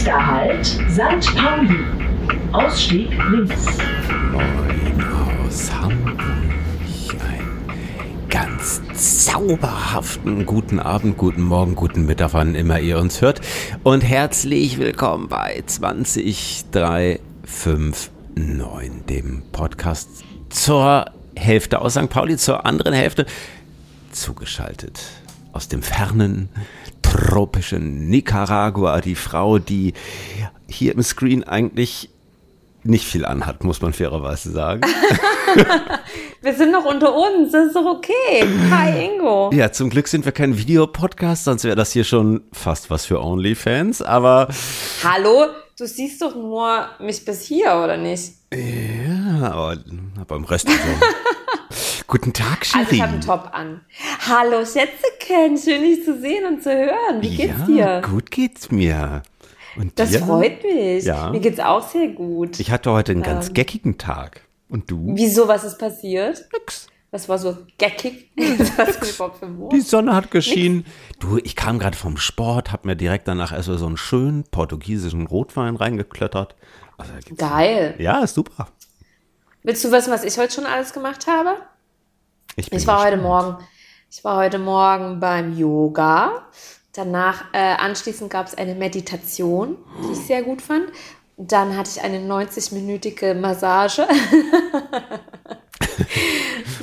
Nächster 0.00 0.26
Halt, 0.26 0.64
St. 0.64 1.36
Pauli. 1.36 1.84
Ausstieg 2.52 3.10
links. 3.30 3.66
Moin 4.32 5.04
aus 5.44 5.70
Hamburg. 5.74 6.22
Einen 7.20 7.68
ganz 8.30 8.80
zauberhaften 9.26 10.46
guten 10.46 10.80
Abend, 10.80 11.18
guten 11.18 11.42
Morgen, 11.42 11.74
guten 11.74 12.06
Mittag, 12.06 12.32
wann 12.32 12.54
immer 12.54 12.80
ihr 12.80 12.98
uns 12.98 13.20
hört. 13.20 13.42
Und 13.82 14.00
herzlich 14.00 14.78
willkommen 14.78 15.28
bei 15.28 15.62
20359, 15.66 18.10
dem 19.06 19.42
Podcast 19.52 20.08
zur 20.48 21.10
Hälfte 21.36 21.82
aus 21.82 21.92
St. 21.92 22.08
Pauli, 22.08 22.38
zur 22.38 22.64
anderen 22.64 22.94
Hälfte 22.94 23.26
zugeschaltet 24.12 24.98
aus 25.52 25.68
dem 25.68 25.82
fernen 25.82 26.48
tropischen 27.10 28.08
Nicaragua, 28.08 29.00
die 29.00 29.14
Frau, 29.14 29.58
die 29.58 29.94
hier 30.68 30.92
im 30.92 31.02
Screen 31.02 31.44
eigentlich 31.44 32.10
nicht 32.82 33.04
viel 33.04 33.26
anhat, 33.26 33.62
muss 33.64 33.82
man 33.82 33.92
fairerweise 33.92 34.50
sagen. 34.52 34.80
wir 36.40 36.54
sind 36.54 36.72
noch 36.72 36.84
unter 36.84 37.14
uns, 37.14 37.52
das 37.52 37.66
ist 37.66 37.76
doch 37.76 37.84
okay. 37.84 38.44
Hi 38.70 39.06
Ingo. 39.06 39.50
Ja, 39.52 39.70
zum 39.72 39.90
Glück 39.90 40.08
sind 40.08 40.24
wir 40.24 40.32
kein 40.32 40.56
Videopodcast, 40.56 41.44
sonst 41.44 41.64
wäre 41.64 41.76
das 41.76 41.92
hier 41.92 42.04
schon 42.04 42.42
fast 42.52 42.90
was 42.90 43.04
für 43.04 43.20
OnlyFans, 43.20 44.00
aber. 44.00 44.48
Hallo, 45.04 45.48
du 45.78 45.86
siehst 45.86 46.22
doch 46.22 46.34
nur 46.34 46.86
mich 47.00 47.24
bis 47.24 47.42
hier, 47.42 47.74
oder 47.84 47.96
nicht? 47.96 48.34
Ja, 48.54 49.50
aber, 49.52 49.76
aber 50.18 50.36
im 50.36 50.44
Rest 50.44 50.68
so. 50.68 50.74
Guten 52.10 52.32
Tag, 52.32 52.66
Shirin. 52.66 52.80
Also 52.80 52.96
ich 52.96 53.02
habe 53.02 53.12
einen 53.12 53.20
Top 53.20 53.50
an. 53.52 53.82
Hallo 54.26 54.64
Schätzeken, 54.64 55.56
schön 55.56 55.82
dich 55.82 56.04
zu 56.04 56.20
sehen 56.20 56.44
und 56.44 56.60
zu 56.60 56.70
hören. 56.76 57.22
Wie 57.22 57.36
geht's 57.36 57.60
ja, 57.68 58.00
dir? 58.00 58.08
gut 58.08 58.32
geht's 58.32 58.72
mir. 58.72 59.22
Und 59.76 59.96
das 59.96 60.10
dir? 60.10 60.18
freut 60.18 60.60
mich. 60.64 61.04
Ja. 61.04 61.30
Mir 61.30 61.38
geht's 61.38 61.60
auch 61.60 61.88
sehr 61.88 62.08
gut. 62.08 62.58
Ich 62.58 62.72
hatte 62.72 62.90
heute 62.90 63.12
einen 63.12 63.22
ganz 63.22 63.46
ähm, 63.46 63.54
geckigen 63.54 63.96
Tag. 63.96 64.40
Und 64.68 64.90
du? 64.90 65.12
Wieso, 65.14 65.46
was 65.46 65.62
ist 65.62 65.78
passiert? 65.78 66.48
Nix. 66.52 66.88
Was 67.12 67.28
war 67.28 67.38
so 67.38 67.56
geckig? 67.78 68.32
Die 68.36 69.80
Sonne 69.80 70.12
hat 70.12 70.32
geschienen. 70.32 70.86
Du, 71.20 71.38
ich 71.38 71.54
kam 71.54 71.78
gerade 71.78 71.96
vom 71.96 72.16
Sport, 72.16 72.72
hab 72.72 72.84
mir 72.84 72.96
direkt 72.96 73.28
danach 73.28 73.52
erst 73.52 73.66
so 73.68 73.86
einen 73.86 73.96
schönen 73.96 74.42
portugiesischen 74.50 75.28
Rotwein 75.28 75.76
reingeklöttert. 75.76 76.56
Also, 76.98 77.12
Geil. 77.36 77.94
Ja, 77.98 78.24
ist 78.24 78.34
super. 78.34 78.66
Willst 79.62 79.84
du 79.84 79.92
wissen, 79.92 80.12
was 80.12 80.24
ich 80.24 80.36
heute 80.38 80.52
schon 80.52 80.66
alles 80.66 80.92
gemacht 80.92 81.28
habe? 81.28 81.54
Ich, 82.60 82.72
ich 82.72 82.86
war 82.86 83.04
heute 83.04 83.16
Morgen, 83.16 83.56
ich 84.10 84.22
war 84.22 84.36
heute 84.36 84.58
Morgen 84.58 85.18
beim 85.18 85.56
Yoga. 85.56 86.44
Danach, 86.92 87.44
äh, 87.52 87.58
anschließend 87.58 88.30
gab 88.30 88.48
es 88.48 88.54
eine 88.54 88.74
Meditation, 88.74 89.78
die 90.02 90.12
ich 90.12 90.18
sehr 90.18 90.42
gut 90.42 90.60
fand. 90.60 90.84
Dann 91.38 91.74
hatte 91.74 91.90
ich 91.94 92.02
eine 92.02 92.18
90-minütige 92.18 93.32
Massage. 93.32 94.02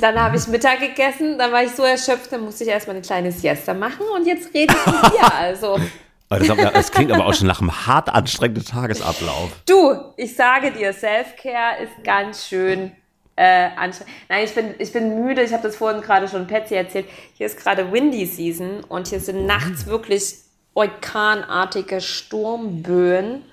dann 0.00 0.20
habe 0.20 0.36
ich 0.36 0.48
Mittag 0.48 0.80
gegessen, 0.80 1.38
dann 1.38 1.52
war 1.52 1.62
ich 1.62 1.70
so 1.70 1.84
erschöpft, 1.84 2.32
dann 2.32 2.40
musste 2.40 2.64
ich 2.64 2.70
erstmal 2.70 2.96
eine 2.96 3.04
kleine 3.04 3.30
Siesta 3.30 3.72
machen 3.72 4.04
und 4.16 4.26
jetzt 4.26 4.52
rede 4.52 4.74
ich 4.74 4.92
mit 4.92 5.12
dir. 5.12 5.34
Also. 5.34 5.78
Das, 6.30 6.46
das, 6.46 6.92
klingt 6.92 7.10
aber 7.10 7.24
auch 7.24 7.32
schon 7.32 7.46
nach 7.46 7.62
einem 7.62 7.86
hart 7.86 8.10
anstrengenden 8.10 8.62
Tagesablauf. 8.62 9.48
Du, 9.64 10.12
ich 10.18 10.36
sage 10.36 10.72
dir, 10.72 10.92
Self-Care 10.92 11.82
ist 11.82 12.04
ganz 12.04 12.46
schön 12.46 12.92
äh, 13.38 13.70
anstrengend. 13.76 14.12
Nein, 14.28 14.44
ich 14.44 14.54
bin, 14.54 14.74
ich 14.78 14.92
bin 14.92 15.24
müde. 15.24 15.42
Ich 15.42 15.52
habe 15.52 15.62
das 15.62 15.76
vorhin 15.76 16.02
gerade 16.02 16.26
schon 16.26 16.48
Patsy 16.48 16.74
erzählt. 16.74 17.06
Hier 17.34 17.46
ist 17.46 17.56
gerade 17.56 17.92
Windy 17.92 18.26
Season 18.26 18.82
und 18.88 19.06
hier 19.06 19.20
sind 19.20 19.46
nachts 19.46 19.86
mhm. 19.86 19.90
wirklich 19.90 20.34
orkanartige 20.74 22.00
Sturmböen. 22.00 23.44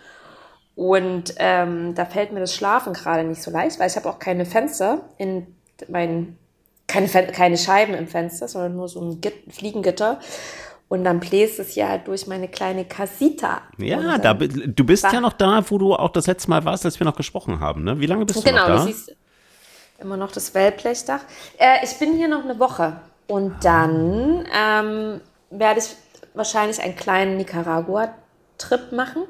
Und 0.75 1.35
ähm, 1.37 1.93
da 1.93 2.05
fällt 2.05 2.33
mir 2.33 2.39
das 2.39 2.53
Schlafen 2.53 2.93
gerade 2.93 3.23
nicht 3.23 3.41
so 3.41 3.51
leicht, 3.51 3.79
weil 3.79 3.87
ich 3.87 3.95
habe 3.95 4.09
auch 4.09 4.19
keine 4.19 4.45
Fenster 4.45 5.01
in 5.17 5.47
meinen, 5.87 6.37
keine, 6.87 7.07
keine 7.07 7.57
Scheiben 7.57 7.93
im 7.93 8.07
Fenster, 8.07 8.47
sondern 8.47 8.75
nur 8.75 8.89
so 8.89 9.01
ein 9.01 9.21
Git 9.21 9.53
Fliegengitter. 9.53 10.19
Und 10.87 11.03
dann 11.03 11.19
bläst 11.19 11.59
es 11.59 11.75
ja 11.75 11.89
halt 11.89 12.07
durch 12.07 12.27
meine 12.27 12.47
kleine 12.47 12.85
Casita. 12.85 13.61
Ja, 13.77 14.17
da, 14.17 14.33
du 14.33 14.83
bist 14.83 15.03
ja 15.03 15.21
noch 15.21 15.33
da, 15.33 15.63
wo 15.69 15.77
du 15.77 15.93
auch 15.93 16.09
das 16.09 16.27
letzte 16.27 16.49
Mal 16.49 16.65
warst, 16.65 16.85
als 16.85 16.99
wir 16.99 17.05
noch 17.05 17.15
gesprochen 17.15 17.59
haben. 17.59 17.83
Ne? 17.83 17.99
Wie 17.99 18.05
lange 18.05 18.25
bist 18.25 18.39
du 18.39 18.43
genau, 18.43 18.57
noch 18.57 18.67
da? 18.67 18.73
Genau, 18.73 18.85
du 18.85 18.91
siehst, 18.91 19.15
Immer 20.05 20.17
noch 20.17 20.31
das 20.31 20.53
Wellblechdach. 20.53 21.21
Äh, 21.57 21.83
ich 21.83 21.97
bin 21.97 22.13
hier 22.13 22.27
noch 22.27 22.43
eine 22.43 22.59
Woche 22.59 22.97
und 23.25 23.65
dann 23.65 24.45
ähm, 24.55 25.19
werde 25.49 25.79
ich 25.79 25.95
wahrscheinlich 26.35 26.79
einen 26.79 26.95
kleinen 26.95 27.37
Nicaragua-Trip 27.37 28.91
machen. 28.91 29.23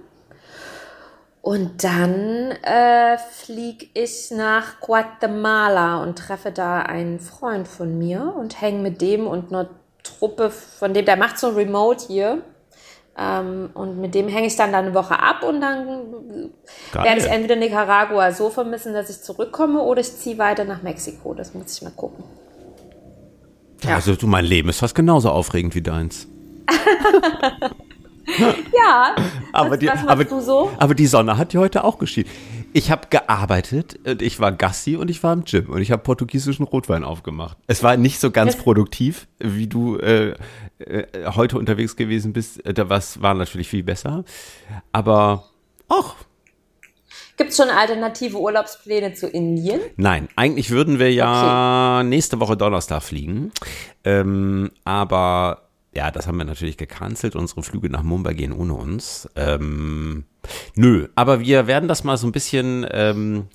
Und 1.42 1.86
dann 1.86 2.52
äh, 2.64 3.18
fliege 3.18 3.86
ich 3.94 4.32
nach 4.32 4.82
Guatemala 4.82 6.04
und 6.04 6.18
treffe 6.18 6.52
da 6.52 6.82
einen 6.82 7.22
Freund 7.22 7.70
von 7.70 7.98
mir 7.98 8.34
und 8.38 8.60
hänge 8.60 8.80
mit 8.80 9.00
dem 9.00 9.28
und 9.28 9.54
einer 9.54 9.70
Truppe 10.04 10.50
von 10.50 10.94
dem, 10.94 11.06
der 11.06 11.16
macht 11.16 11.38
so 11.40 11.52
Remote 11.52 12.06
hier. 12.06 12.42
Ähm, 13.18 13.70
und 13.74 14.00
mit 14.00 14.14
dem 14.14 14.28
hänge 14.28 14.48
ich 14.48 14.56
dann, 14.58 14.74
dann 14.74 14.86
eine 14.86 14.94
Woche 14.94 15.18
ab 15.18 15.44
und 15.44 15.62
dann 15.62 16.52
Geil. 16.92 17.04
werde 17.06 17.22
ich 17.22 17.28
entweder 17.28 17.56
Nicaragua 17.56 18.32
so 18.34 18.50
vermissen, 18.50 18.94
dass 18.94 19.10
ich 19.10 19.22
zurückkomme 19.22 19.82
oder 19.82 20.02
ich 20.02 20.14
ziehe 20.18 20.38
weiter 20.38 20.66
nach 20.66 20.82
Mexiko. 20.82 21.34
Das 21.34 21.54
muss 21.54 21.72
ich 21.78 21.82
mal 21.82 21.92
gucken. 21.92 22.26
Ja. 23.84 23.96
Also 23.96 24.16
du, 24.16 24.28
mein 24.28 24.46
Leben 24.46 24.70
ist 24.70 24.80
fast 24.80 24.96
genauso 24.96 25.30
aufregend 25.30 25.76
wie 25.76 25.82
deins. 25.82 26.28
ja, 28.74 29.16
aber 29.54 29.72
was, 29.72 29.80
die, 29.80 29.88
was 29.88 30.08
aber, 30.08 30.26
du 30.26 30.42
so? 30.42 30.72
Aber 30.78 30.96
die 30.96 31.08
Sonne 31.08 31.38
hat 31.38 31.54
ja 31.54 31.60
heute 31.60 31.84
auch 31.84 32.00
geschienen. 32.00 32.30
Ich 32.74 32.92
habe 32.92 33.08
gearbeitet 33.10 34.00
und 34.06 34.22
ich 34.22 34.40
war 34.40 34.52
Gassi 34.52 34.98
und 34.98 35.10
ich 35.10 35.24
war 35.24 35.32
im 35.32 35.46
Gym 35.46 35.70
und 35.70 35.82
ich 35.82 35.92
habe 35.92 36.04
portugiesischen 36.04 36.66
Rotwein 36.66 37.04
aufgemacht. 37.04 37.58
Es 37.68 37.84
war 37.84 37.96
nicht 37.96 38.20
so 38.20 38.32
ganz 38.32 38.56
produktiv, 38.62 39.28
wie 39.40 39.68
du 39.68 39.98
äh, 39.98 40.34
äh, 40.80 41.06
heute 41.36 41.58
unterwegs 41.58 41.96
gewesen 41.96 42.34
bist. 42.34 42.66
Äh, 42.66 42.74
da 42.74 42.90
was 42.90 43.22
war 43.22 43.34
natürlich 43.34 43.70
viel 43.70 43.84
besser. 43.84 44.24
Aber 44.92 45.46
auch. 45.88 46.16
Gibt 47.38 47.52
es 47.52 47.58
schon 47.58 47.70
alternative 47.70 48.40
Urlaubspläne 48.40 49.14
zu 49.14 49.28
Indien? 49.28 49.82
Nein, 49.98 50.30
eigentlich 50.36 50.70
würden 50.70 51.00
wir 51.00 51.12
ja 51.12 52.00
okay. 52.00 52.08
nächste 52.08 52.40
Woche 52.40 52.56
Donnerstag 52.56 53.04
fliegen. 53.04 53.52
Ähm, 54.06 54.72
aber 54.86 55.66
ja, 55.94 56.12
das 56.12 56.28
haben 56.28 56.38
wir 56.38 56.46
natürlich 56.46 56.78
gecancelt. 56.78 57.36
Unsere 57.36 57.64
Flüge 57.64 57.90
nach 57.90 58.04
Mumbai 58.04 58.34
gehen 58.34 58.52
ohne 58.52 58.74
uns. 58.74 59.30
Ähm, 59.36 60.26
nö, 60.76 61.08
aber 61.16 61.40
wir 61.40 61.68
werden 61.68 61.88
das 61.88 62.04
mal 62.04 62.18
so 62.18 62.28
ein 62.28 62.34
bisschen 62.34 62.86
ähm, 62.92 63.48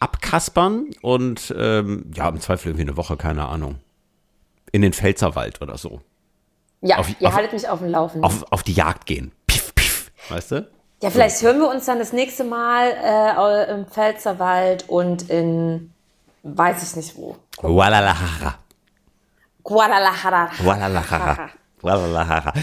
abkaspern 0.00 0.90
und 1.02 1.54
ähm, 1.56 2.10
ja, 2.14 2.28
im 2.28 2.40
Zweifel 2.40 2.68
irgendwie 2.68 2.82
eine 2.82 2.96
Woche, 2.96 3.16
keine 3.16 3.46
Ahnung. 3.46 3.76
In 4.72 4.82
den 4.82 4.92
Pfälzerwald 4.92 5.62
oder 5.62 5.78
so. 5.78 6.02
Ja, 6.84 6.98
auf, 6.98 7.08
ihr 7.18 7.28
auf, 7.28 7.34
haltet 7.34 7.54
mich 7.54 7.66
auf 7.66 7.78
dem 7.78 7.88
Laufenden. 7.88 8.24
Auf, 8.24 8.44
auf 8.52 8.62
die 8.62 8.74
Jagd 8.74 9.06
gehen. 9.06 9.32
Piff, 9.46 9.74
piff. 9.74 10.10
Weißt 10.28 10.52
du? 10.52 10.68
Ja, 11.02 11.10
vielleicht 11.10 11.38
so. 11.38 11.46
hören 11.46 11.58
wir 11.58 11.68
uns 11.68 11.86
dann 11.86 11.98
das 11.98 12.12
nächste 12.12 12.44
Mal 12.44 12.88
äh, 12.88 13.72
im 13.72 13.86
Pfälzerwald 13.86 14.88
und 14.88 15.30
in 15.30 15.94
weiß 16.42 16.82
ich 16.82 16.96
nicht 16.96 17.16
wo. 17.16 17.36
Guadalajara. 17.56 18.58
Guadalajara. 19.62 20.50
Guadalajara. 21.80 22.52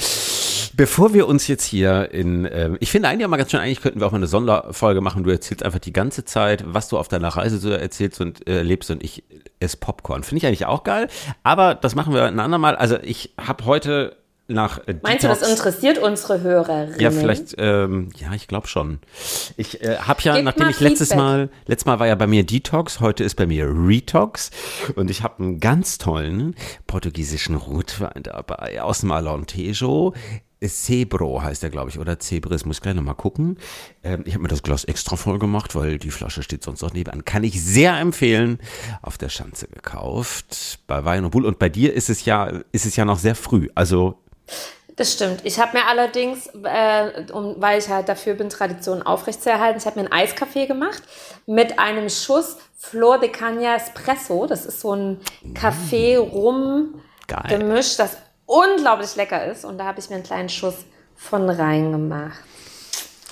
Bevor 0.81 1.13
wir 1.13 1.27
uns 1.27 1.47
jetzt 1.47 1.63
hier 1.63 2.09
in, 2.11 2.45
äh, 2.45 2.71
ich 2.79 2.89
finde 2.89 3.07
eigentlich 3.07 3.23
auch 3.23 3.29
mal 3.29 3.37
ganz 3.37 3.51
schön, 3.51 3.59
eigentlich 3.59 3.81
könnten 3.81 3.99
wir 3.99 4.07
auch 4.07 4.11
mal 4.11 4.17
eine 4.17 4.25
Sonderfolge 4.25 4.99
machen. 4.99 5.23
Du 5.23 5.29
erzählst 5.29 5.61
einfach 5.61 5.77
die 5.77 5.93
ganze 5.93 6.25
Zeit, 6.25 6.63
was 6.65 6.89
du 6.89 6.97
auf 6.97 7.07
deiner 7.07 7.27
Reise 7.27 7.59
so 7.59 7.69
erzählst 7.69 8.19
und 8.19 8.49
äh, 8.49 8.63
lebst 8.63 8.89
und 8.89 9.03
ich 9.03 9.23
esse 9.59 9.77
Popcorn. 9.77 10.23
Finde 10.23 10.39
ich 10.39 10.47
eigentlich 10.47 10.65
auch 10.65 10.83
geil. 10.83 11.07
Aber 11.43 11.75
das 11.75 11.93
machen 11.93 12.15
wir 12.15 12.23
ein 12.23 12.39
andermal. 12.39 12.75
Also 12.75 12.97
ich 12.99 13.35
habe 13.39 13.65
heute 13.65 14.17
nach 14.47 14.79
äh, 14.87 14.95
Meinst 15.03 15.23
Detox. 15.23 15.41
du, 15.41 15.45
das 15.45 15.51
interessiert 15.51 15.99
unsere 15.99 16.41
Hörerinnen? 16.41 16.99
Ja, 16.99 17.11
vielleicht, 17.11 17.53
ähm, 17.59 18.09
ja, 18.17 18.33
ich 18.33 18.47
glaube 18.47 18.67
schon. 18.67 19.01
Ich 19.57 19.83
äh, 19.83 19.97
habe 19.97 20.23
ja, 20.23 20.37
Gib 20.37 20.45
nachdem 20.45 20.69
ich 20.69 20.79
letztes 20.79 21.09
Feedback. 21.09 21.23
Mal, 21.23 21.49
letztes 21.67 21.85
Mal 21.85 21.99
war 21.99 22.07
ja 22.07 22.15
bei 22.15 22.25
mir 22.25 22.43
Detox, 22.43 23.01
heute 23.01 23.23
ist 23.23 23.35
bei 23.35 23.45
mir 23.45 23.67
Retox 23.71 24.49
und 24.95 25.11
ich 25.11 25.21
habe 25.21 25.43
einen 25.43 25.59
ganz 25.59 25.99
tollen 25.99 26.55
portugiesischen 26.87 27.53
Rotwein 27.53 28.23
dabei 28.23 28.81
aus 28.81 29.01
dem 29.01 29.11
Cebro 30.67 31.41
heißt 31.41 31.63
der, 31.63 31.69
glaube 31.69 31.89
ich, 31.89 31.99
oder 31.99 32.19
Cebris, 32.19 32.65
muss 32.65 32.77
ich 32.77 32.81
gleich 32.81 32.95
nochmal 32.95 33.15
gucken. 33.15 33.57
Ähm, 34.03 34.23
ich 34.25 34.33
habe 34.33 34.43
mir 34.43 34.49
das 34.49 34.63
Glas 34.63 34.83
extra 34.83 35.15
voll 35.15 35.39
gemacht, 35.39 35.75
weil 35.75 35.97
die 35.97 36.11
Flasche 36.11 36.43
steht 36.43 36.63
sonst 36.63 36.81
noch 36.81 36.93
nebenan. 36.93 37.25
Kann 37.25 37.43
ich 37.43 37.63
sehr 37.63 37.97
empfehlen. 37.97 38.59
Auf 39.01 39.17
der 39.17 39.29
Schanze 39.29 39.67
gekauft, 39.67 40.79
bei 40.87 41.03
Wein 41.03 41.25
und 41.25 41.31
Bull. 41.31 41.45
Und 41.45 41.57
bei 41.57 41.69
dir 41.69 41.93
ist 41.93 42.09
es 42.09 42.25
ja, 42.25 42.51
ist 42.71 42.85
es 42.85 42.95
ja 42.95 43.05
noch 43.05 43.17
sehr 43.17 43.35
früh. 43.35 43.69
Also 43.73 44.19
das 44.95 45.13
stimmt. 45.13 45.41
Ich 45.45 45.59
habe 45.59 45.77
mir 45.77 45.87
allerdings, 45.87 46.47
äh, 46.63 47.23
um, 47.31 47.55
weil 47.57 47.79
ich 47.79 47.89
halt 47.89 48.07
dafür 48.07 48.35
bin, 48.35 48.49
Traditionen 48.49 49.01
aufrechtzuerhalten, 49.03 49.79
ich 49.79 49.87
habe 49.87 49.99
mir 49.99 50.11
einen 50.11 50.13
Eiskaffee 50.13 50.67
gemacht 50.67 51.01
mit 51.47 51.79
einem 51.79 52.07
Schuss 52.09 52.57
Flor 52.77 53.19
de 53.19 53.29
Cagna 53.29 53.77
Espresso. 53.77 54.45
Das 54.45 54.63
ist 54.65 54.81
so 54.81 54.93
ein 54.93 55.19
Kaffee-Rum-Gemisch, 55.55 57.97
das 57.97 58.17
unglaublich 58.51 59.15
lecker 59.15 59.45
ist. 59.45 59.63
Und 59.65 59.77
da 59.77 59.85
habe 59.85 59.99
ich 59.99 60.09
mir 60.09 60.15
einen 60.15 60.25
kleinen 60.25 60.49
Schuss 60.49 60.85
von 61.15 61.49
reingemacht. 61.49 62.39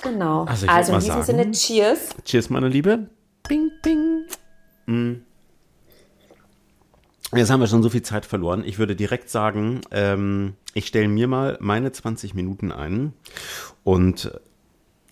Genau. 0.02 0.44
Also, 0.44 0.66
also, 0.66 0.94
in 0.94 1.00
diesem 1.00 1.12
sagen, 1.12 1.24
Sinne, 1.24 1.50
Cheers. 1.50 2.08
Cheers, 2.24 2.48
meine 2.48 2.68
Liebe. 2.68 3.10
Bing, 3.46 3.70
bing. 3.82 4.24
Mm. 4.86 5.22
Jetzt 7.34 7.50
haben 7.50 7.60
wir 7.60 7.66
schon 7.68 7.82
so 7.82 7.90
viel 7.90 8.02
Zeit 8.02 8.26
verloren. 8.26 8.64
Ich 8.64 8.78
würde 8.78 8.96
direkt 8.96 9.30
sagen, 9.30 9.82
ähm, 9.92 10.54
ich 10.74 10.86
stelle 10.86 11.06
mir 11.06 11.28
mal 11.28 11.58
meine 11.60 11.92
20 11.92 12.34
Minuten 12.34 12.72
ein 12.72 13.12
und 13.84 14.32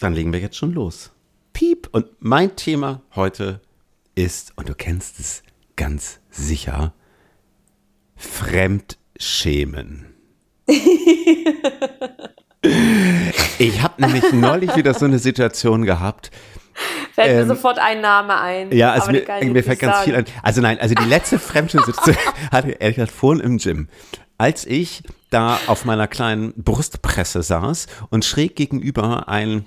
dann 0.01 0.15
legen 0.15 0.33
wir 0.33 0.41
jetzt 0.41 0.57
schon 0.57 0.73
los. 0.73 1.13
Piep. 1.53 1.89
Und 1.93 2.07
mein 2.19 2.57
Thema 2.57 3.03
heute 3.15 3.61
ist, 4.15 4.53
und 4.57 4.69
du 4.69 4.75
kennst 4.75 5.21
es 5.21 5.43
ganz 5.77 6.19
sicher, 6.31 6.93
Fremdschämen. 9.19 10.07
ich 13.59 13.83
habe 13.83 14.01
nämlich 14.01 14.33
neulich 14.33 14.77
wieder 14.77 14.95
so 14.95 15.05
eine 15.07 15.19
Situation 15.19 15.85
gehabt, 15.85 16.31
Fällt 17.13 17.31
ähm, 17.31 17.39
mir 17.39 17.47
sofort 17.47 17.81
ein 17.81 18.01
Name 18.01 18.39
ein. 18.41 18.71
Ja, 18.71 18.93
also 18.93 19.11
mir, 19.11 19.25
mir 19.43 19.65
fällt 19.65 19.81
ganz 19.81 19.97
sagen. 19.97 20.05
viel 20.05 20.15
ein. 20.15 20.25
Also 20.45 20.61
nein, 20.61 20.79
also 20.79 20.95
die 20.95 21.09
letzte 21.09 21.41
Fremdschirmsituation 21.41 22.17
hatte 22.53 22.71
ehrlich 22.71 22.95
gesagt 22.95 23.11
vorhin 23.11 23.43
im 23.45 23.59
Gym. 23.59 23.89
Als 24.37 24.65
ich 24.65 25.03
da 25.31 25.59
auf 25.67 25.85
meiner 25.85 26.07
kleinen 26.07 26.55
Brustpresse 26.55 27.43
saß 27.43 27.89
und 28.11 28.25
schräg 28.25 28.55
gegenüber 28.55 29.29
ein 29.29 29.67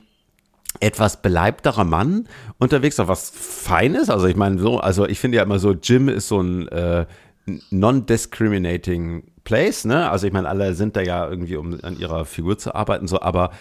etwas 0.80 1.22
beleibterer 1.22 1.84
Mann 1.84 2.30
unterwegs 2.60 2.98
war, 2.98 3.10
was 3.10 3.30
Feines. 3.30 4.10
Also 4.10 4.28
ich 4.28 4.38
meine 4.38 4.58
so, 4.58 4.80
also 4.80 5.06
ich 5.06 5.20
finde 5.20 5.36
ja 5.36 5.44
immer 5.44 5.60
so, 5.60 5.76
Gym 5.76 6.08
ist 6.08 6.30
so 6.30 6.40
ein 6.40 6.70
äh, 6.70 7.06
non-discriminating 7.46 9.32
place, 9.44 9.86
ne? 9.86 10.10
Also 10.10 10.28
ich 10.28 10.34
meine, 10.34 10.48
alle 10.48 10.74
sind 10.76 10.96
da 10.96 11.02
ja 11.02 11.28
irgendwie, 11.28 11.56
um 11.56 11.78
an 11.84 11.98
ihrer 11.98 12.26
Figur 12.26 12.58
zu 12.58 12.76
arbeiten, 12.76 13.08
so, 13.08 13.22
aber 13.22 13.52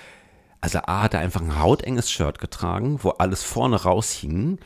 also 0.60 0.80
A 0.84 1.02
hat 1.02 1.14
er 1.14 1.20
einfach 1.20 1.40
ein 1.40 1.58
hautenges 1.58 2.10
Shirt 2.10 2.38
getragen, 2.38 2.98
wo 3.02 3.10
alles 3.10 3.42
vorne 3.42 3.82
raushing. 3.82 4.58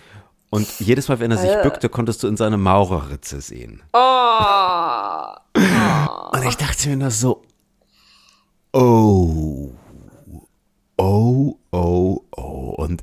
Und 0.50 0.81
jedes 0.81 1.08
Mal, 1.08 1.20
wenn 1.20 1.31
er 1.31 1.38
sich 1.38 1.50
äh. 1.50 1.62
bückte, 1.62 1.88
konntest 1.88 2.22
du 2.22 2.28
in 2.28 2.37
seine 2.37 2.56
Maurerritze 2.56 3.40
sehen. 3.40 3.82
Oh. 3.93 4.00
Und 6.32 6.44
ich 6.46 6.56
dachte 6.56 6.88
mir 6.88 6.96
nur 6.96 7.11
so, 7.11 7.43
oh, 8.72 9.72
oh, 10.96 11.58
oh, 11.70 12.25
oh. 12.37 12.75
Und 12.76 13.02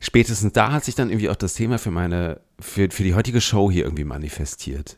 spätestens 0.00 0.52
da 0.52 0.72
hat 0.72 0.84
sich 0.84 0.96
dann 0.96 1.10
irgendwie 1.10 1.30
auch 1.30 1.36
das 1.36 1.54
Thema 1.54 1.78
für 1.78 1.92
meine, 1.92 2.40
für, 2.58 2.90
für 2.90 3.04
die 3.04 3.14
heutige 3.14 3.40
Show 3.40 3.70
hier 3.70 3.84
irgendwie 3.84 4.04
manifestiert. 4.04 4.96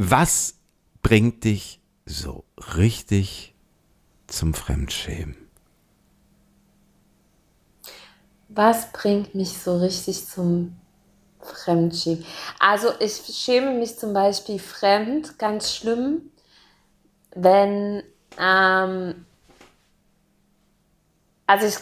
Was 0.00 0.54
bringt 1.02 1.42
dich 1.42 1.80
so 2.06 2.44
richtig 2.76 3.52
zum 4.28 4.54
Fremdschämen? 4.54 5.34
Was 8.48 8.92
bringt 8.92 9.34
mich 9.34 9.58
so 9.58 9.76
richtig 9.76 10.24
zum 10.24 10.76
Fremdschämen? 11.40 12.24
Also 12.60 12.92
ich 13.00 13.14
schäme 13.14 13.72
mich 13.72 13.98
zum 13.98 14.12
Beispiel 14.12 14.60
fremd, 14.60 15.36
ganz 15.36 15.74
schlimm, 15.74 16.30
wenn, 17.34 18.04
ähm, 18.38 19.26
also 21.48 21.66
ich, 21.66 21.76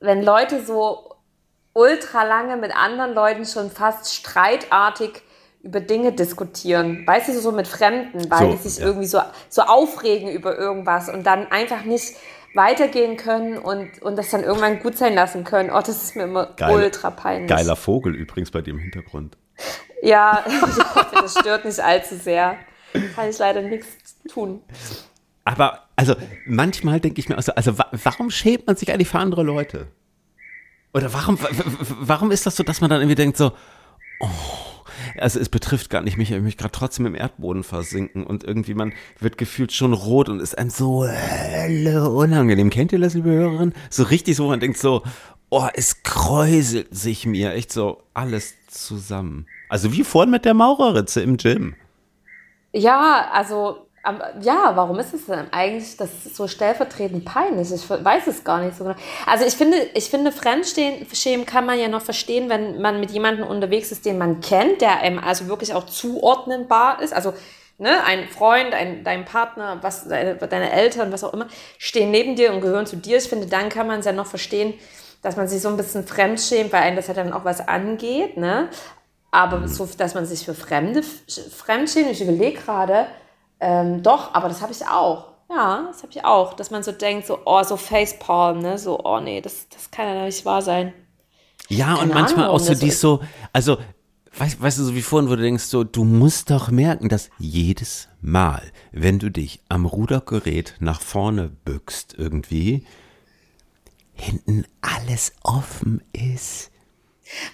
wenn 0.00 0.22
Leute 0.22 0.66
so 0.66 1.14
ultra 1.72 2.24
lange 2.24 2.58
mit 2.58 2.76
anderen 2.76 3.14
Leuten 3.14 3.46
schon 3.46 3.70
fast 3.70 4.12
streitartig 4.12 5.22
über 5.62 5.80
Dinge 5.80 6.12
diskutieren. 6.12 7.06
Weißt 7.06 7.28
du, 7.28 7.40
so 7.40 7.52
mit 7.52 7.66
Fremden, 7.66 8.30
weil 8.30 8.50
so, 8.50 8.52
die 8.52 8.68
sich 8.68 8.78
ja. 8.78 8.86
irgendwie 8.86 9.06
so, 9.06 9.20
so 9.48 9.62
aufregen 9.62 10.30
über 10.30 10.56
irgendwas 10.56 11.08
und 11.08 11.24
dann 11.26 11.50
einfach 11.50 11.84
nicht 11.84 12.14
weitergehen 12.54 13.16
können 13.16 13.58
und, 13.58 14.00
und 14.02 14.16
das 14.16 14.30
dann 14.30 14.42
irgendwann 14.42 14.80
gut 14.80 14.96
sein 14.96 15.14
lassen 15.14 15.44
können. 15.44 15.70
Oh, 15.70 15.80
das 15.80 16.02
ist 16.02 16.16
mir 16.16 16.24
immer 16.24 16.46
Geil, 16.56 16.74
ultra 16.74 17.10
peinlich. 17.10 17.50
Geiler 17.50 17.76
Vogel 17.76 18.14
übrigens 18.14 18.50
bei 18.50 18.62
dem 18.62 18.78
Hintergrund. 18.78 19.36
Ja, 20.02 20.44
ich 20.46 20.94
hoffe, 20.94 21.16
das 21.20 21.38
stört 21.38 21.64
nicht 21.64 21.80
allzu 21.80 22.16
sehr. 22.16 22.56
Kann 23.14 23.28
ich 23.28 23.38
leider 23.38 23.62
nichts 23.62 24.16
tun. 24.32 24.62
Aber, 25.44 25.88
also, 25.96 26.14
manchmal 26.46 27.00
denke 27.00 27.20
ich 27.20 27.28
mir, 27.28 27.36
also, 27.36 27.52
also 27.52 27.74
warum 27.92 28.30
schämt 28.30 28.66
man 28.66 28.76
sich 28.76 28.92
eigentlich 28.92 29.08
für 29.08 29.18
andere 29.18 29.42
Leute? 29.42 29.88
Oder 30.94 31.12
warum, 31.12 31.38
warum 32.00 32.30
ist 32.30 32.46
das 32.46 32.56
so, 32.56 32.62
dass 32.62 32.80
man 32.80 32.90
dann 32.90 33.00
irgendwie 33.00 33.14
denkt 33.14 33.36
so, 33.36 33.52
oh, 34.20 34.28
also 35.18 35.40
es 35.40 35.48
betrifft 35.48 35.90
gar 35.90 36.02
nicht 36.02 36.16
mich, 36.16 36.30
ich 36.30 36.40
möchte 36.40 36.60
gerade 36.60 36.72
trotzdem 36.72 37.06
im 37.06 37.14
Erdboden 37.14 37.64
versinken 37.64 38.24
und 38.24 38.44
irgendwie 38.44 38.74
man 38.74 38.92
wird 39.20 39.38
gefühlt 39.38 39.72
schon 39.72 39.92
rot 39.92 40.28
und 40.28 40.40
ist 40.40 40.56
einem 40.56 40.70
so 40.70 41.00
unangenehm. 41.00 42.70
Kennt 42.70 42.92
ihr 42.92 42.98
das, 42.98 43.14
liebe 43.14 43.30
Hörerin? 43.30 43.72
So 43.90 44.04
richtig 44.04 44.36
so, 44.36 44.48
man 44.48 44.60
denkt 44.60 44.78
so, 44.78 45.02
oh, 45.50 45.68
es 45.74 46.02
kräuselt 46.02 46.94
sich 46.94 47.26
mir 47.26 47.52
echt 47.52 47.72
so 47.72 48.02
alles 48.14 48.54
zusammen. 48.68 49.46
Also 49.68 49.92
wie 49.92 50.04
vorhin 50.04 50.30
mit 50.30 50.44
der 50.44 50.54
Maurerritze 50.54 51.20
im 51.20 51.36
Gym. 51.36 51.74
Ja, 52.72 53.28
also 53.32 53.87
ja, 54.40 54.72
warum 54.74 54.98
ist 54.98 55.14
es 55.14 55.26
denn 55.26 55.46
eigentlich 55.50 55.96
das 55.96 56.10
so 56.34 56.46
stellvertretend 56.46 57.24
peinlich? 57.24 57.72
Ich 57.72 57.88
weiß 57.88 58.26
es 58.26 58.44
gar 58.44 58.60
nicht 58.62 58.76
so 58.76 58.84
genau. 58.84 58.96
Also 59.26 59.44
ich 59.44 59.54
finde, 59.54 59.76
ich 59.94 60.10
finde, 60.10 60.32
Fremdschämen 60.32 61.46
kann 61.46 61.66
man 61.66 61.78
ja 61.78 61.88
noch 61.88 62.02
verstehen, 62.02 62.48
wenn 62.48 62.80
man 62.80 63.00
mit 63.00 63.10
jemandem 63.10 63.46
unterwegs 63.46 63.92
ist, 63.92 64.04
den 64.04 64.18
man 64.18 64.40
kennt, 64.40 64.80
der 64.80 65.00
einem 65.00 65.18
also 65.18 65.48
wirklich 65.48 65.74
auch 65.74 65.86
zuordnenbar 65.86 67.02
ist. 67.02 67.12
Also 67.12 67.34
ne, 67.78 68.04
ein 68.04 68.28
Freund, 68.28 68.74
ein, 68.74 69.04
dein 69.04 69.24
Partner, 69.24 69.78
was, 69.82 70.08
deine, 70.08 70.36
deine 70.36 70.72
Eltern, 70.72 71.12
was 71.12 71.24
auch 71.24 71.32
immer, 71.32 71.48
stehen 71.78 72.10
neben 72.10 72.36
dir 72.36 72.52
und 72.52 72.60
gehören 72.60 72.86
zu 72.86 72.96
dir. 72.96 73.18
Ich 73.18 73.28
finde, 73.28 73.46
dann 73.46 73.68
kann 73.68 73.86
man 73.86 74.00
es 74.00 74.06
ja 74.06 74.12
noch 74.12 74.26
verstehen, 74.26 74.74
dass 75.22 75.36
man 75.36 75.48
sich 75.48 75.62
so 75.62 75.68
ein 75.68 75.76
bisschen 75.76 76.06
fremdschämt, 76.06 76.72
weil 76.72 76.82
einem 76.82 76.96
das 76.96 77.08
ja 77.08 77.14
dann 77.14 77.32
auch 77.32 77.44
was 77.44 77.66
angeht. 77.66 78.36
Ne? 78.36 78.68
Aber 79.30 79.66
so, 79.68 79.88
dass 79.96 80.14
man 80.14 80.26
sich 80.26 80.44
für 80.44 80.54
Fremde 80.54 81.02
fremdschämt, 81.02 82.10
ich 82.10 82.22
überlege 82.22 82.60
gerade, 82.60 83.06
ähm, 83.60 84.02
doch, 84.02 84.34
aber 84.34 84.48
das 84.48 84.62
habe 84.62 84.72
ich 84.72 84.86
auch. 84.86 85.28
Ja, 85.50 85.84
das 85.88 86.02
habe 86.02 86.12
ich 86.12 86.24
auch. 86.24 86.54
Dass 86.54 86.70
man 86.70 86.82
so 86.82 86.92
denkt, 86.92 87.26
so, 87.26 87.38
oh, 87.44 87.62
so 87.62 87.76
Facepalm, 87.76 88.60
ne? 88.60 88.78
So, 88.78 89.02
oh 89.04 89.20
nee, 89.20 89.40
das, 89.40 89.68
das 89.68 89.90
kann 89.90 90.06
ja 90.06 90.24
nicht 90.24 90.44
wahr 90.44 90.62
sein. 90.62 90.92
Ja, 91.68 91.96
Keine 91.96 92.00
und 92.02 92.14
manchmal 92.14 92.44
Ahnung, 92.44 92.56
auch 92.56 92.60
so 92.60 92.74
dies 92.74 93.00
so, 93.00 93.20
also, 93.52 93.78
weißt, 94.36 94.60
weißt 94.60 94.78
du, 94.78 94.84
so 94.84 94.94
wie 94.94 95.02
vorhin, 95.02 95.28
wo 95.28 95.36
du 95.36 95.42
denkst, 95.42 95.64
so, 95.64 95.84
du 95.84 96.04
musst 96.04 96.50
doch 96.50 96.70
merken, 96.70 97.08
dass 97.08 97.30
jedes 97.38 98.08
Mal, 98.20 98.62
wenn 98.92 99.18
du 99.18 99.30
dich 99.30 99.60
am 99.68 99.84
Rudergerät 99.86 100.74
nach 100.80 101.00
vorne 101.00 101.48
bückst 101.48 102.14
irgendwie, 102.16 102.86
hinten 104.14 104.64
alles 104.80 105.32
offen 105.42 106.02
ist. 106.12 106.70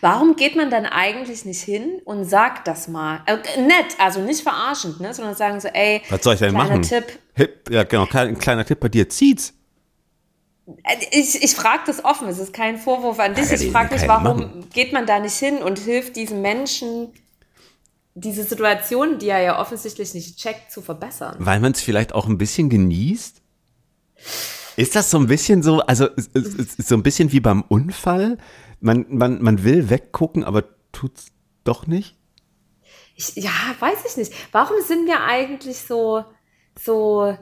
Warum 0.00 0.36
geht 0.36 0.56
man 0.56 0.70
dann 0.70 0.86
eigentlich 0.86 1.44
nicht 1.44 1.62
hin 1.62 2.00
und 2.04 2.24
sagt 2.24 2.68
das 2.68 2.88
mal? 2.88 3.22
Äh, 3.26 3.36
nett, 3.60 3.96
also 3.98 4.20
nicht 4.20 4.42
verarschend, 4.42 5.00
ne? 5.00 5.12
sondern 5.12 5.34
sagen 5.34 5.60
so, 5.60 5.68
ey, 5.68 6.02
was 6.10 6.22
soll 6.22 6.34
ich 6.34 6.40
denn 6.40 6.50
kleiner 6.50 6.68
machen? 6.68 6.82
Tipp. 6.82 7.18
Hip, 7.34 7.70
ja, 7.70 7.82
genau, 7.84 8.06
ein 8.12 8.38
kleiner 8.38 8.64
Tipp 8.64 8.80
bei 8.80 8.88
dir, 8.88 9.08
zieht's. 9.08 9.52
Äh, 10.66 10.96
ich, 11.10 11.42
ich 11.42 11.54
frage 11.54 11.82
das 11.86 12.04
offen, 12.04 12.28
es 12.28 12.38
ist 12.38 12.52
kein 12.52 12.78
Vorwurf 12.78 13.18
an 13.18 13.34
dich. 13.34 13.50
Ich 13.50 13.70
frage 13.70 13.94
mich, 13.94 14.06
warum 14.06 14.38
machen. 14.38 14.66
geht 14.72 14.92
man 14.92 15.06
da 15.06 15.18
nicht 15.18 15.36
hin 15.36 15.58
und 15.58 15.78
hilft 15.78 16.16
diesen 16.16 16.42
Menschen, 16.42 17.12
diese 18.14 18.44
Situation, 18.44 19.18
die 19.18 19.28
er 19.28 19.40
ja 19.40 19.60
offensichtlich 19.60 20.14
nicht 20.14 20.38
checkt, 20.38 20.70
zu 20.70 20.82
verbessern? 20.82 21.36
Weil 21.38 21.60
man 21.60 21.72
es 21.72 21.80
vielleicht 21.80 22.14
auch 22.14 22.26
ein 22.26 22.38
bisschen 22.38 22.68
genießt? 22.68 23.42
Ist 24.76 24.96
das 24.96 25.10
so 25.10 25.18
ein 25.18 25.26
bisschen 25.26 25.62
so, 25.62 25.80
also 25.80 26.08
so 26.78 26.94
ein 26.96 27.02
bisschen 27.02 27.30
wie 27.32 27.40
beim 27.40 27.62
Unfall? 27.62 28.38
Man, 28.84 29.06
man, 29.08 29.42
man 29.42 29.64
will 29.64 29.88
weggucken, 29.88 30.44
aber 30.44 30.64
tut's 30.92 31.28
doch 31.64 31.86
nicht? 31.86 32.16
Ich, 33.16 33.34
ja, 33.36 33.50
weiß 33.80 34.04
ich 34.06 34.16
nicht. 34.18 34.32
Warum 34.52 34.76
sind 34.82 35.06
wir 35.06 35.22
eigentlich 35.22 35.78
so, 35.78 36.24
so, 36.78 37.36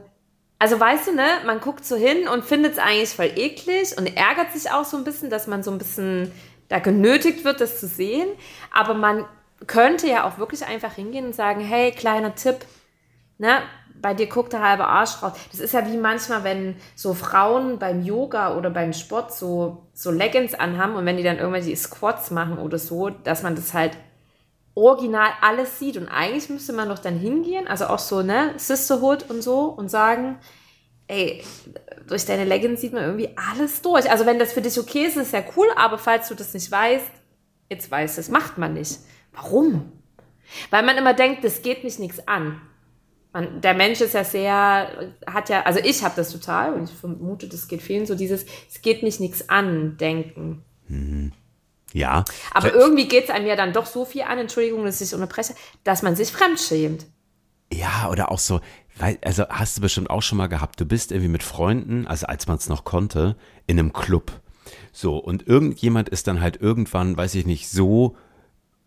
also 0.57 0.79
weißt 0.79 1.07
du, 1.07 1.15
ne, 1.15 1.27
man 1.45 1.59
guckt 1.59 1.85
so 1.85 1.97
hin 1.97 2.29
und 2.29 2.45
findet 2.45 2.73
es 2.73 2.79
eigentlich 2.79 3.09
voll 3.09 3.31
eklig 3.35 3.97
und 3.97 4.15
ärgert 4.15 4.53
sich 4.53 4.71
auch 4.71 4.85
so 4.85 4.95
ein 4.95 5.03
bisschen, 5.03 5.29
dass 5.29 5.47
man 5.47 5.63
so 5.63 5.71
ein 5.71 5.77
bisschen 5.77 6.31
da 6.69 6.79
genötigt 6.79 7.43
wird, 7.43 7.59
das 7.59 7.79
zu 7.79 7.87
sehen. 7.87 8.29
Aber 8.71 8.93
man 8.93 9.25
könnte 9.67 10.07
ja 10.07 10.23
auch 10.23 10.37
wirklich 10.37 10.65
einfach 10.65 10.93
hingehen 10.93 11.25
und 11.25 11.35
sagen, 11.35 11.59
hey, 11.59 11.91
kleiner 11.91 12.35
Tipp, 12.35 12.59
ne, 13.37 13.63
bei 14.03 14.13
dir 14.13 14.27
guckt 14.27 14.51
der 14.51 14.61
halbe 14.61 14.85
Arsch 14.85 15.23
raus. 15.23 15.31
Das 15.49 15.61
ist 15.61 15.73
ja 15.73 15.87
wie 15.89 15.97
manchmal, 15.97 16.43
wenn 16.43 16.75
so 16.93 17.13
Frauen 17.13 17.79
beim 17.79 18.03
Yoga 18.03 18.55
oder 18.57 18.69
beim 18.69 18.91
Sport 18.91 19.33
so, 19.33 19.87
so 19.93 20.11
Leggings 20.11 20.53
anhaben 20.53 20.95
und 20.95 21.05
wenn 21.05 21.15
die 21.15 21.23
dann 21.23 21.39
irgendwelche 21.39 21.75
Squats 21.75 22.29
machen 22.29 22.59
oder 22.59 22.77
so, 22.77 23.09
dass 23.09 23.43
man 23.43 23.55
das 23.55 23.73
halt 23.73 23.97
original 24.75 25.29
alles 25.41 25.79
sieht. 25.79 25.95
Und 25.95 26.09
eigentlich 26.09 26.49
müsste 26.49 26.73
man 26.73 26.89
doch 26.89 26.99
dann 26.99 27.17
hingehen, 27.17 27.65
also 27.65 27.85
auch 27.85 27.99
so, 27.99 28.21
ne, 28.21 28.53
Sisterhood 28.57 29.29
und 29.29 29.41
so 29.41 29.67
und 29.67 29.89
sagen, 29.89 30.37
ey, 31.07 31.41
durch 32.05 32.25
deine 32.25 32.43
Leggings 32.43 32.81
sieht 32.81 32.91
man 32.91 33.03
irgendwie 33.03 33.29
alles 33.51 33.81
durch. 33.81 34.11
Also 34.11 34.25
wenn 34.25 34.37
das 34.37 34.51
für 34.51 34.61
dich 34.61 34.77
okay 34.77 35.05
ist, 35.05 35.15
ist 35.15 35.31
ja 35.31 35.43
cool, 35.55 35.67
aber 35.77 35.97
falls 35.97 36.27
du 36.27 36.35
das 36.35 36.53
nicht 36.53 36.69
weißt, 36.69 37.11
jetzt 37.69 37.89
weißt, 37.89 38.17
das 38.17 38.27
macht 38.27 38.57
man 38.57 38.73
nicht. 38.73 38.99
Warum? 39.31 39.93
Weil 40.71 40.83
man 40.83 40.97
immer 40.97 41.13
denkt, 41.13 41.45
das 41.45 41.61
geht 41.61 41.85
mich 41.85 41.99
nichts 41.99 42.27
an. 42.27 42.61
Man, 43.33 43.61
der 43.61 43.73
Mensch 43.73 43.99
ist 43.99 44.13
ja 44.13 44.23
sehr, 44.23 45.13
hat 45.25 45.49
ja, 45.49 45.63
also 45.63 45.79
ich 45.83 46.03
habe 46.03 46.13
das 46.15 46.31
total 46.31 46.73
und 46.73 46.89
ich 46.89 46.95
vermute, 46.95 47.47
das 47.47 47.67
geht 47.67 47.81
vielen 47.81 48.05
so, 48.05 48.15
dieses, 48.15 48.45
es 48.69 48.81
geht 48.81 49.03
mich 49.03 49.19
nichts 49.19 49.49
an, 49.49 49.97
denken. 49.97 50.63
Mhm. 50.87 51.33
Ja. 51.93 52.25
Aber 52.53 52.73
irgendwie 52.73 53.07
geht 53.07 53.25
es 53.25 53.29
einem 53.29 53.47
ja 53.47 53.55
dann 53.55 53.73
doch 53.73 53.85
so 53.85 54.05
viel 54.05 54.23
an, 54.23 54.37
Entschuldigung, 54.37 54.85
dass 54.85 55.01
ich 55.01 55.13
unterbreche, 55.13 55.53
dass 55.83 56.01
man 56.01 56.15
sich 56.15 56.31
fremdschämt. 56.31 57.05
Ja, 57.71 58.09
oder 58.09 58.31
auch 58.31 58.39
so, 58.39 58.61
weil, 58.97 59.17
also 59.23 59.47
hast 59.49 59.77
du 59.77 59.81
bestimmt 59.81 60.09
auch 60.09 60.21
schon 60.21 60.37
mal 60.37 60.47
gehabt, 60.47 60.79
du 60.79 60.85
bist 60.85 61.11
irgendwie 61.11 61.29
mit 61.29 61.43
Freunden, 61.43 62.07
also 62.07 62.27
als 62.27 62.47
man 62.47 62.57
es 62.57 62.69
noch 62.69 62.83
konnte, 62.83 63.35
in 63.67 63.79
einem 63.79 63.93
Club. 63.93 64.31
So, 64.91 65.17
und 65.17 65.47
irgendjemand 65.47 66.09
ist 66.09 66.27
dann 66.27 66.41
halt 66.41 66.61
irgendwann, 66.61 67.17
weiß 67.17 67.35
ich 67.35 67.45
nicht, 67.45 67.69
so 67.69 68.15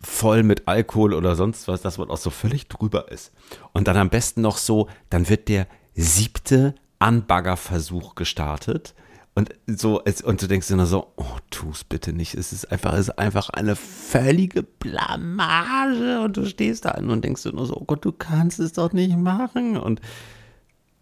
voll 0.00 0.42
mit 0.42 0.68
Alkohol 0.68 1.14
oder 1.14 1.36
sonst 1.36 1.68
was, 1.68 1.82
dass 1.82 1.98
man 1.98 2.10
auch 2.10 2.16
so 2.16 2.30
völlig 2.30 2.68
drüber 2.68 3.10
ist. 3.10 3.32
Und 3.72 3.88
dann 3.88 3.96
am 3.96 4.10
besten 4.10 4.40
noch 4.40 4.56
so, 4.56 4.88
dann 5.10 5.28
wird 5.28 5.48
der 5.48 5.66
siebte 5.94 6.74
Anbaggerversuch 6.98 8.14
gestartet. 8.14 8.94
Und 9.34 9.50
so, 9.66 10.02
und 10.24 10.40
du 10.40 10.46
denkst 10.46 10.68
dir 10.68 10.76
nur 10.76 10.86
so, 10.86 11.12
oh, 11.16 11.36
tu 11.50 11.70
es 11.70 11.84
bitte 11.84 12.14
nicht. 12.14 12.34
Es 12.34 12.54
ist 12.54 12.72
einfach, 12.72 12.94
es 12.94 13.08
ist 13.08 13.18
einfach 13.18 13.50
eine 13.50 13.76
völlige 13.76 14.62
Blamage. 14.62 16.22
Und 16.22 16.38
du 16.38 16.46
stehst 16.46 16.86
da 16.86 16.92
und 16.92 17.22
denkst 17.22 17.42
dir 17.42 17.52
nur 17.52 17.66
so, 17.66 17.76
oh 17.76 17.84
Gott, 17.84 18.04
du 18.04 18.12
kannst 18.12 18.60
es 18.60 18.72
doch 18.72 18.94
nicht 18.94 19.14
machen. 19.14 19.76
Und 19.76 20.00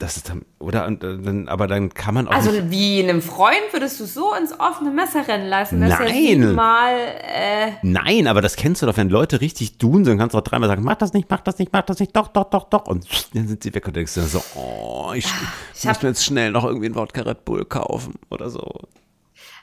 das 0.04 0.18
ist 0.18 0.28
dann, 0.28 0.44
oder? 0.58 0.87
Und, 0.87 1.02
äh, 1.02 1.16
dann, 1.18 1.49
aber 1.49 1.66
dann 1.66 1.88
kann 1.94 2.14
man 2.14 2.28
auch. 2.28 2.32
Also 2.32 2.50
nicht, 2.50 2.70
wie 2.70 3.02
einem 3.02 3.23
Freund 3.23 3.73
würdest 3.73 3.99
du 3.99 4.04
so 4.04 4.34
ins 4.34 4.52
offene 4.61 4.90
Messer 4.90 5.26
rennen 5.26 5.49
lassen? 5.49 5.80
Dass 5.80 5.99
Nein. 5.99 6.54
Mal, 6.54 6.92
äh 7.23 7.73
Nein, 7.82 8.26
aber 8.26 8.42
das 8.42 8.56
kennst 8.56 8.82
du 8.82 8.87
doch, 8.87 8.99
wenn 8.99 9.08
Leute 9.08 9.40
richtig 9.40 9.78
tun, 9.78 10.04
dann 10.04 10.18
kannst 10.18 10.34
du 10.34 10.38
auch 10.38 10.42
dreimal 10.42 10.68
sagen, 10.68 10.84
mach 10.84 10.96
das 10.96 11.14
nicht, 11.14 11.30
mach 11.30 11.40
das 11.40 11.58
nicht, 11.58 11.73
mach 11.73 11.82
das 11.82 12.00
nicht, 12.00 12.14
doch, 12.14 12.28
doch, 12.28 12.50
doch, 12.50 12.64
doch. 12.64 12.87
Und 12.87 13.06
dann 13.34 13.49
sind 13.49 13.62
sie 13.62 13.75
weg 13.75 13.87
und 13.87 13.96
denkst 13.96 14.12
dir 14.12 14.23
so, 14.23 14.42
oh, 14.54 15.12
ich, 15.14 15.26
ich 15.75 15.84
muss 15.84 16.02
mir 16.02 16.11
jetzt 16.11 16.25
schnell 16.25 16.50
noch 16.50 16.64
irgendwie 16.64 16.87
ein 16.87 16.94
Wodka 16.94 17.23
Red 17.23 17.46
Bull 17.46 17.64
kaufen 17.64 18.14
oder 18.30 18.50
so. 18.50 18.70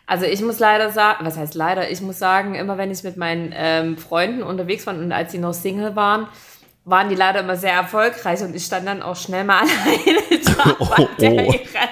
Also 0.08 0.26
ich 0.26 0.42
muss 0.42 0.60
leider 0.60 0.90
sagen, 0.90 1.24
was 1.24 1.38
heißt 1.38 1.54
leider? 1.54 1.90
Ich 1.90 2.02
muss 2.02 2.18
sagen, 2.18 2.56
immer 2.56 2.78
wenn 2.78 2.92
ich 2.92 3.04
mit 3.04 3.16
meinen 3.16 3.54
ähm, 3.56 3.98
Freunden 3.98 4.42
unterwegs 4.42 4.88
war 4.88 4.96
und 4.96 5.12
als 5.12 5.32
sie 5.32 5.38
noch 5.38 5.54
Single 5.54 5.96
waren, 5.96 6.28
waren 6.84 7.10
die 7.10 7.16
leider 7.16 7.42
immer 7.42 7.58
sehr 7.58 7.74
erfolgreich 7.74 8.42
und 8.42 8.56
ich 8.56 8.66
stand 8.66 8.88
dann 8.88 9.02
auch 9.02 9.16
schnell 9.16 9.44
mal 9.44 9.60
alleine 9.86 10.44
da, 10.44 10.76
oh, 10.80 10.90
weil 10.90 11.08
oh. 11.20 11.54
ihre 11.54 11.90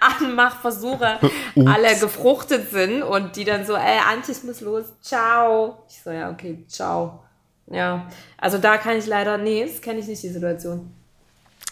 Anmachversuche 0.00 1.18
alle 1.66 1.96
gefruchtet 1.98 2.70
sind 2.70 3.02
und 3.02 3.36
die 3.36 3.44
dann 3.44 3.66
so, 3.66 3.74
ey, 3.74 3.98
Antje, 4.10 4.34
ich 4.34 4.42
muss 4.44 4.60
los, 4.60 4.86
ciao. 5.00 5.84
Ich 5.88 6.00
so, 6.02 6.10
ja, 6.10 6.30
okay, 6.30 6.64
ciao. 6.68 7.22
Ja, 7.70 8.08
also 8.38 8.58
da 8.58 8.76
kann 8.76 8.96
ich 8.96 9.06
leider, 9.06 9.38
nee, 9.38 9.64
das 9.64 9.80
kenne 9.80 10.00
ich 10.00 10.06
nicht, 10.06 10.22
die 10.22 10.28
Situation. 10.28 10.92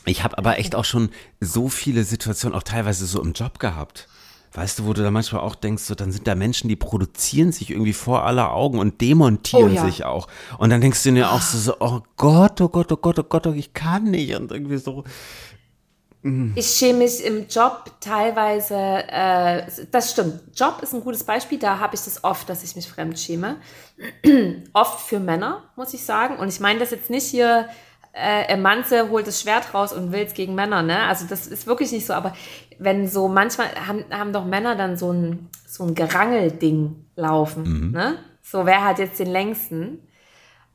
Ich 0.07 0.25
habe 0.25 0.39
aber 0.39 0.59
echt 0.59 0.75
auch 0.75 0.85
schon 0.85 1.11
so 1.41 1.69
viele 1.69 2.05
Situationen, 2.05 2.57
auch 2.57 2.63
teilweise 2.63 3.07
so 3.07 3.21
im 3.21 3.33
Job 3.33 3.59
gehabt. 3.59 4.09
Weißt 4.53 4.81
du, 4.81 4.87
wo 4.87 4.93
du 4.93 5.03
da 5.03 5.13
manchmal 5.13 5.43
auch 5.43 5.55
denkst, 5.55 5.85
so, 5.85 5.95
dann 5.95 6.11
sind 6.11 6.27
da 6.27 6.35
Menschen, 6.35 6.69
die 6.69 6.75
produzieren 6.75 7.53
sich 7.53 7.71
irgendwie 7.71 7.93
vor 7.93 8.25
aller 8.25 8.53
Augen 8.53 8.81
und 8.81 9.01
demontieren 9.01 9.71
oh, 9.71 9.75
ja. 9.75 9.85
sich 9.85 10.05
auch. 10.05 10.27
Und 10.59 10.71
dann 10.71 10.81
denkst 10.81 11.03
du 11.05 11.13
dir 11.13 11.31
auch 11.31 11.41
so, 11.41 11.57
so, 11.57 11.77
oh 11.79 12.01
Gott, 12.17 12.61
oh 12.61 12.69
Gott, 12.69 12.91
oh 12.91 12.97
Gott, 12.97 13.19
oh 13.21 13.23
Gott, 13.23 13.47
ich 13.47 13.73
kann 13.75 14.05
nicht. 14.11 14.35
Und 14.35 14.51
irgendwie 14.51 14.79
so. 14.79 15.05
Mm. 16.23 16.51
Ich 16.57 16.67
schäme 16.67 16.99
mich 16.99 17.25
im 17.25 17.47
Job 17.47 17.93
teilweise, 18.01 18.75
äh, 18.75 19.67
das 19.93 20.11
stimmt. 20.11 20.41
Job 20.57 20.81
ist 20.83 20.95
ein 20.95 21.03
gutes 21.03 21.23
Beispiel, 21.23 21.61
da 21.61 21.79
habe 21.79 21.95
ich 21.95 22.03
das 22.03 22.25
oft, 22.25 22.49
dass 22.49 22.65
ich 22.65 22.75
mich 22.75 22.89
fremd 22.89 23.21
schäme. 23.21 23.57
oft 24.73 25.01
für 25.01 25.21
Männer, 25.21 25.63
muss 25.77 25.95
ich 25.95 26.05
sagen. 26.05 26.39
Und 26.39 26.49
ich 26.49 26.59
meine 26.59 26.81
das 26.81 26.91
jetzt 26.91 27.09
nicht 27.09 27.27
hier 27.27 27.69
äh, 28.13 28.57
Manze 28.57 29.09
holt 29.11 29.27
das 29.27 29.41
Schwert 29.41 29.73
raus 29.73 29.93
und 29.93 30.13
will 30.13 30.25
es 30.27 30.35
gegen 30.35 30.55
Männer, 30.55 30.83
ne? 30.83 31.05
Also 31.05 31.27
das 31.29 31.47
ist 31.47 31.67
wirklich 31.67 31.93
nicht 31.93 32.07
so, 32.07 32.13
aber 32.13 32.35
wenn 32.81 33.07
so, 33.07 33.29
manchmal 33.29 33.69
haben, 33.87 34.05
haben 34.11 34.33
doch 34.33 34.47
Männer 34.47 34.75
dann 34.75 34.97
so 34.97 35.13
ein, 35.13 35.51
so 35.67 35.85
ein 35.85 35.95
Gerangelding 35.95 37.05
laufen, 37.15 37.63
mhm. 37.63 37.91
ne? 37.93 38.17
So, 38.43 38.67
wer 38.67 38.85
hat 38.85 38.99
jetzt 38.99 39.21
den 39.21 39.29
längsten? 39.29 39.99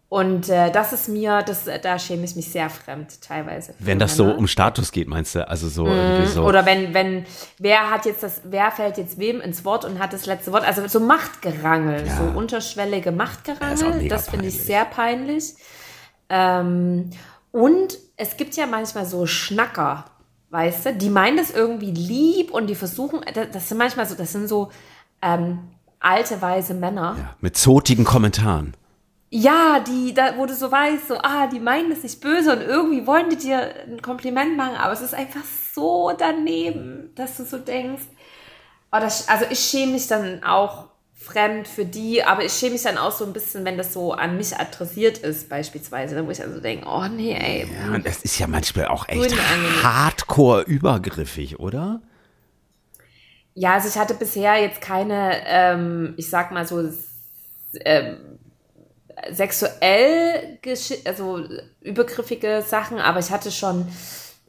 Und 0.08 0.50
äh, 0.50 0.72
das 0.72 0.94
ist 0.94 1.10
mir, 1.10 1.42
das, 1.42 1.66
da 1.82 1.98
schäme 1.98 2.24
ich 2.24 2.36
mich 2.36 2.50
sehr 2.50 2.70
fremd 2.70 3.22
teilweise. 3.22 3.74
Wenn 3.80 3.98
das 3.98 4.18
Männer. 4.18 4.34
so 4.34 4.38
um 4.38 4.48
Status 4.48 4.92
geht, 4.92 5.08
meinst 5.08 5.34
du? 5.34 5.46
Also 5.50 5.68
so 5.68 5.88
irgendwie 5.88 6.28
so. 6.28 6.46
Oder 6.46 6.66
wenn, 6.66 6.94
wenn, 6.94 7.26
wer 7.58 7.90
hat 7.90 8.06
jetzt 8.06 8.22
das, 8.22 8.42
wer 8.46 8.72
fällt 8.72 8.98
jetzt 8.98 9.18
wem 9.18 9.42
ins 9.42 9.66
Wort 9.66 9.84
und 9.84 9.98
hat 10.00 10.14
das 10.14 10.28
letzte 10.28 10.54
Wort? 10.54 10.64
Also 10.64 10.88
so 10.88 11.00
Machtgerangel, 11.00 12.06
ja. 12.06 12.18
so 12.18 12.38
unterschwellige 12.38 13.12
Machtgerangel, 13.12 14.08
das 14.08 14.30
finde 14.30 14.46
ich 14.46 14.62
sehr 14.62 14.86
peinlich. 14.86 15.56
Ähm, 16.30 17.10
und 17.52 17.98
es 18.16 18.38
gibt 18.38 18.56
ja 18.56 18.68
manchmal 18.68 19.06
so 19.06 19.26
Schnacker, 19.26 20.06
weißt 20.56 20.86
du, 20.86 20.94
die 20.96 21.10
meinen 21.10 21.36
das 21.36 21.52
irgendwie 21.52 21.92
lieb 21.92 22.52
und 22.52 22.68
die 22.68 22.76
versuchen, 22.76 23.20
das 23.52 23.68
sind 23.68 23.78
manchmal 23.78 24.06
so, 24.06 24.16
das 24.16 24.32
sind 24.32 24.48
so 24.48 24.72
ähm, 25.22 25.60
alte, 26.00 26.42
weise 26.42 26.74
Männer. 26.74 27.18
Ja, 27.20 27.36
mit 27.42 27.58
zotigen 27.58 28.06
Kommentaren. 28.06 28.74
Ja, 29.30 29.82
die, 29.82 30.14
da, 30.14 30.38
wo 30.38 30.46
du 30.46 30.54
so 30.54 30.72
weißt, 30.72 31.10
so, 31.10 31.18
ah, 31.18 31.48
die 31.48 31.60
meinen 31.60 31.90
das 31.90 32.04
nicht 32.04 32.22
böse 32.22 32.54
und 32.54 32.62
irgendwie 32.62 33.06
wollen 33.06 33.30
die 33.30 33.36
dir 33.36 33.74
ein 33.86 34.02
Kompliment 34.02 34.56
machen, 34.56 34.78
aber 34.78 34.94
es 34.94 35.02
ist 35.02 35.14
einfach 35.14 35.44
so 35.74 36.14
daneben, 36.18 37.12
dass 37.16 37.36
du 37.36 37.44
so 37.44 37.58
denkst, 37.58 38.04
oh, 38.94 39.00
das, 39.02 39.28
also 39.28 39.44
ich 39.50 39.60
schäme 39.60 39.92
mich 39.92 40.08
dann 40.08 40.42
auch 40.46 40.86
fremd 41.26 41.68
für 41.68 41.86
die, 41.86 42.24
aber 42.24 42.46
ich 42.46 42.54
schäme 42.54 42.74
mich 42.74 42.84
dann 42.84 42.98
auch 42.98 43.12
so 43.12 43.26
ein 43.26 43.34
bisschen, 43.34 43.66
wenn 43.66 43.78
das 43.78 43.94
so 43.94 44.14
an 44.14 44.38
mich 44.38 44.56
adressiert 44.56 45.18
ist, 45.18 45.50
beispielsweise, 45.50 46.26
wo 46.26 46.32
ich 46.32 46.42
also 46.42 46.60
denke, 46.60 46.86
oh 46.88 47.08
nee, 47.08 47.34
ey. 47.34 47.68
Ja, 47.68 47.96
und 47.96 48.06
das 48.06 48.22
ist 48.22 48.38
ja 48.38 48.48
manchmal 48.48 48.88
auch 48.88 49.10
echt 49.10 49.36
hardcore 49.84 50.62
übergriffig, 50.62 51.60
oder? 51.60 52.02
Ja, 53.56 53.74
also 53.74 53.88
ich 53.88 53.98
hatte 53.98 54.14
bisher 54.14 54.62
jetzt 54.62 54.82
keine, 54.82 55.42
ähm, 55.48 56.14
ich 56.18 56.30
sag 56.30 56.52
mal 56.52 56.68
so, 56.68 56.88
ähm, 57.84 58.18
sexuell, 59.32 60.60
also 61.06 61.44
übergriffige 61.82 62.64
Sachen, 62.66 63.00
aber 63.00 63.20
ich 63.20 63.32
hatte 63.32 63.52
schon 63.52 63.88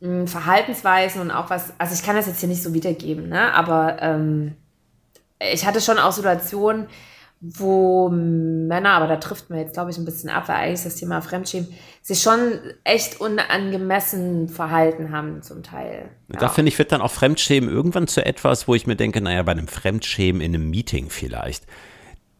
mh, 0.00 0.08
hm, 0.08 0.28
Verhaltensweisen 0.28 1.22
und 1.22 1.30
auch 1.30 1.48
was, 1.48 1.72
also 1.78 1.94
ich 1.94 2.02
kann 2.02 2.16
das 2.16 2.26
jetzt 2.26 2.40
hier 2.40 2.48
nicht 2.48 2.62
so 2.62 2.74
wiedergeben, 2.74 3.28
ne, 3.28 3.54
aber 3.54 3.96
ähm, 4.02 4.56
ich 5.38 5.66
hatte 5.66 5.80
schon 5.80 5.98
auch 5.98 6.12
Situationen, 6.12 6.86
wo 7.40 8.08
Männer, 8.08 8.92
aber 8.92 9.06
da 9.08 9.16
trifft 9.16 9.50
man 9.50 9.58
jetzt, 9.58 9.74
glaube 9.74 9.90
ich, 9.90 9.98
ein 9.98 10.04
bisschen 10.04 10.30
ab, 10.30 10.48
weil 10.48 10.56
eigentlich 10.56 10.84
das 10.84 10.96
Thema 10.96 11.20
Fremdschämen, 11.20 11.68
sich 12.00 12.22
schon 12.22 12.58
echt 12.82 13.20
unangemessen 13.20 14.48
verhalten 14.48 15.12
haben 15.12 15.42
zum 15.42 15.62
Teil. 15.62 16.08
Ja. 16.32 16.40
Da 16.40 16.48
finde 16.48 16.70
ich, 16.70 16.78
wird 16.78 16.92
dann 16.92 17.02
auch 17.02 17.10
Fremdschämen 17.10 17.68
irgendwann 17.68 18.08
zu 18.08 18.24
etwas, 18.24 18.66
wo 18.68 18.74
ich 18.74 18.86
mir 18.86 18.96
denke, 18.96 19.20
naja, 19.20 19.42
bei 19.42 19.52
einem 19.52 19.68
Fremdschämen 19.68 20.40
in 20.40 20.54
einem 20.54 20.70
Meeting 20.70 21.10
vielleicht 21.10 21.66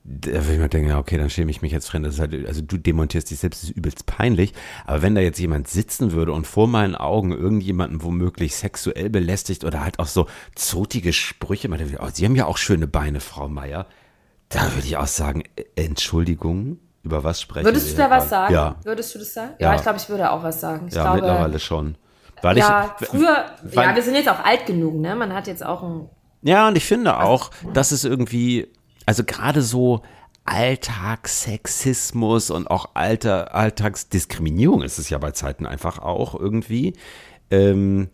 da 0.09 0.33
würde 0.33 0.53
ich 0.53 0.59
mir 0.61 0.69
denken, 0.69 0.89
ja, 0.91 0.99
okay, 0.99 1.19
dann 1.19 1.31
schäme 1.31 1.51
ich 1.51 1.63
mich 1.63 1.73
jetzt 1.73 1.91
fremd. 1.91 2.07
Das 2.07 2.15
ist 2.15 2.21
halt, 2.21 2.47
also 2.47 2.63
du 2.63 2.77
demontierst 2.77 3.29
dich 3.29 3.41
selbst, 3.41 3.63
das 3.63 3.71
ist 3.71 3.77
übelst 3.77 4.07
peinlich. 4.07 4.53
Aber 4.85 5.03
wenn 5.03 5.17
da 5.17 5.21
jetzt 5.21 5.41
jemand 5.41 5.67
sitzen 5.67 6.13
würde 6.13 6.33
und 6.33 6.47
vor 6.47 6.69
meinen 6.69 6.95
Augen 6.95 7.33
irgendjemanden 7.33 8.03
womöglich 8.03 8.55
sexuell 8.55 9.11
belästigt 9.11 9.65
oder 9.65 9.83
halt 9.83 9.99
auch 9.99 10.07
so 10.07 10.27
zotige 10.55 11.13
Sprüche, 11.13 11.69
man 11.69 11.79
denkt, 11.79 11.99
oh, 12.01 12.09
Sie 12.13 12.25
haben 12.25 12.37
ja 12.37 12.47
auch 12.47 12.57
schöne 12.57 12.87
Beine, 12.87 13.19
Frau 13.19 13.49
Meier. 13.49 13.87
Da 14.49 14.63
würde 14.75 14.87
ich 14.87 14.97
auch 14.97 15.09
sagen, 15.09 15.43
äh, 15.57 15.65
Entschuldigung, 15.75 16.79
über 17.03 17.25
was 17.25 17.41
sprechen 17.41 17.65
Würdest 17.65 17.93
du 17.93 17.97
da 17.97 18.09
was 18.09 18.29
sagen? 18.29 18.55
Ja. 18.55 18.77
Würdest 18.85 19.13
du 19.13 19.19
das 19.19 19.35
sagen? 19.35 19.55
Ja, 19.59 19.71
ja 19.71 19.77
ich 19.77 19.83
glaube, 19.83 19.99
ich 19.99 20.09
würde 20.09 20.31
auch 20.31 20.43
was 20.45 20.61
sagen. 20.61 20.87
Ich 20.87 20.95
ja, 20.95 21.03
glaube, 21.03 21.17
mittlerweile 21.19 21.59
schon. 21.59 21.97
Weil 22.43 22.59
ja, 22.59 22.95
ich, 23.01 23.09
früher, 23.09 23.47
weil, 23.63 23.89
ja, 23.89 23.95
wir 23.97 24.03
sind 24.03 24.15
jetzt 24.15 24.29
auch 24.29 24.45
alt 24.45 24.67
genug, 24.67 24.95
ne? 24.95 25.17
Man 25.17 25.33
hat 25.33 25.49
jetzt 25.49 25.65
auch 25.65 25.83
ein 25.83 26.11
ja, 26.43 26.69
und 26.69 26.77
ich 26.77 26.85
finde 26.85 27.19
auch, 27.19 27.51
dass 27.73 27.91
es 27.91 28.05
irgendwie 28.05 28.69
also 29.07 29.25
gerade 29.25 29.63
so 29.63 30.03
Alltagssexismus 30.45 32.51
und 32.51 32.71
auch 32.71 32.91
Alter, 32.95 33.55
Alltagsdiskriminierung 33.55 34.83
ist 34.83 34.99
es 34.99 35.11
ja 35.11 35.19
bei 35.19 35.33
Zeiten 35.33 35.67
einfach 35.67 35.99
auch 35.99 36.39
irgendwie. 36.39 36.95
Ähm, 37.51 38.09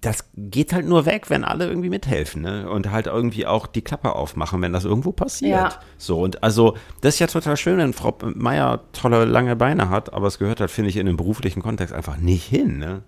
das 0.00 0.30
geht 0.36 0.72
halt 0.72 0.86
nur 0.86 1.06
weg, 1.06 1.30
wenn 1.30 1.44
alle 1.44 1.66
irgendwie 1.66 1.88
mithelfen 1.88 2.42
ne? 2.42 2.68
und 2.68 2.90
halt 2.90 3.06
irgendwie 3.06 3.46
auch 3.46 3.66
die 3.66 3.82
Klappe 3.82 4.14
aufmachen, 4.14 4.60
wenn 4.62 4.72
das 4.72 4.84
irgendwo 4.84 5.12
passiert. 5.12 5.72
Ja. 5.72 5.78
So 5.96 6.20
und 6.20 6.42
also 6.42 6.76
das 7.00 7.14
ist 7.14 7.20
ja 7.20 7.26
total 7.26 7.56
schön, 7.56 7.78
wenn 7.78 7.94
Frau 7.94 8.16
Meier 8.34 8.82
tolle 8.92 9.24
lange 9.24 9.56
Beine 9.56 9.88
hat, 9.88 10.12
aber 10.12 10.26
es 10.26 10.38
gehört 10.38 10.60
halt 10.60 10.70
finde 10.70 10.90
ich 10.90 10.98
in 10.98 11.06
den 11.06 11.16
beruflichen 11.16 11.62
Kontext 11.62 11.94
einfach 11.94 12.18
nicht 12.18 12.44
hin. 12.44 12.78
Ne? 12.78 13.02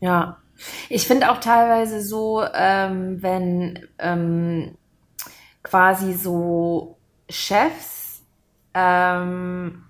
Ja, 0.00 0.38
ich 0.88 1.06
finde 1.06 1.30
auch 1.30 1.38
teilweise 1.38 2.00
so, 2.00 2.42
ähm, 2.54 3.22
wenn 3.22 3.80
ähm, 3.98 4.78
quasi 5.66 6.14
so 6.14 6.96
Chefs, 7.28 8.22
ähm, 8.72 9.84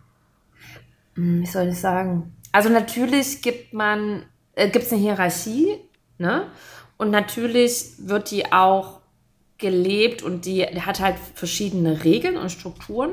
hm, 1.14 1.42
wie 1.42 1.46
soll 1.46 1.68
ich 1.68 1.78
sagen? 1.78 2.34
Also 2.50 2.70
natürlich 2.70 3.42
gibt 3.42 3.74
man, 3.74 4.24
äh, 4.54 4.70
gibt 4.70 4.86
es 4.86 4.92
eine 4.92 5.02
Hierarchie, 5.02 5.78
ne? 6.16 6.50
Und 6.96 7.10
natürlich 7.10 7.92
wird 7.98 8.30
die 8.30 8.50
auch 8.52 9.02
gelebt 9.58 10.22
und 10.22 10.46
die 10.46 10.64
hat 10.64 11.00
halt 11.00 11.16
verschiedene 11.34 12.04
Regeln 12.04 12.38
und 12.38 12.50
Strukturen. 12.50 13.12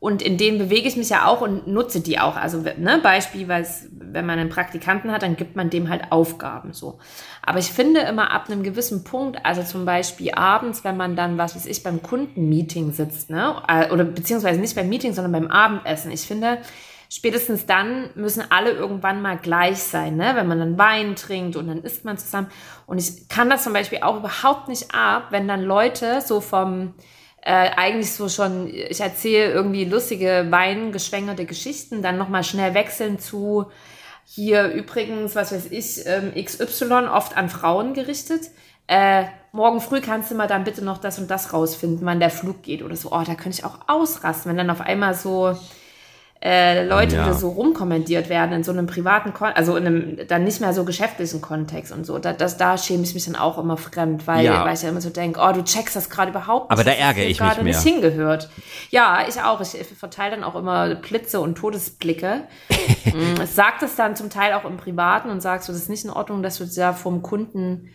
Und 0.00 0.22
in 0.22 0.38
denen 0.38 0.58
bewege 0.58 0.88
ich 0.88 0.96
mich 0.96 1.10
ja 1.10 1.26
auch 1.26 1.42
und 1.42 1.66
nutze 1.66 2.00
die 2.00 2.18
auch. 2.18 2.34
Also, 2.34 2.64
ne, 2.78 3.00
Beispiel, 3.02 3.48
wenn 3.48 4.26
man 4.26 4.38
einen 4.38 4.48
Praktikanten 4.48 5.12
hat, 5.12 5.22
dann 5.22 5.36
gibt 5.36 5.56
man 5.56 5.68
dem 5.68 5.90
halt 5.90 6.10
Aufgaben, 6.10 6.72
so. 6.72 6.98
Aber 7.42 7.58
ich 7.58 7.70
finde 7.70 8.00
immer 8.00 8.30
ab 8.30 8.46
einem 8.48 8.62
gewissen 8.62 9.04
Punkt, 9.04 9.44
also 9.44 9.62
zum 9.62 9.84
Beispiel 9.84 10.32
abends, 10.32 10.84
wenn 10.84 10.96
man 10.96 11.16
dann, 11.16 11.36
was 11.36 11.54
weiß 11.54 11.66
ich, 11.66 11.82
beim 11.82 12.02
Kundenmeeting 12.02 12.92
sitzt, 12.92 13.28
ne, 13.28 13.56
äh, 13.68 13.90
oder 13.92 14.04
beziehungsweise 14.04 14.58
nicht 14.58 14.74
beim 14.74 14.88
Meeting, 14.88 15.12
sondern 15.12 15.32
beim 15.32 15.50
Abendessen. 15.50 16.10
Ich 16.10 16.22
finde, 16.22 16.58
spätestens 17.10 17.66
dann 17.66 18.08
müssen 18.14 18.44
alle 18.48 18.70
irgendwann 18.70 19.20
mal 19.20 19.36
gleich 19.36 19.78
sein, 19.82 20.16
ne? 20.16 20.32
wenn 20.34 20.46
man 20.46 20.60
dann 20.60 20.78
Wein 20.78 21.16
trinkt 21.16 21.56
und 21.56 21.66
dann 21.66 21.82
isst 21.82 22.04
man 22.04 22.16
zusammen. 22.16 22.48
Und 22.86 22.98
ich 22.98 23.28
kann 23.28 23.50
das 23.50 23.64
zum 23.64 23.72
Beispiel 23.72 23.98
auch 24.02 24.16
überhaupt 24.16 24.68
nicht 24.68 24.94
ab, 24.94 25.26
wenn 25.30 25.48
dann 25.48 25.62
Leute 25.62 26.22
so 26.22 26.40
vom, 26.40 26.94
äh, 27.42 27.70
eigentlich 27.76 28.12
so 28.12 28.28
schon, 28.28 28.68
ich 28.68 29.00
erzähle 29.00 29.52
irgendwie 29.52 29.84
lustige, 29.84 30.46
weingeschwängerte 30.50 31.46
Geschichten, 31.46 32.02
dann 32.02 32.18
nochmal 32.18 32.44
schnell 32.44 32.74
wechseln 32.74 33.18
zu 33.18 33.70
hier 34.24 34.68
übrigens, 34.68 35.34
was 35.34 35.50
weiß 35.50 35.72
ich, 35.72 36.06
ähm, 36.06 36.32
XY, 36.34 37.08
oft 37.12 37.36
an 37.36 37.48
Frauen 37.48 37.94
gerichtet. 37.94 38.42
Äh, 38.86 39.24
morgen 39.52 39.80
früh 39.80 40.00
kannst 40.00 40.30
du 40.30 40.34
mal 40.34 40.46
dann 40.46 40.64
bitte 40.64 40.84
noch 40.84 40.98
das 40.98 41.18
und 41.18 41.30
das 41.30 41.52
rausfinden, 41.52 42.06
wann 42.06 42.20
der 42.20 42.30
Flug 42.30 42.62
geht 42.62 42.82
oder 42.82 42.94
so. 42.94 43.10
Oh, 43.10 43.22
da 43.26 43.34
könnte 43.34 43.58
ich 43.58 43.64
auch 43.64 43.78
ausrasten, 43.88 44.50
wenn 44.50 44.56
dann 44.56 44.70
auf 44.70 44.80
einmal 44.80 45.14
so 45.14 45.56
äh, 46.42 46.86
Leute 46.86 47.16
ja. 47.16 47.34
so 47.34 47.50
rumkommandiert 47.50 48.30
werden 48.30 48.52
in 48.52 48.64
so 48.64 48.72
einem 48.72 48.86
privaten, 48.86 49.34
Kon 49.34 49.48
also 49.54 49.76
in 49.76 49.86
einem 49.86 50.26
dann 50.26 50.44
nicht 50.44 50.58
mehr 50.60 50.72
so 50.72 50.86
geschäftlichen 50.86 51.42
Kontext 51.42 51.92
und 51.92 52.06
so. 52.06 52.18
Da, 52.18 52.32
das, 52.32 52.56
da 52.56 52.78
schäme 52.78 53.02
ich 53.02 53.12
mich 53.12 53.26
dann 53.26 53.36
auch 53.36 53.58
immer 53.58 53.76
fremd, 53.76 54.26
weil, 54.26 54.46
ja. 54.46 54.64
weil 54.64 54.72
ich 54.72 54.80
ja 54.80 54.88
immer 54.88 55.02
so 55.02 55.10
denke, 55.10 55.38
oh, 55.42 55.52
du 55.52 55.62
checkst 55.62 55.94
das 55.94 56.08
gerade 56.08 56.30
überhaupt 56.30 56.70
nicht. 56.70 56.72
Aber 56.72 56.84
da 56.84 56.92
ärgere 56.92 57.24
ich 57.24 57.38
mich 57.38 57.56
mehr. 57.56 57.64
nicht 57.64 57.82
hingehört. 57.82 58.48
Ja, 58.88 59.24
ich 59.28 59.38
auch. 59.42 59.60
Ich, 59.60 59.70
verteile 59.98 60.36
dann 60.36 60.44
auch 60.44 60.54
immer 60.54 60.94
Blitze 60.94 61.40
und 61.40 61.56
Todesblicke. 61.56 62.44
Mm, 63.04 63.44
sag 63.44 63.80
das 63.80 63.96
dann 63.96 64.14
zum 64.14 64.30
Teil 64.30 64.52
auch 64.52 64.64
im 64.64 64.76
Privaten 64.76 65.30
und 65.30 65.40
sagst 65.40 65.66
so, 65.66 65.72
das 65.72 65.82
ist 65.82 65.88
nicht 65.88 66.04
in 66.04 66.10
Ordnung, 66.10 66.42
dass 66.42 66.58
du 66.58 66.66
da 66.66 66.92
vom 66.92 67.22
Kunden 67.22 67.88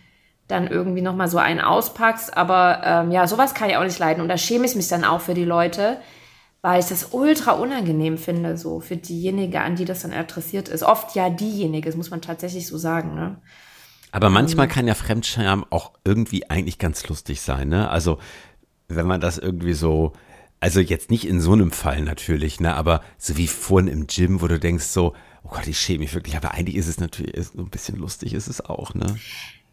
dann 0.48 0.68
irgendwie 0.68 1.02
nochmal 1.02 1.28
so 1.28 1.38
einen 1.38 1.62
auspackst. 1.62 2.36
Aber 2.36 2.82
ähm, 2.84 3.12
ja, 3.12 3.25
sowas 3.28 3.54
kann 3.54 3.70
ich 3.70 3.78
auch 3.78 3.84
nicht 3.84 4.00
leiden. 4.00 4.22
Und 4.22 4.30
da 4.30 4.38
schäme 4.38 4.66
ich 4.66 4.75
mich 4.75 4.88
dann 4.88 5.06
auch 5.06 5.22
für 5.22 5.34
die 5.34 5.46
Leute, 5.46 5.98
weil 6.66 6.80
ich 6.80 6.88
das 6.88 7.10
ultra 7.12 7.52
unangenehm 7.52 8.18
finde, 8.18 8.58
so 8.58 8.80
für 8.80 8.98
diejenige, 8.98 9.62
an 9.62 9.76
die 9.76 9.86
das 9.86 10.02
dann 10.02 10.12
adressiert 10.12 10.68
ist. 10.68 10.82
Oft 10.82 11.16
ja 11.16 11.30
diejenige, 11.30 11.88
das 11.88 11.96
muss 11.96 12.10
man 12.10 12.24
tatsächlich 12.24 12.66
so 12.66 12.80
sagen, 12.80 13.14
ne? 13.14 13.40
Aber 14.12 14.32
manchmal 14.32 14.66
ähm. 14.66 14.72
kann 14.72 14.88
ja 14.88 14.96
Fremdscham 14.96 15.64
auch 15.70 15.92
irgendwie 16.06 16.50
eigentlich 16.50 16.80
ganz 16.80 17.08
lustig 17.08 17.42
sein, 17.42 17.68
ne? 17.68 17.92
Also, 17.92 18.18
wenn 18.88 19.06
man 19.06 19.22
das 19.22 19.38
irgendwie 19.38 19.74
so, 19.74 20.14
also 20.60 20.80
jetzt 20.80 21.12
nicht 21.12 21.28
in 21.28 21.40
so 21.40 21.54
einem 21.54 21.70
Fall 21.70 22.02
natürlich, 22.02 22.60
ne? 22.60 22.74
Aber 22.74 23.02
so 23.20 23.38
wie 23.38 23.46
vorhin 23.46 23.88
im 23.88 24.08
Gym, 24.08 24.42
wo 24.42 24.48
du 24.48 24.58
denkst 24.58 24.86
so, 24.86 25.14
oh 25.44 25.50
Gott, 25.50 25.68
ich 25.68 25.78
schäme 25.78 26.00
mich 26.00 26.16
wirklich, 26.16 26.36
aber 26.36 26.56
eigentlich 26.56 26.78
ist 26.78 26.88
es 26.88 27.00
natürlich 27.00 27.36
ist 27.36 27.54
so 27.54 27.62
ein 27.62 27.70
bisschen 27.70 28.00
lustig, 28.00 28.34
ist 28.34 28.48
es 28.48 28.66
auch, 28.66 28.96
ne? 28.96 29.16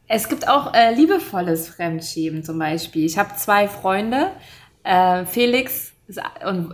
Es 0.08 0.28
gibt 0.28 0.46
auch 0.46 0.74
äh, 0.74 0.94
liebevolles 0.94 1.70
Fremdschämen 1.70 2.44
zum 2.44 2.58
Beispiel. 2.58 3.06
Ich 3.06 3.16
habe 3.16 3.34
zwei 3.36 3.66
Freunde, 3.66 4.30
äh, 4.84 5.24
Felix 5.24 5.91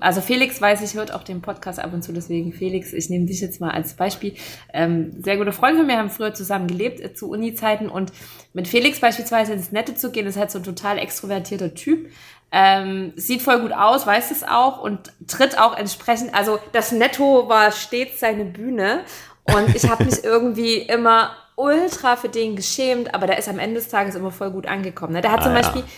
also 0.01 0.21
Felix 0.21 0.61
weiß 0.61 0.83
ich, 0.83 0.95
hört 0.95 1.13
auch 1.13 1.23
den 1.23 1.43
Podcast 1.43 1.79
ab 1.79 1.93
und 1.93 2.03
zu, 2.03 2.13
deswegen 2.13 2.53
Felix, 2.53 2.93
ich 2.93 3.11
nehme 3.11 3.27
dich 3.27 3.41
jetzt 3.41 3.61
mal 3.61 3.71
als 3.71 3.95
Beispiel. 3.95 4.35
Ähm, 4.73 5.13
sehr 5.23 5.37
gute 5.37 5.53
Freunde 5.53 5.79
von 5.79 5.87
mir 5.87 5.99
haben 5.99 6.11
früher 6.11 6.35
zusammen 6.35 6.67
gelebt 6.67 7.01
äh, 7.01 7.15
zu 7.15 7.31
Uni-Zeiten 7.31 7.89
und 7.89 8.13
mit 8.53 8.69
Felix 8.69 9.01
beispielsweise 9.01 9.53
ins 9.53 9.71
Nette 9.71 9.95
zu 9.95 10.11
gehen, 10.11 10.27
ist 10.27 10.39
halt 10.39 10.51
so 10.51 10.59
ein 10.59 10.65
total 10.65 10.99
extrovertierter 10.99 11.75
Typ. 11.75 12.11
Ähm, 12.51 13.13
sieht 13.17 13.43
voll 13.43 13.61
gut 13.61 13.73
aus, 13.73 14.07
weiß 14.07 14.31
es 14.31 14.43
auch 14.43 14.83
und 14.83 15.13
tritt 15.27 15.59
auch 15.61 15.77
entsprechend, 15.77 16.35
also 16.35 16.59
das 16.73 16.93
Netto 16.93 17.49
war 17.51 17.71
stets 17.73 18.21
seine 18.21 18.47
Bühne 18.47 19.01
und 19.45 19.77
ich 19.77 19.89
habe 19.89 20.05
mich 20.05 20.25
irgendwie 20.25 20.77
immer 20.79 21.33
ultra 21.57 22.17
für 22.17 22.31
den 22.31 22.57
geschämt, 22.57 23.15
aber 23.15 23.27
der 23.27 23.39
ist 23.39 23.49
am 23.49 23.59
Ende 23.59 23.77
des 23.77 23.89
Tages 23.89 24.15
immer 24.15 24.31
voll 24.31 24.51
gut 24.51 24.67
angekommen. 24.67 25.13
Ne? 25.13 25.21
Der 25.21 25.33
hat 25.33 25.41
ah, 25.41 25.45
zum 25.45 25.53
Beispiel 25.53 25.83
ja 25.83 25.89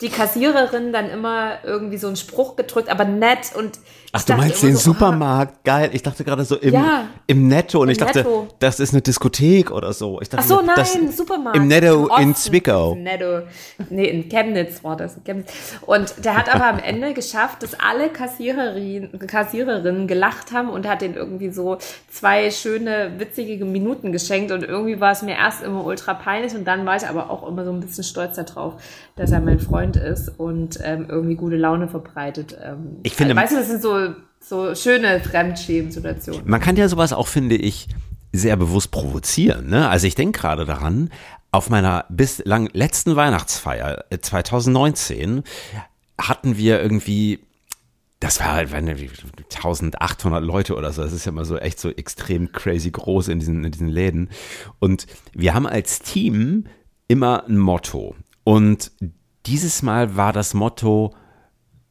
die 0.00 0.10
Kassiererin 0.10 0.92
dann 0.92 1.10
immer 1.10 1.58
irgendwie 1.64 1.98
so 1.98 2.06
einen 2.06 2.16
Spruch 2.16 2.56
gedrückt, 2.56 2.88
aber 2.88 3.04
nett 3.04 3.54
und 3.56 3.78
Ach, 4.12 4.22
du 4.22 4.34
meinst 4.34 4.62
den 4.62 4.74
so, 4.74 4.92
Supermarkt? 4.92 5.54
Ah, 5.56 5.60
Geil. 5.64 5.90
Ich 5.92 6.02
dachte 6.02 6.24
gerade 6.24 6.44
so 6.44 6.56
im, 6.56 6.72
ja, 6.72 7.08
im 7.26 7.46
Netto 7.46 7.80
und 7.80 7.88
im 7.88 7.92
ich 7.92 7.98
dachte, 7.98 8.20
Netto. 8.20 8.48
das 8.58 8.80
ist 8.80 8.94
eine 8.94 9.02
Diskothek 9.02 9.70
oder 9.70 9.92
so. 9.92 10.20
Ich 10.22 10.30
dachte, 10.30 10.44
Ach 10.44 10.48
so, 10.48 10.62
nein, 10.62 10.76
das, 10.76 11.16
Supermarkt. 11.16 11.56
Im 11.56 11.68
Netto 11.68 12.08
Im 12.16 12.22
in 12.22 12.34
Zwickau. 12.34 12.94
Netto. 12.94 13.42
Nee, 13.90 14.06
in 14.06 14.28
Chemnitz 14.28 14.82
war 14.82 14.96
das. 14.96 15.16
Und 15.82 16.24
der 16.24 16.36
hat 16.36 16.54
aber 16.54 16.66
am 16.68 16.78
Ende 16.78 17.12
geschafft, 17.12 17.62
dass 17.62 17.78
alle 17.78 18.08
Kassiererinnen, 18.08 19.18
Kassiererinnen 19.26 20.06
gelacht 20.06 20.52
haben 20.52 20.70
und 20.70 20.88
hat 20.88 21.02
den 21.02 21.14
irgendwie 21.14 21.50
so 21.50 21.76
zwei 22.10 22.50
schöne, 22.50 23.12
witzige 23.18 23.64
Minuten 23.64 24.12
geschenkt 24.12 24.52
und 24.52 24.62
irgendwie 24.62 25.00
war 25.00 25.12
es 25.12 25.22
mir 25.22 25.36
erst 25.36 25.62
immer 25.62 25.84
ultra 25.84 26.14
peinlich 26.14 26.54
und 26.54 26.64
dann 26.66 26.86
war 26.86 26.96
ich 26.96 27.06
aber 27.06 27.30
auch 27.30 27.46
immer 27.46 27.64
so 27.64 27.72
ein 27.72 27.80
bisschen 27.80 28.04
stolz 28.04 28.36
darauf, 28.36 28.74
dass 29.16 29.32
er 29.32 29.40
mein 29.40 29.58
Freund 29.58 29.96
ist 29.96 30.28
und 30.38 30.78
ähm, 30.82 31.06
irgendwie 31.08 31.34
gute 31.34 31.56
Laune 31.56 31.88
verbreitet. 31.88 32.56
Ähm, 32.62 32.98
ich 33.02 33.14
finde, 33.14 33.36
also, 33.36 33.42
weißt 33.42 33.52
du, 33.52 33.56
das 33.56 33.68
sind 33.68 33.82
so 33.82 34.07
so 34.40 34.74
schöne 34.74 35.20
Fremdschämen-Situationen. 35.20 36.42
Man 36.48 36.60
kann 36.60 36.76
ja 36.76 36.88
sowas 36.88 37.12
auch, 37.12 37.28
finde 37.28 37.56
ich, 37.56 37.88
sehr 38.32 38.56
bewusst 38.56 38.90
provozieren. 38.90 39.68
Ne? 39.68 39.88
Also 39.88 40.06
ich 40.06 40.14
denke 40.14 40.40
gerade 40.40 40.64
daran, 40.64 41.10
auf 41.50 41.70
meiner 41.70 42.04
bislang 42.08 42.68
letzten 42.72 43.16
Weihnachtsfeier 43.16 44.04
2019 44.20 45.38
äh, 45.38 45.42
hatten 46.20 46.56
wir 46.56 46.82
irgendwie 46.82 47.40
das 48.20 48.40
war 48.40 48.54
halt 48.54 48.72
1800 48.74 50.42
Leute 50.42 50.74
oder 50.74 50.92
so. 50.92 51.02
Das 51.02 51.12
ist 51.12 51.24
ja 51.24 51.30
immer 51.30 51.44
so 51.44 51.56
echt 51.56 51.78
so 51.78 51.90
extrem 51.90 52.50
crazy 52.50 52.90
groß 52.90 53.28
in 53.28 53.38
diesen, 53.38 53.64
in 53.64 53.70
diesen 53.70 53.88
Läden. 53.88 54.30
Und 54.80 55.06
wir 55.32 55.54
haben 55.54 55.66
als 55.66 56.00
Team 56.00 56.64
immer 57.06 57.44
ein 57.46 57.58
Motto. 57.58 58.16
Und 58.42 58.90
dieses 59.46 59.82
Mal 59.82 60.16
war 60.16 60.32
das 60.32 60.52
Motto 60.52 61.14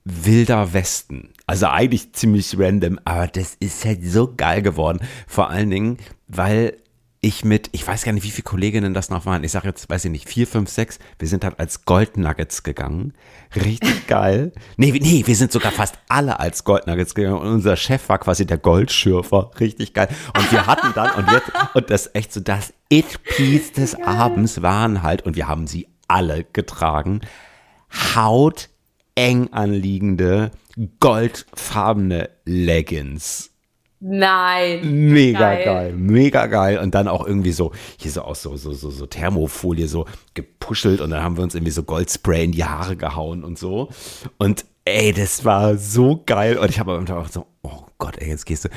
Wilder 0.03 0.73
Westen. 0.73 1.29
Also 1.47 1.67
eigentlich 1.67 2.12
ziemlich 2.12 2.60
random, 2.60 2.99
aber 3.05 3.27
das 3.27 3.55
ist 3.60 3.86
halt 3.86 4.05
so 4.05 4.33
geil 4.36 4.62
geworden. 4.62 4.99
Vor 5.27 5.49
allen 5.49 5.69
Dingen, 5.69 5.97
weil 6.27 6.75
ich 7.21 7.43
mit, 7.43 7.69
ich 7.71 7.88
weiß 7.88 8.03
gar 8.03 8.12
nicht, 8.12 8.23
wie 8.23 8.31
viele 8.31 8.43
Kolleginnen 8.43 8.93
das 8.93 9.10
noch 9.10 9.25
waren. 9.25 9.43
Ich 9.43 9.53
sage 9.53 9.67
jetzt, 9.67 9.89
weiß 9.89 10.05
ich 10.05 10.12
nicht, 10.12 10.29
vier, 10.29 10.45
fünf, 10.45 10.69
sechs. 10.69 10.99
Wir 11.17 11.27
sind 11.27 11.43
halt 11.43 11.57
als 11.60 11.86
Goldnuggets 11.86 12.63
gegangen. 12.63 13.13
Richtig 13.55 14.07
geil. 14.07 14.51
Nee, 14.75 14.91
nee, 14.91 15.23
wir 15.25 15.36
sind 15.36 15.51
sogar 15.51 15.71
fast 15.71 15.95
alle 16.10 16.39
als 16.39 16.63
Goldnuggets 16.63 17.15
gegangen. 17.15 17.39
Und 17.39 17.47
unser 17.47 17.75
Chef 17.75 18.07
war 18.10 18.19
quasi 18.19 18.45
der 18.45 18.57
Goldschürfer. 18.57 19.51
Richtig 19.60 19.93
geil. 19.93 20.10
Und 20.38 20.51
wir 20.51 20.67
hatten 20.67 20.91
dann, 20.95 21.12
und 21.15 21.31
jetzt, 21.31 21.51
und 21.73 21.89
das 21.89 22.13
echt 22.13 22.33
so, 22.33 22.39
das 22.39 22.73
It-Piece 22.89 23.71
des 23.71 23.95
Abends 23.95 24.62
waren 24.62 25.01
halt, 25.01 25.25
und 25.25 25.36
wir 25.36 25.47
haben 25.47 25.65
sie 25.65 25.88
alle 26.07 26.45
getragen, 26.53 27.21
Haut 28.15 28.69
eng 29.15 29.51
anliegende, 29.53 30.51
goldfarbene 30.99 32.29
Leggings. 32.45 33.51
Nein. 33.99 35.09
Mega 35.11 35.39
geil. 35.39 35.65
geil. 35.65 35.93
mega 35.93 36.45
geil. 36.45 36.77
Und 36.77 36.93
dann 36.93 37.07
auch 37.07 37.25
irgendwie 37.25 37.51
so, 37.51 37.71
hier 37.97 38.11
so 38.11 38.21
aus 38.21 38.43
so, 38.43 38.55
so, 38.55 38.71
so, 38.73 38.91
so 38.91 39.05
Thermofolie 39.07 39.87
so 39.87 40.05
gepuschelt 40.35 41.01
und 41.01 41.09
dann 41.09 41.23
haben 41.23 41.35
wir 41.35 41.43
uns 41.43 41.55
irgendwie 41.55 41.71
so 41.71 41.83
Goldspray 41.83 42.45
in 42.45 42.51
die 42.51 42.63
Haare 42.63 42.95
gehauen 42.95 43.43
und 43.43 43.57
so. 43.57 43.89
Und 44.37 44.65
ey, 44.85 45.13
das 45.13 45.45
war 45.45 45.77
so 45.77 46.21
geil. 46.25 46.57
Und 46.57 46.69
ich 46.69 46.79
habe 46.79 46.93
auch 46.93 47.27
so, 47.27 47.47
oh 47.63 47.85
Gott, 47.97 48.17
ey, 48.19 48.29
jetzt 48.29 48.45
gehst 48.45 48.65
du. 48.65 48.69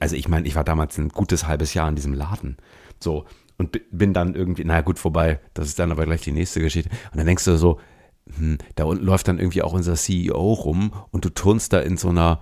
Also 0.00 0.14
ich 0.14 0.28
meine, 0.28 0.46
ich 0.46 0.54
war 0.54 0.64
damals 0.64 0.98
ein 0.98 1.08
gutes 1.08 1.46
halbes 1.46 1.72
Jahr 1.72 1.88
in 1.88 1.96
diesem 1.96 2.12
Laden. 2.12 2.58
So. 3.00 3.24
Und 3.58 3.80
bin 3.90 4.12
dann 4.12 4.34
irgendwie, 4.34 4.64
naja, 4.64 4.82
gut, 4.82 4.98
vorbei. 4.98 5.40
Das 5.54 5.68
ist 5.68 5.78
dann 5.78 5.90
aber 5.90 6.04
gleich 6.04 6.20
die 6.20 6.32
nächste 6.32 6.60
Geschichte. 6.60 6.90
Und 7.12 7.16
dann 7.16 7.26
denkst 7.26 7.46
du 7.46 7.56
so, 7.56 7.80
hm, 8.36 8.58
da 8.74 8.84
unten 8.84 9.04
läuft 9.04 9.28
dann 9.28 9.38
irgendwie 9.38 9.62
auch 9.62 9.72
unser 9.72 9.94
CEO 9.94 10.52
rum 10.52 10.92
und 11.10 11.24
du 11.24 11.30
turnst 11.30 11.72
da 11.72 11.80
in 11.80 11.96
so 11.96 12.08
einer 12.08 12.40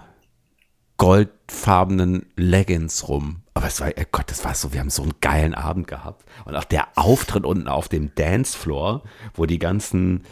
goldfarbenen 0.97 2.27
Leggings 2.37 3.09
rum. 3.09 3.43
Aber 3.55 3.67
es 3.67 3.81
war, 3.81 3.89
oh 3.89 4.03
Gott, 4.11 4.31
das 4.31 4.45
war 4.45 4.55
so, 4.55 4.73
wir 4.73 4.81
haben 4.81 4.91
so 4.91 5.03
einen 5.03 5.15
geilen 5.21 5.55
Abend 5.55 5.87
gehabt. 5.87 6.25
Und 6.45 6.57
auch 6.57 6.65
der 6.65 6.89
Auftritt 6.97 7.45
unten 7.45 7.69
auf 7.69 7.89
dem 7.89 8.15
Dancefloor, 8.15 9.03
wo 9.35 9.47
die 9.47 9.59
ganzen 9.59 10.25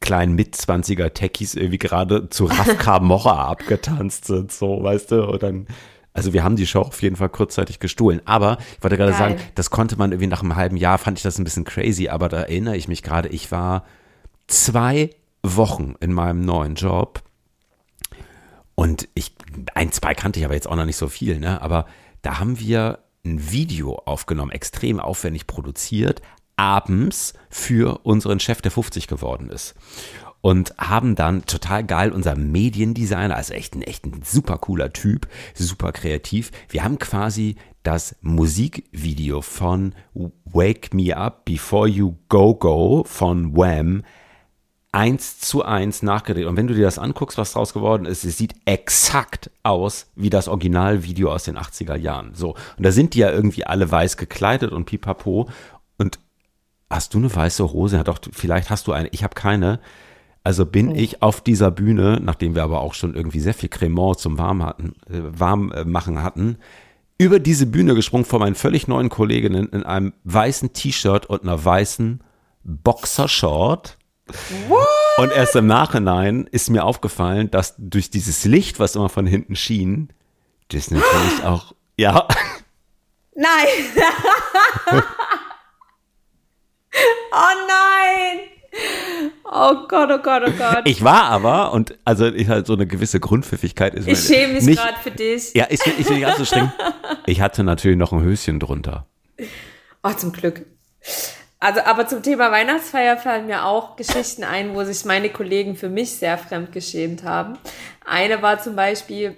kleinen 0.00 0.34
Mitzwanziger 0.34 1.12
Techies 1.12 1.54
irgendwie 1.54 1.78
gerade 1.78 2.30
zu 2.30 2.46
Rafka 2.46 3.00
Mocha 3.00 3.44
abgetanzt 3.44 4.24
sind, 4.24 4.50
so, 4.50 4.82
weißt 4.82 5.10
du, 5.10 5.28
und 5.28 5.42
dann, 5.42 5.66
also 6.14 6.32
wir 6.32 6.42
haben 6.42 6.56
die 6.56 6.66
Show 6.66 6.80
auf 6.80 7.02
jeden 7.02 7.16
Fall 7.16 7.28
kurzzeitig 7.28 7.78
gestohlen. 7.78 8.22
Aber 8.24 8.56
ich 8.76 8.82
wollte 8.82 8.96
gerade 8.96 9.12
sagen, 9.12 9.36
das 9.54 9.70
konnte 9.70 9.96
man 9.96 10.12
irgendwie 10.12 10.26
nach 10.26 10.42
einem 10.42 10.56
halben 10.56 10.78
Jahr, 10.78 10.96
fand 10.96 11.18
ich 11.18 11.22
das 11.22 11.38
ein 11.38 11.44
bisschen 11.44 11.64
crazy, 11.64 12.08
aber 12.08 12.30
da 12.30 12.38
erinnere 12.38 12.76
ich 12.76 12.88
mich 12.88 13.02
gerade, 13.02 13.28
ich 13.28 13.52
war 13.52 13.84
zwei 14.50 15.10
Wochen 15.42 15.94
in 16.00 16.12
meinem 16.12 16.44
neuen 16.44 16.74
Job. 16.74 17.22
Und 18.74 19.08
ich, 19.14 19.34
ein, 19.74 19.92
zwei 19.92 20.14
kannte 20.14 20.38
ich 20.38 20.44
aber 20.44 20.54
jetzt 20.54 20.68
auch 20.68 20.76
noch 20.76 20.84
nicht 20.84 20.96
so 20.96 21.08
viel, 21.08 21.38
ne? 21.38 21.60
Aber 21.62 21.86
da 22.22 22.38
haben 22.38 22.58
wir 22.58 22.98
ein 23.24 23.50
Video 23.50 23.96
aufgenommen, 24.06 24.50
extrem 24.50 25.00
aufwendig 25.00 25.46
produziert, 25.46 26.22
abends 26.56 27.34
für 27.50 28.00
unseren 28.04 28.40
Chef, 28.40 28.62
der 28.62 28.70
50 28.70 29.06
geworden 29.06 29.50
ist. 29.50 29.74
und 30.40 30.74
haben 30.78 31.16
dann 31.16 31.44
total 31.44 31.84
geil 31.84 32.12
unser 32.12 32.34
Mediendesigner, 32.34 33.36
also 33.36 33.52
echt 33.52 33.74
ein, 33.74 33.82
echt 33.82 34.06
ein 34.06 34.22
super 34.24 34.58
cooler 34.58 34.92
Typ, 34.92 35.28
super 35.54 35.92
kreativ. 35.92 36.50
Wir 36.68 36.82
haben 36.82 36.98
quasi 36.98 37.56
das 37.82 38.16
Musikvideo 38.20 39.42
von 39.42 39.94
Wake 40.44 40.94
Me 40.94 41.16
Up 41.16 41.44
Before 41.44 41.88
You 41.88 42.16
Go 42.28 42.54
Go 42.54 43.04
von 43.06 43.56
Wham 43.56 44.02
eins 44.92 45.38
zu 45.38 45.64
eins 45.64 46.02
nachgedreht. 46.02 46.46
Und 46.46 46.56
wenn 46.56 46.66
du 46.66 46.74
dir 46.74 46.84
das 46.84 46.98
anguckst, 46.98 47.38
was 47.38 47.52
draus 47.52 47.72
geworden 47.72 48.06
ist, 48.06 48.24
es 48.24 48.36
sieht 48.36 48.54
exakt 48.64 49.50
aus 49.62 50.06
wie 50.16 50.30
das 50.30 50.48
Originalvideo 50.48 51.32
aus 51.32 51.44
den 51.44 51.56
80er 51.56 51.96
Jahren. 51.96 52.34
So. 52.34 52.50
Und 52.76 52.84
da 52.84 52.90
sind 52.90 53.14
die 53.14 53.20
ja 53.20 53.30
irgendwie 53.30 53.64
alle 53.64 53.90
weiß 53.90 54.16
gekleidet 54.16 54.72
und 54.72 54.86
pipapo. 54.86 55.48
Und 55.96 56.18
hast 56.88 57.14
du 57.14 57.18
eine 57.18 57.34
weiße 57.34 57.72
Hose? 57.72 57.96
Ja, 57.96 58.04
doch, 58.04 58.18
vielleicht 58.32 58.70
hast 58.70 58.88
du 58.88 58.92
eine. 58.92 59.08
Ich 59.08 59.22
habe 59.22 59.34
keine. 59.34 59.80
Also 60.42 60.66
bin 60.66 60.94
ich 60.94 61.22
auf 61.22 61.40
dieser 61.40 61.70
Bühne, 61.70 62.18
nachdem 62.20 62.54
wir 62.54 62.64
aber 62.64 62.80
auch 62.80 62.94
schon 62.94 63.14
irgendwie 63.14 63.40
sehr 63.40 63.54
viel 63.54 63.68
Cremant 63.68 64.18
zum 64.18 64.38
warm 64.38 64.64
hatten, 64.64 64.94
äh, 65.08 65.20
warm 65.20 65.70
äh, 65.70 65.84
machen 65.84 66.22
hatten, 66.22 66.56
über 67.18 67.38
diese 67.38 67.66
Bühne 67.66 67.94
gesprungen 67.94 68.24
vor 68.24 68.40
meinen 68.40 68.54
völlig 68.54 68.88
neuen 68.88 69.10
Kolleginnen 69.10 69.68
in 69.68 69.82
einem 69.82 70.14
weißen 70.24 70.72
T-Shirt 70.72 71.26
und 71.26 71.42
einer 71.42 71.62
weißen 71.62 72.24
Boxershort 72.64 73.98
What? 74.68 74.86
Und 75.18 75.32
erst 75.32 75.56
im 75.56 75.66
Nachhinein 75.66 76.48
ist 76.50 76.70
mir 76.70 76.84
aufgefallen, 76.84 77.50
dass 77.50 77.74
durch 77.78 78.10
dieses 78.10 78.44
Licht, 78.44 78.78
was 78.78 78.96
immer 78.96 79.08
von 79.08 79.26
hinten 79.26 79.56
schien, 79.56 80.12
das 80.68 80.90
natürlich 80.90 81.42
auch, 81.44 81.74
ja. 81.96 82.26
Nein! 83.34 83.66
oh 87.32 87.54
nein! 87.68 88.40
Oh 89.52 89.86
Gott, 89.88 90.10
oh 90.12 90.18
Gott, 90.22 90.42
oh 90.46 90.52
Gott. 90.52 90.82
Ich 90.84 91.02
war 91.02 91.24
aber, 91.24 91.72
und 91.72 91.98
also 92.04 92.26
ich 92.26 92.48
halt 92.48 92.66
so 92.66 92.74
eine 92.74 92.86
gewisse 92.86 93.18
Grundpfiffigkeit 93.18 93.94
ist. 93.94 94.06
Ich 94.06 94.20
schäme 94.20 94.60
mich 94.60 94.76
gerade 94.76 94.98
für 95.02 95.10
dich. 95.10 95.52
Ja, 95.54 95.66
ich, 95.68 95.80
ich 95.84 96.06
bin 96.06 96.16
nicht 96.16 96.26
ganz 96.26 96.38
so 96.38 96.44
streng. 96.44 96.72
Ich 97.26 97.40
hatte 97.40 97.62
natürlich 97.62 97.98
noch 97.98 98.12
ein 98.12 98.22
Höschen 98.22 98.58
drunter. 98.58 99.06
Oh, 100.02 100.10
zum 100.12 100.32
Glück. 100.32 100.64
Also, 101.62 101.80
aber 101.84 102.06
zum 102.08 102.22
Thema 102.22 102.50
Weihnachtsfeier 102.50 103.18
fallen 103.18 103.46
mir 103.46 103.66
auch 103.66 103.96
Geschichten 103.96 104.44
ein, 104.44 104.74
wo 104.74 104.82
sich 104.82 105.04
meine 105.04 105.28
Kollegen 105.28 105.76
für 105.76 105.90
mich 105.90 106.16
sehr 106.16 106.38
fremd 106.38 106.72
geschämt 106.72 107.22
haben. 107.22 107.58
Eine 108.06 108.40
war 108.40 108.58
zum 108.58 108.76
Beispiel, 108.76 109.36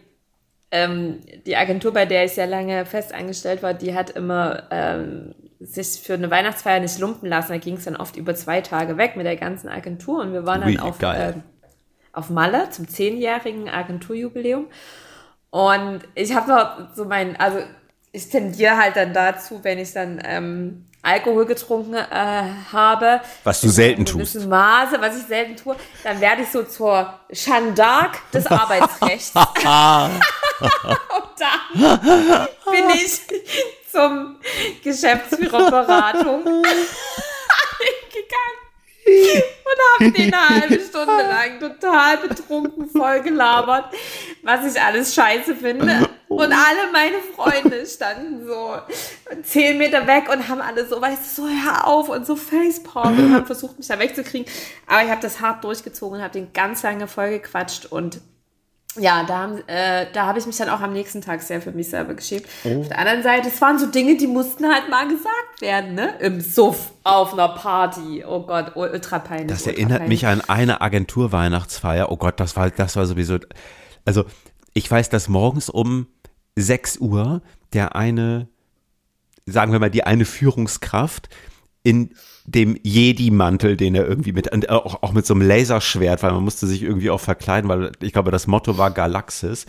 ähm, 0.71 1.19
die 1.45 1.57
Agentur, 1.57 1.93
bei 1.93 2.07
der 2.07 2.25
ich 2.25 2.33
sehr 2.33 2.47
lange 2.47 2.87
fest 2.87 3.13
angestellt 3.13 3.63
war, 3.63 3.75
die 3.75 3.95
hat 3.95 4.11
immer 4.11 4.69
ähm, 4.71 5.35
sich 5.59 6.01
für 6.01 6.15
eine 6.15 6.31
Weihnachtsfeier 6.31 6.79
nicht 6.79 6.99
lumpen 7.01 7.29
lassen. 7.29 7.53
Da 7.53 7.59
ging 7.59 7.77
es 7.77 7.85
dann 7.85 7.97
oft 7.97 8.17
über 8.17 8.37
zwei 8.37 8.61
Tage 8.61 8.97
weg 8.97 9.17
mit 9.17 9.27
der 9.27 9.37
ganzen 9.37 9.69
Agentur 9.69 10.21
und 10.21 10.33
wir 10.33 10.47
waren 10.47 10.61
dann 10.61 10.71
Wie 10.71 10.79
auf, 10.79 11.03
äh, 11.03 11.35
auf 12.13 12.31
Malle 12.31 12.71
zum 12.71 12.89
zehnjährigen 12.89 13.69
Agenturjubiläum. 13.69 14.67
Und 15.51 16.01
ich 16.15 16.35
habe 16.35 16.49
noch 16.49 16.95
so 16.95 17.05
mein, 17.05 17.37
also 17.37 17.59
ich 18.13 18.31
tendiere 18.31 18.77
halt 18.77 18.97
dann 18.97 19.13
dazu, 19.13 19.61
wenn 19.63 19.79
ich 19.79 19.93
dann 19.93 20.23
ähm, 20.25 20.87
Alkohol 21.03 21.47
getrunken 21.47 21.95
äh, 21.95 22.05
habe. 22.73 23.21
Was 23.43 23.61
du 23.61 23.69
selten 23.69 24.07
tust. 24.07 24.47
Maße, 24.47 25.01
was 25.01 25.19
ich 25.19 25.27
selten 25.27 25.57
tue, 25.57 25.75
dann 26.05 26.21
werde 26.21 26.43
ich 26.43 26.49
so 26.49 26.63
zur 26.63 27.13
Jeanne 27.33 27.73
d'Arc 27.73 28.19
des 28.33 28.47
Arbeitsrechts. 28.47 29.33
Und 29.35 29.45
dann 31.39 32.49
bin 32.71 32.91
ich 32.95 33.21
zum 33.91 34.37
Geschäftsführerberatung 34.83 36.45
gegangen 38.13 38.62
und 39.13 40.07
habe 40.07 40.13
den 40.13 40.33
eine 40.33 40.49
halbe 40.61 40.81
Stunde 40.81 41.23
lang 41.23 41.61
total 41.61 42.17
betrunken 42.19 42.89
vollgelabert, 42.89 43.95
was 44.43 44.75
ich 44.75 44.81
alles 44.81 45.15
scheiße 45.15 45.55
finde. 45.55 46.09
Und 46.29 46.53
alle 46.53 46.91
meine 46.93 47.19
Freunde 47.37 47.85
standen 47.87 48.47
so 48.47 48.75
zehn 49.43 49.77
Meter 49.77 50.07
weg 50.07 50.31
und 50.33 50.49
haben 50.49 50.63
alle 50.63 50.87
so, 50.87 51.01
weißt 51.01 51.23
du, 51.23 51.43
so 51.43 51.49
hör 51.49 51.87
auf 51.87 52.09
und 52.09 52.27
so 52.27 52.37
Facepalm 52.37 53.19
und 53.19 53.35
haben 53.35 53.47
versucht, 53.47 53.79
mich 53.79 53.87
da 53.87 53.99
wegzukriegen. 53.99 54.51
Aber 54.87 55.05
ich 55.05 55.11
habe 55.11 55.21
das 55.21 55.41
hart 55.41 55.63
durchgezogen 55.63 56.19
und 56.19 56.23
habe 56.23 56.33
den 56.33 56.53
ganz 56.53 56.83
lange 56.83 57.07
vollgequatscht 57.07 57.87
und 57.87 58.21
ja, 58.97 59.25
da, 59.25 59.57
äh, 59.67 60.07
da 60.13 60.27
habe 60.27 60.39
ich 60.39 60.47
mich 60.47 60.57
dann 60.57 60.69
auch 60.69 60.81
am 60.81 60.93
nächsten 60.93 61.23
Tag 61.23 61.43
sehr 61.43 61.63
für 61.63 61.73
mich 61.73 61.89
selber 61.89 62.15
geschämt. 62.15 62.45
Oh. 62.65 62.81
Auf 62.81 62.89
der 62.89 62.99
anderen 62.99 63.23
Seite, 63.23 63.49
es 63.49 63.61
waren 63.61 63.79
so 63.79 63.87
Dinge, 63.87 64.17
die 64.17 64.27
mussten 64.27 64.67
halt 64.67 64.91
mal 64.91 65.09
gesagt 65.09 65.61
werden, 65.61 65.95
ne? 65.95 66.15
Im 66.21 66.41
Suff, 66.41 66.93
auf 67.03 67.33
einer 67.33 67.49
Party. 67.49 68.25
Oh 68.27 68.41
Gott, 68.41 68.73
ultra 68.75 69.19
peinlich. 69.19 69.49
Das 69.49 69.67
erinnert 69.67 70.01
peinlich. 70.01 70.23
mich 70.23 70.27
an 70.27 70.43
eine 70.43 70.81
Agentur-Weihnachtsfeier. 70.81 72.11
Oh 72.11 72.17
Gott, 72.17 72.39
das 72.39 72.57
war, 72.57 72.71
das 72.71 72.97
war 72.97 73.07
sowieso. 73.07 73.39
Also, 74.05 74.25
ich 74.75 74.91
weiß, 74.91 75.09
dass 75.09 75.29
morgens 75.29 75.71
um 75.71 76.07
6 76.57 76.99
Uhr 76.99 77.41
der 77.73 77.97
eine, 77.97 78.49
sagen 79.47 79.73
wir 79.73 79.79
mal, 79.79 79.91
die 79.91 80.05
eine 80.05 80.25
Führungskraft 80.25 81.29
in 81.83 82.15
dem 82.47 82.77
Jedi-Mantel, 82.83 83.77
den 83.77 83.95
er 83.95 84.07
irgendwie 84.07 84.33
mit, 84.33 84.53
und 84.53 84.69
auch, 84.71 85.03
auch 85.03 85.13
mit 85.13 85.27
so 85.27 85.35
einem 85.35 85.47
Laserschwert, 85.47 86.23
weil 86.23 86.33
man 86.33 86.45
musste 86.45 86.67
sich 86.67 86.83
irgendwie 86.83 87.11
auch 87.11 87.21
verkleiden, 87.21 87.69
weil 87.69 87.93
ich 88.01 88.13
glaube, 88.13 88.31
das 88.31 88.47
Motto 88.47 88.79
war 88.79 88.91
Galaxis, 88.91 89.67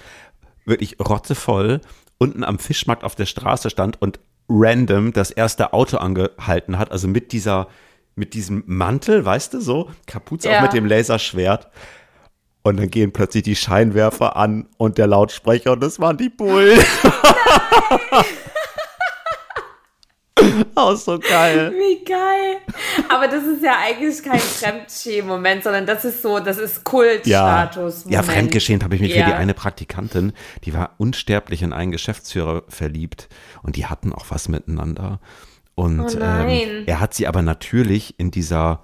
wirklich 0.66 0.98
rotzevoll, 1.00 1.82
unten 2.18 2.44
am 2.44 2.60
Fischmarkt 2.60 3.04
auf 3.04 3.16
der 3.16 3.26
Straße 3.26 3.70
stand 3.70 4.02
und 4.02 4.20
random 4.50 5.14
das 5.14 5.32
erste 5.32 5.74
Auto 5.74 5.98
angehalten 5.98 6.78
hat, 6.78 6.92
also 6.92 7.08
mit 7.08 7.32
dieser, 7.32 7.68
mit 8.16 8.34
diesem 8.34 8.64
Mantel, 8.68 9.26
weißt 9.26 9.56
du, 9.56 9.62
so, 9.62 9.90
Kapuze 10.06 10.50
ja. 10.50 10.58
auch 10.58 10.62
mit 10.64 10.74
dem 10.74 10.86
Laserschwert. 10.86 11.70
Und 12.66 12.80
dann 12.80 12.90
gehen 12.90 13.12
plötzlich 13.12 13.44
die 13.44 13.58
Scheinwerfer 13.58 14.38
an 14.38 14.70
und 14.78 14.98
der 14.98 15.08
Lautsprecher 15.08 15.74
und 15.74 15.84
das 15.84 16.00
waren 16.00 16.16
die 16.18 16.30
Bullen. 16.30 16.80
Auch 20.76 20.96
so 20.96 21.20
geil. 21.20 21.72
Wie 21.72 22.04
geil. 22.04 22.58
Aber 23.10 23.28
das 23.28 23.44
ist 23.44 23.64
ja 23.64 23.78
eigentlich 23.82 24.22
kein 24.24 24.40
Fremdschämen-Moment, 24.40 25.64
sondern 25.64 25.86
das 25.86 26.06
ist 26.06 26.22
so, 26.22 26.40
das 26.40 26.58
ist 26.58 26.84
Kultstatus. 26.84 28.06
Ja, 28.06 28.12
ja 28.12 28.24
fremdgeschämt 28.24 28.84
habe 28.84 28.96
ich 28.96 29.02
mich 29.02 29.16
ja. 29.16 29.24
für 29.24 29.32
die 29.32 29.36
eine 29.36 29.54
Praktikantin, 29.54 30.34
die 30.64 30.74
war 30.74 30.92
unsterblich 30.98 31.62
in 31.62 31.74
einen 31.74 31.92
Geschäftsführer 31.92 32.64
verliebt 32.68 33.30
und 33.62 33.76
die 33.76 33.86
hatten 33.86 34.14
auch 34.14 34.26
was 34.30 34.50
miteinander. 34.50 35.20
Und 35.76 36.02
oh 36.02 36.20
ähm, 36.22 36.84
er 36.86 37.00
hat 37.00 37.14
sie 37.14 37.28
aber 37.28 37.42
natürlich 37.42 38.20
in 38.20 38.30
dieser 38.32 38.84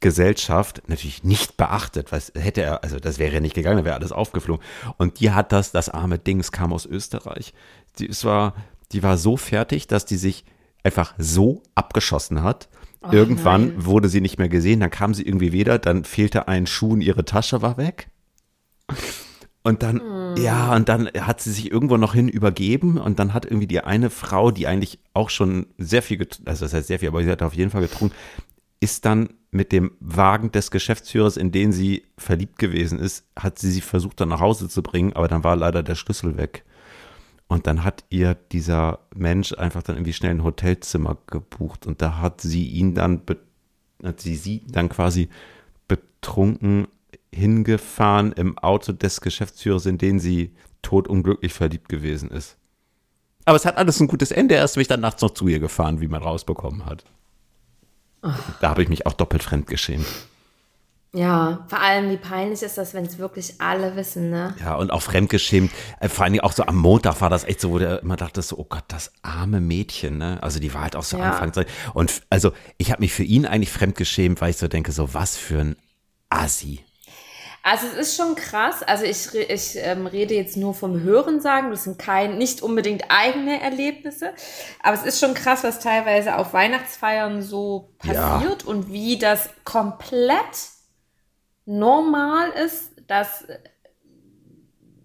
Gesellschaft 0.00 0.82
natürlich 0.86 1.24
nicht 1.24 1.56
beachtet, 1.56 2.12
was 2.12 2.32
hätte 2.36 2.62
er, 2.62 2.84
also 2.84 3.00
das 3.00 3.18
wäre 3.18 3.34
ja 3.34 3.40
nicht 3.40 3.54
gegangen, 3.54 3.78
da 3.78 3.84
wäre 3.84 3.96
alles 3.96 4.12
aufgeflogen. 4.12 4.64
Und 4.96 5.18
die 5.18 5.32
hat 5.32 5.50
das, 5.50 5.72
das 5.72 5.88
arme 5.88 6.18
Dings 6.18 6.52
kam 6.52 6.72
aus 6.72 6.86
Österreich. 6.86 7.52
Die, 7.98 8.08
es 8.08 8.24
war, 8.24 8.54
die 8.92 9.02
war 9.02 9.18
so 9.18 9.36
fertig, 9.36 9.88
dass 9.88 10.04
die 10.04 10.16
sich 10.16 10.44
einfach 10.88 11.14
so 11.18 11.62
abgeschossen 11.74 12.42
hat. 12.42 12.70
Oh, 13.02 13.10
Irgendwann 13.12 13.68
nein. 13.68 13.84
wurde 13.84 14.08
sie 14.08 14.22
nicht 14.22 14.38
mehr 14.38 14.48
gesehen, 14.48 14.80
dann 14.80 14.90
kam 14.90 15.12
sie 15.12 15.22
irgendwie 15.22 15.52
wieder, 15.52 15.78
dann 15.78 16.04
fehlte 16.04 16.48
ein 16.48 16.66
Schuh 16.66 16.94
und 16.94 17.02
ihre 17.02 17.26
Tasche 17.26 17.60
war 17.60 17.76
weg. 17.76 18.08
Und 19.62 19.82
dann, 19.82 19.96
mm. 19.98 20.36
ja, 20.38 20.74
und 20.74 20.88
dann 20.88 21.08
hat 21.20 21.42
sie 21.42 21.52
sich 21.52 21.70
irgendwo 21.70 21.98
noch 21.98 22.14
hin 22.14 22.28
übergeben 22.28 22.96
und 22.96 23.18
dann 23.18 23.34
hat 23.34 23.44
irgendwie 23.44 23.66
die 23.66 23.82
eine 23.82 24.08
Frau, 24.08 24.50
die 24.50 24.66
eigentlich 24.66 24.98
auch 25.12 25.28
schon 25.28 25.66
sehr 25.76 26.00
viel, 26.00 26.26
also 26.46 26.64
das 26.64 26.72
heißt 26.72 26.88
sehr 26.88 26.98
viel, 26.98 27.08
aber 27.08 27.22
sie 27.22 27.30
hat 27.30 27.42
auf 27.42 27.54
jeden 27.54 27.70
Fall 27.70 27.82
getrunken, 27.82 28.16
ist 28.80 29.04
dann 29.04 29.34
mit 29.50 29.70
dem 29.70 29.92
Wagen 30.00 30.52
des 30.52 30.70
Geschäftsführers, 30.70 31.36
in 31.36 31.52
den 31.52 31.72
sie 31.72 32.04
verliebt 32.16 32.58
gewesen 32.58 32.98
ist, 32.98 33.26
hat 33.36 33.58
sie 33.58 33.70
sie 33.70 33.80
versucht 33.82 34.20
dann 34.20 34.30
nach 34.30 34.40
Hause 34.40 34.68
zu 34.68 34.82
bringen, 34.82 35.12
aber 35.12 35.28
dann 35.28 35.44
war 35.44 35.54
leider 35.54 35.82
der 35.82 35.96
Schlüssel 35.96 36.36
weg. 36.36 36.64
Und 37.48 37.66
dann 37.66 37.82
hat 37.82 38.04
ihr 38.10 38.34
dieser 38.34 39.00
Mensch 39.14 39.54
einfach 39.54 39.82
dann 39.82 39.96
irgendwie 39.96 40.12
schnell 40.12 40.32
ein 40.32 40.44
Hotelzimmer 40.44 41.16
gebucht 41.26 41.86
und 41.86 42.02
da 42.02 42.18
hat 42.18 42.42
sie 42.42 42.68
ihn 42.68 42.94
dann, 42.94 43.22
hat 44.02 44.20
sie 44.20 44.36
sie 44.36 44.62
dann 44.68 44.90
quasi 44.90 45.30
betrunken 45.88 46.88
hingefahren 47.32 48.32
im 48.32 48.58
Auto 48.58 48.92
des 48.92 49.22
Geschäftsführers, 49.22 49.86
in 49.86 49.98
den 49.98 50.20
sie 50.20 50.54
totunglücklich 50.82 51.52
verliebt 51.52 51.88
gewesen 51.88 52.30
ist. 52.30 52.56
Aber 53.44 53.56
es 53.56 53.64
hat 53.64 53.78
alles 53.78 53.98
ein 54.00 54.08
gutes 54.08 54.30
Ende. 54.30 54.54
Erst 54.54 54.74
bin 54.74 54.82
ich 54.82 54.88
dann 54.88 55.00
nachts 55.00 55.22
noch 55.22 55.30
zu 55.30 55.48
ihr 55.48 55.58
gefahren, 55.58 56.02
wie 56.02 56.08
man 56.08 56.22
rausbekommen 56.22 56.84
hat. 56.84 57.04
Ach. 58.20 58.38
Da 58.60 58.70
habe 58.70 58.82
ich 58.82 58.88
mich 58.90 59.06
auch 59.06 59.14
doppelt 59.14 59.42
fremd 59.42 59.66
geschämt. 59.66 60.06
Ja, 61.14 61.64
vor 61.68 61.80
allem, 61.80 62.10
wie 62.10 62.18
peinlich 62.18 62.62
ist 62.62 62.76
das, 62.76 62.92
wenn 62.92 63.06
es 63.06 63.18
wirklich 63.18 63.60
alle 63.60 63.96
wissen, 63.96 64.28
ne? 64.28 64.54
Ja, 64.60 64.74
und 64.74 64.90
auch 64.90 65.00
fremdgeschämt. 65.00 65.72
Äh, 66.00 66.08
vor 66.10 66.26
allem 66.26 66.38
auch 66.40 66.52
so 66.52 66.64
am 66.64 66.76
Montag 66.76 67.20
war 67.22 67.30
das 67.30 67.44
echt 67.44 67.60
so, 67.60 67.70
wo 67.70 67.78
der 67.78 68.02
immer 68.02 68.16
dachte 68.16 68.42
so, 68.42 68.58
oh 68.58 68.66
Gott, 68.68 68.84
das 68.88 69.12
arme 69.22 69.60
Mädchen, 69.60 70.18
ne? 70.18 70.38
Also 70.42 70.60
die 70.60 70.74
war 70.74 70.82
halt 70.82 70.96
auch 70.96 71.02
so 71.04 71.16
ja. 71.16 71.30
Anfangszeit. 71.30 71.66
Und 71.94 72.22
also 72.28 72.52
ich 72.76 72.90
habe 72.90 73.00
mich 73.00 73.14
für 73.14 73.22
ihn 73.22 73.46
eigentlich 73.46 73.70
fremdgeschämt, 73.70 74.42
weil 74.42 74.50
ich 74.50 74.58
so 74.58 74.68
denke, 74.68 74.92
so 74.92 75.14
was 75.14 75.36
für 75.36 75.60
ein 75.60 75.76
Assi. 76.28 76.84
Also 77.62 77.86
es 77.86 77.94
ist 77.94 78.16
schon 78.16 78.34
krass. 78.34 78.82
Also 78.82 79.04
ich, 79.04 79.34
ich 79.34 79.76
ähm, 79.76 80.06
rede 80.06 80.34
jetzt 80.34 80.56
nur 80.58 80.74
vom 80.74 81.02
Hörensagen. 81.02 81.70
Das 81.70 81.84
sind 81.84 81.98
kein, 81.98 82.38
nicht 82.38 82.62
unbedingt 82.62 83.04
eigene 83.08 83.60
Erlebnisse. 83.60 84.32
Aber 84.82 84.94
es 84.94 85.04
ist 85.04 85.20
schon 85.20 85.34
krass, 85.34 85.64
was 85.64 85.80
teilweise 85.80 86.36
auf 86.36 86.52
Weihnachtsfeiern 86.52 87.42
so 87.42 87.94
passiert 87.98 88.62
ja. 88.62 88.68
und 88.68 88.92
wie 88.92 89.18
das 89.18 89.50
komplett 89.64 90.77
normal 91.68 92.50
ist, 92.64 92.92
dass 93.06 93.44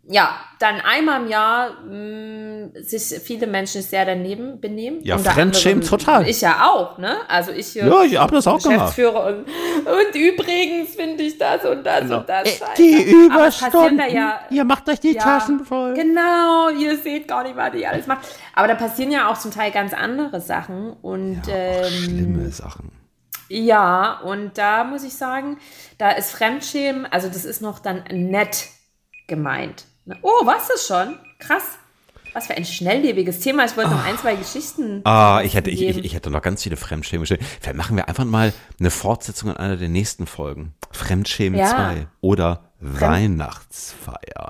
ja, 0.05 0.37
dann 0.59 0.81
einmal 0.81 1.21
im 1.21 1.29
Jahr 1.29 1.81
mh, 1.81 2.81
sich 2.81 3.03
viele 3.21 3.47
Menschen 3.47 3.81
sehr 3.81 4.05
daneben 4.05 4.59
benehmen. 4.59 4.99
Ja, 5.01 5.17
Fremdschämen 5.17 5.81
total. 5.81 6.27
Ich 6.27 6.41
ja 6.41 6.69
auch, 6.69 6.97
ne? 6.97 7.19
Also 7.29 7.51
ich 7.51 7.73
Ja, 7.73 8.03
ich 8.03 8.17
habe 8.17 8.35
das 8.35 8.45
auch 8.45 8.61
gemacht. 8.61 8.99
Und, 8.99 9.45
und 9.45 10.15
übrigens 10.15 10.95
finde 10.95 11.23
ich 11.23 11.37
das 11.37 11.63
und 11.63 11.85
das 11.85 12.01
genau. 12.01 12.17
und 12.17 12.27
das. 12.27 12.59
Äh, 12.59 12.65
die 12.77 13.01
Überstunden. 13.01 13.97
Da 13.97 14.07
ja, 14.07 14.41
ihr 14.49 14.65
macht 14.65 14.89
euch 14.89 14.99
die 14.99 15.13
ja, 15.13 15.21
Taschen 15.21 15.63
voll. 15.63 15.93
Genau, 15.93 16.69
ihr 16.69 16.97
seht 16.97 17.29
gar 17.29 17.43
nicht, 17.43 17.55
was 17.55 17.73
ich 17.73 17.87
alles 17.87 18.05
mache. 18.05 18.21
Aber 18.55 18.67
da 18.67 18.75
passieren 18.75 19.09
ja 19.09 19.31
auch 19.31 19.37
zum 19.37 19.51
Teil 19.51 19.71
ganz 19.71 19.93
andere 19.93 20.41
Sachen 20.41 20.91
und 21.01 21.43
ja, 21.47 21.55
ähm, 21.55 21.85
schlimme 21.85 22.49
Sachen. 22.49 22.91
Ja, 23.53 24.19
und 24.21 24.57
da 24.57 24.83
muss 24.83 25.03
ich 25.03 25.13
sagen, 25.13 25.57
da 25.99 26.09
ist 26.09 26.31
Fremdschämen, 26.31 27.05
also 27.05 27.27
das 27.27 27.45
ist 27.45 27.61
noch 27.61 27.77
dann 27.77 28.03
nett 28.09 28.69
gemeint. 29.27 29.85
Oh, 30.23 30.43
was 30.43 30.71
ist 30.71 30.87
schon? 30.87 31.19
Krass. 31.37 31.63
Was 32.33 32.47
für 32.47 32.55
ein 32.55 32.65
schnelllebiges 32.65 33.41
Thema. 33.41 33.63
Ich 33.65 33.77
wollte 33.77 33.91
noch 33.91 34.03
ein, 34.03 34.17
zwei 34.17 34.35
Geschichten. 34.35 35.01
Ah, 35.03 35.41
ich 35.43 35.53
hätte, 35.53 35.69
ich, 35.69 35.83
ich, 35.83 36.03
ich 36.03 36.15
hätte 36.15 36.31
noch 36.31 36.41
ganz 36.41 36.63
viele 36.63 36.77
Fremdschämen. 36.77 37.27
Vielleicht 37.27 37.77
machen 37.77 37.95
wir 37.95 38.07
einfach 38.07 38.25
mal 38.25 38.53
eine 38.79 38.89
Fortsetzung 38.89 39.51
an 39.51 39.57
einer 39.57 39.77
der 39.77 39.89
nächsten 39.89 40.25
Folgen. 40.25 40.73
Fremdschämen 40.89 41.59
ja. 41.59 41.67
2 41.67 42.07
oder 42.21 42.71
Fremd 42.79 43.01
Weihnachtsfeiern. 43.01 44.49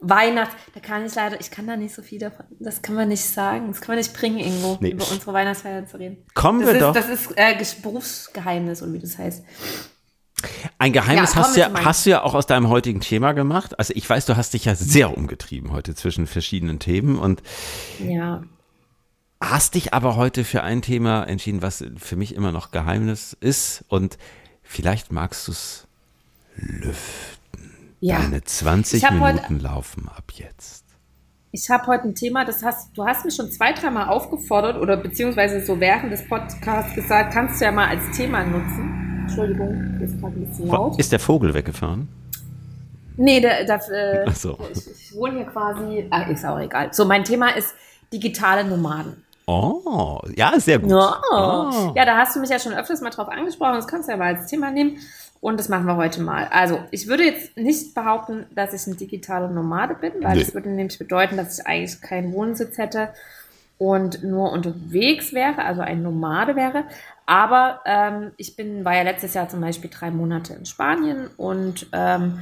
Weihnachts, 0.00 0.54
da 0.74 0.80
kann 0.80 1.04
ich 1.04 1.14
leider, 1.14 1.40
ich 1.40 1.50
kann 1.50 1.66
da 1.66 1.76
nicht 1.76 1.92
so 1.92 2.02
viel 2.02 2.20
davon, 2.20 2.46
das 2.60 2.82
kann 2.82 2.94
man 2.94 3.08
nicht 3.08 3.24
sagen, 3.24 3.66
das 3.68 3.80
kann 3.80 3.88
man 3.88 3.98
nicht 3.98 4.14
bringen, 4.14 4.38
irgendwo, 4.38 4.78
nee. 4.80 4.90
über 4.90 5.10
unsere 5.10 5.32
Weihnachtsfeiern 5.32 5.88
zu 5.88 5.98
reden. 5.98 6.18
Kommen 6.34 6.60
das 6.60 6.68
wir 6.68 6.74
ist, 6.74 6.82
doch. 6.82 6.94
Das 6.94 7.08
ist 7.08 7.32
äh, 7.36 7.82
Berufsgeheimnis 7.82 8.80
und 8.80 8.92
wie 8.92 9.00
das 9.00 9.18
heißt. 9.18 9.42
Ein 10.78 10.92
Geheimnis 10.92 11.34
ja, 11.34 11.40
hast, 11.40 11.56
du 11.56 11.60
ja, 11.60 11.84
hast 11.84 12.06
du 12.06 12.10
ja 12.10 12.22
auch 12.22 12.34
aus 12.34 12.46
deinem 12.46 12.68
heutigen 12.68 13.00
Thema 13.00 13.32
gemacht. 13.32 13.76
Also 13.78 13.92
ich 13.96 14.08
weiß, 14.08 14.24
du 14.26 14.36
hast 14.36 14.54
dich 14.54 14.66
ja 14.66 14.76
sehr 14.76 15.16
umgetrieben 15.16 15.72
heute 15.72 15.96
zwischen 15.96 16.28
verschiedenen 16.28 16.78
Themen 16.78 17.18
und 17.18 17.42
ja. 17.98 18.44
hast 19.40 19.74
dich 19.74 19.94
aber 19.94 20.14
heute 20.14 20.44
für 20.44 20.62
ein 20.62 20.80
Thema 20.80 21.24
entschieden, 21.24 21.60
was 21.60 21.84
für 21.96 22.14
mich 22.14 22.36
immer 22.36 22.52
noch 22.52 22.70
Geheimnis 22.70 23.36
ist 23.40 23.84
und 23.88 24.16
vielleicht 24.62 25.10
magst 25.10 25.48
du 25.48 25.52
es 25.52 25.88
lüften. 26.54 27.37
Ja. 28.00 28.20
Deine 28.20 28.42
20 28.42 29.02
Minuten 29.10 29.20
heute, 29.22 29.54
laufen 29.54 30.08
ab 30.08 30.24
jetzt. 30.34 30.84
Ich 31.50 31.68
habe 31.70 31.86
heute 31.86 32.04
ein 32.04 32.14
Thema, 32.14 32.44
das 32.44 32.62
hast 32.62 32.96
du 32.96 33.04
hast 33.04 33.24
mich 33.24 33.34
schon 33.34 33.50
zwei, 33.50 33.72
dreimal 33.72 34.08
aufgefordert 34.08 34.76
oder 34.76 34.96
beziehungsweise 34.96 35.64
so 35.64 35.80
während 35.80 36.12
des 36.12 36.28
Podcasts 36.28 36.94
gesagt, 36.94 37.32
kannst 37.32 37.60
du 37.60 37.64
ja 37.64 37.72
mal 37.72 37.88
als 37.88 38.16
Thema 38.16 38.44
nutzen. 38.44 39.24
Entschuldigung, 39.26 40.00
ist 40.00 40.20
gerade 40.20 40.36
ein 40.36 40.46
bisschen 40.48 40.68
laut. 40.68 40.98
Ist 40.98 41.10
der 41.10 41.18
Vogel 41.18 41.54
weggefahren? 41.54 42.08
Nee, 43.16 43.40
der, 43.40 43.64
der, 43.64 44.26
äh, 44.26 44.30
so. 44.30 44.56
ich, 44.72 44.86
ich 44.86 45.16
wohne 45.16 45.38
hier 45.38 45.46
quasi. 45.46 46.06
Ach, 46.10 46.28
ist 46.28 46.44
auch 46.44 46.60
egal. 46.60 46.92
So, 46.92 47.04
mein 47.04 47.24
Thema 47.24 47.48
ist 47.56 47.74
digitale 48.12 48.64
Nomaden. 48.64 49.24
Oh, 49.46 50.20
ja, 50.36 50.52
sehr 50.60 50.78
gut. 50.78 50.90
Ja, 50.90 51.20
oh. 51.32 51.92
ja, 51.96 52.04
da 52.04 52.18
hast 52.18 52.36
du 52.36 52.40
mich 52.40 52.50
ja 52.50 52.58
schon 52.58 52.74
öfters 52.74 53.00
mal 53.00 53.08
drauf 53.08 53.28
angesprochen. 53.28 53.74
Das 53.74 53.88
kannst 53.88 54.06
du 54.06 54.12
ja 54.12 54.18
mal 54.18 54.36
als 54.36 54.46
Thema 54.46 54.70
nehmen. 54.70 54.98
Und 55.40 55.60
das 55.60 55.68
machen 55.68 55.86
wir 55.86 55.96
heute 55.96 56.20
mal. 56.20 56.48
Also, 56.50 56.80
ich 56.90 57.06
würde 57.06 57.24
jetzt 57.24 57.56
nicht 57.56 57.94
behaupten, 57.94 58.46
dass 58.54 58.72
ich 58.72 58.86
ein 58.86 58.96
digitaler 58.96 59.48
Nomade 59.48 59.94
bin, 59.94 60.12
weil 60.20 60.34
nee. 60.34 60.40
das 60.42 60.54
würde 60.54 60.68
nämlich 60.68 60.98
bedeuten, 60.98 61.36
dass 61.36 61.58
ich 61.58 61.66
eigentlich 61.66 62.00
keinen 62.00 62.32
Wohnsitz 62.32 62.76
hätte 62.76 63.10
und 63.78 64.24
nur 64.24 64.50
unterwegs 64.50 65.32
wäre, 65.32 65.64
also 65.64 65.80
ein 65.80 66.02
Nomade 66.02 66.56
wäre. 66.56 66.84
Aber 67.26 67.80
ähm, 67.84 68.32
ich 68.36 68.56
bin, 68.56 68.84
war 68.84 68.96
ja 68.96 69.02
letztes 69.02 69.34
Jahr 69.34 69.48
zum 69.48 69.60
Beispiel 69.60 69.90
drei 69.90 70.10
Monate 70.10 70.54
in 70.54 70.66
Spanien 70.66 71.28
und 71.36 71.86
ähm, 71.92 72.40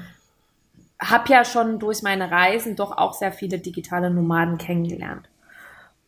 habe 0.99 1.31
ja 1.31 1.45
schon 1.45 1.79
durch 1.79 2.03
meine 2.03 2.31
Reisen 2.31 2.77
doch 2.77 2.97
auch 2.97 3.13
sehr 3.13 3.33
viele 3.33 3.59
digitale 3.59 4.11
Nomaden 4.11 4.57
kennengelernt. 4.57 5.29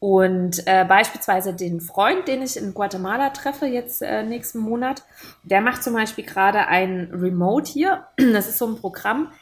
Und 0.00 0.64
äh, 0.66 0.84
beispielsweise 0.84 1.54
den 1.54 1.80
Freund, 1.80 2.28
den 2.28 2.42
ich 2.42 2.56
in 2.56 2.72
Guatemala 2.72 3.30
treffe, 3.30 3.66
jetzt 3.66 4.00
äh, 4.00 4.22
nächsten 4.22 4.60
Monat, 4.60 5.02
der 5.42 5.60
macht 5.60 5.82
zum 5.82 5.94
Beispiel 5.94 6.24
gerade 6.24 6.68
ein 6.68 7.10
Remote 7.12 7.70
hier. 7.70 8.04
Das 8.32 8.48
ist 8.48 8.58
so 8.58 8.66
ein 8.66 8.76
Programm, 8.76 9.32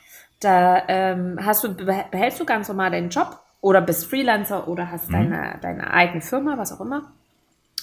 da 0.40 0.82
ähm, 0.88 1.38
hast 1.42 1.64
du, 1.64 1.74
behältst 1.74 2.40
du 2.40 2.46
ganz 2.46 2.68
normal 2.68 2.90
deinen 2.90 3.10
Job 3.10 3.38
oder 3.60 3.80
bist 3.80 4.06
Freelancer 4.06 4.68
oder 4.68 4.90
hast 4.90 5.08
mhm. 5.08 5.12
deine, 5.12 5.58
deine 5.60 5.90
eigene 5.92 6.22
Firma, 6.22 6.56
was 6.56 6.72
auch 6.72 6.80
immer. 6.80 7.10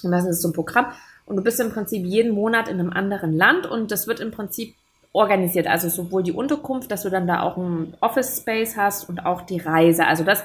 Und 0.02 0.12
das 0.12 0.26
ist 0.26 0.42
so 0.42 0.50
ein 0.50 0.54
Programm. 0.54 0.88
Und 1.26 1.38
du 1.38 1.44
bist 1.44 1.60
im 1.60 1.72
Prinzip 1.72 2.06
jeden 2.06 2.34
Monat 2.34 2.68
in 2.68 2.80
einem 2.80 2.92
anderen 2.92 3.38
Land 3.38 3.66
und 3.66 3.92
das 3.92 4.08
wird 4.08 4.20
im 4.20 4.32
Prinzip 4.32 4.76
organisiert. 5.14 5.68
Also 5.68 5.90
sowohl 5.90 6.24
die 6.24 6.32
Unterkunft, 6.32 6.92
dass 6.92 7.04
du 7.04 7.10
dann 7.10 7.28
da 7.28 7.42
auch 7.42 7.56
ein 7.56 7.96
Office 8.02 8.40
Space 8.40 8.76
hast 8.76 9.08
und 9.08 9.26
auch 9.26 9.42
die 9.42 9.60
Reise. 9.60 10.06
Also 10.06 10.24
das, 10.24 10.44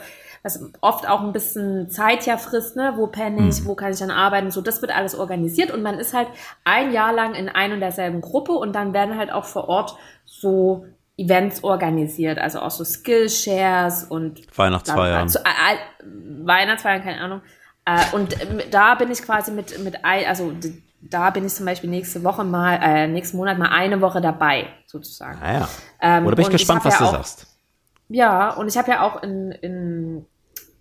was 0.56 0.72
oft 0.80 1.08
auch 1.08 1.20
ein 1.20 1.32
bisschen 1.32 1.90
Zeit 1.90 2.26
ja 2.26 2.38
frisst, 2.38 2.76
ne? 2.76 2.94
Wo 2.96 3.06
penne 3.06 3.48
ich, 3.48 3.61
mhm. 3.61 3.66
wo 3.66 3.74
kann 3.74 3.92
ich 3.92 3.98
dann 3.98 4.11
arbeiten, 4.11 4.50
so, 4.50 4.61
das 4.61 4.80
wird 4.80 4.94
alles 4.96 5.14
organisiert 5.14 5.70
und 5.70 5.82
man 5.82 5.98
ist 5.98 6.14
halt 6.14 6.28
ein 6.64 6.92
Jahr 6.92 7.12
lang 7.12 7.34
in 7.34 7.48
ein 7.48 7.72
und 7.72 7.80
derselben 7.80 8.20
Gruppe 8.20 8.52
und 8.52 8.72
dann 8.72 8.92
werden 8.92 9.16
halt 9.18 9.30
auch 9.32 9.44
vor 9.44 9.68
Ort 9.68 9.96
so 10.24 10.87
Events 11.16 11.64
organisiert, 11.64 12.38
also 12.38 12.61
auch 12.61 12.70
so 12.70 12.84
Skillshares 12.84 14.04
und 14.04 14.40
Weihnachtsfeiern. 14.56 15.22
Also, 15.22 15.40
äh, 15.40 16.44
Weihnachtsfeiern, 16.44 17.02
keine 17.02 17.20
Ahnung. 17.20 17.42
Äh, 17.84 18.14
und 18.14 18.40
äh, 18.40 18.70
da 18.70 18.94
bin 18.94 19.11
ich 19.11 19.22
quasi 19.22 19.50
mit, 19.50 19.82
mit 19.82 20.04
ein, 20.04 20.26
also 20.26 20.52
da 21.00 21.30
bin 21.30 21.44
ich 21.44 21.54
zum 21.54 21.66
Beispiel 21.66 21.90
nächste 21.90 22.22
Woche 22.24 22.44
mal, 22.44 22.78
äh, 22.82 23.08
nächsten 23.08 23.37
Monat 23.37 23.58
mal 23.58 23.70
eine 23.70 24.00
Woche 24.00 24.20
dabei, 24.20 24.68
sozusagen. 24.87 25.38
Ah 25.42 25.52
ja. 25.52 25.68
Ähm, 26.00 26.26
Oder 26.26 26.37
bin 26.37 26.44
ich 26.46 26.50
gespannt, 26.50 26.80
ich 26.80 26.87
was 26.87 26.94
ja 26.94 26.98
du 26.98 27.04
auch, 27.06 27.12
sagst. 27.12 27.46
Ja, 28.08 28.50
und 28.50 28.68
ich 28.68 28.76
habe 28.78 28.90
ja 28.90 29.02
auch 29.02 29.22
in, 29.22 29.52
in, 29.52 30.26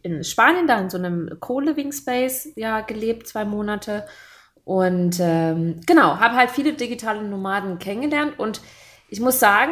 in 0.01 0.23
Spanien 0.23 0.67
da 0.67 0.79
in 0.79 0.89
so 0.89 0.97
einem 0.97 1.39
Co-Living 1.39 1.91
Space 1.91 2.49
ja 2.55 2.81
gelebt, 2.81 3.27
zwei 3.27 3.45
Monate. 3.45 4.05
Und 4.63 5.19
ähm, 5.19 5.81
genau, 5.85 6.19
habe 6.19 6.35
halt 6.35 6.51
viele 6.51 6.73
digitale 6.73 7.23
Nomaden 7.23 7.79
kennengelernt 7.79 8.37
und 8.37 8.61
ich 9.09 9.21
muss 9.21 9.39
sagen, 9.39 9.71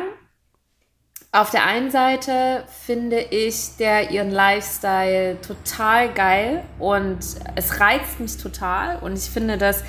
auf 1.33 1.51
der 1.51 1.65
einen 1.65 1.91
Seite 1.91 2.63
finde 2.85 3.19
ich 3.19 3.75
der 3.77 4.11
ihren 4.11 4.31
Lifestyle 4.31 5.38
total 5.41 6.13
geil 6.13 6.63
und 6.79 7.19
es 7.55 7.81
reizt 7.81 8.21
mich 8.21 8.38
total 8.38 8.99
und 8.99 9.17
ich 9.17 9.29
finde 9.29 9.57
das 9.57 9.83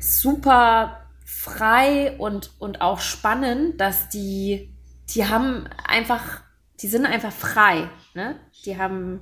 super 0.00 1.00
frei 1.24 2.16
und, 2.18 2.50
und 2.58 2.80
auch 2.80 2.98
spannend, 2.98 3.80
dass 3.80 4.08
die, 4.08 4.74
die 5.14 5.26
haben 5.26 5.68
einfach, 5.86 6.40
die 6.80 6.88
sind 6.88 7.06
einfach 7.06 7.32
frei. 7.32 7.88
Ne? 8.14 8.40
Die 8.64 8.76
haben 8.76 9.20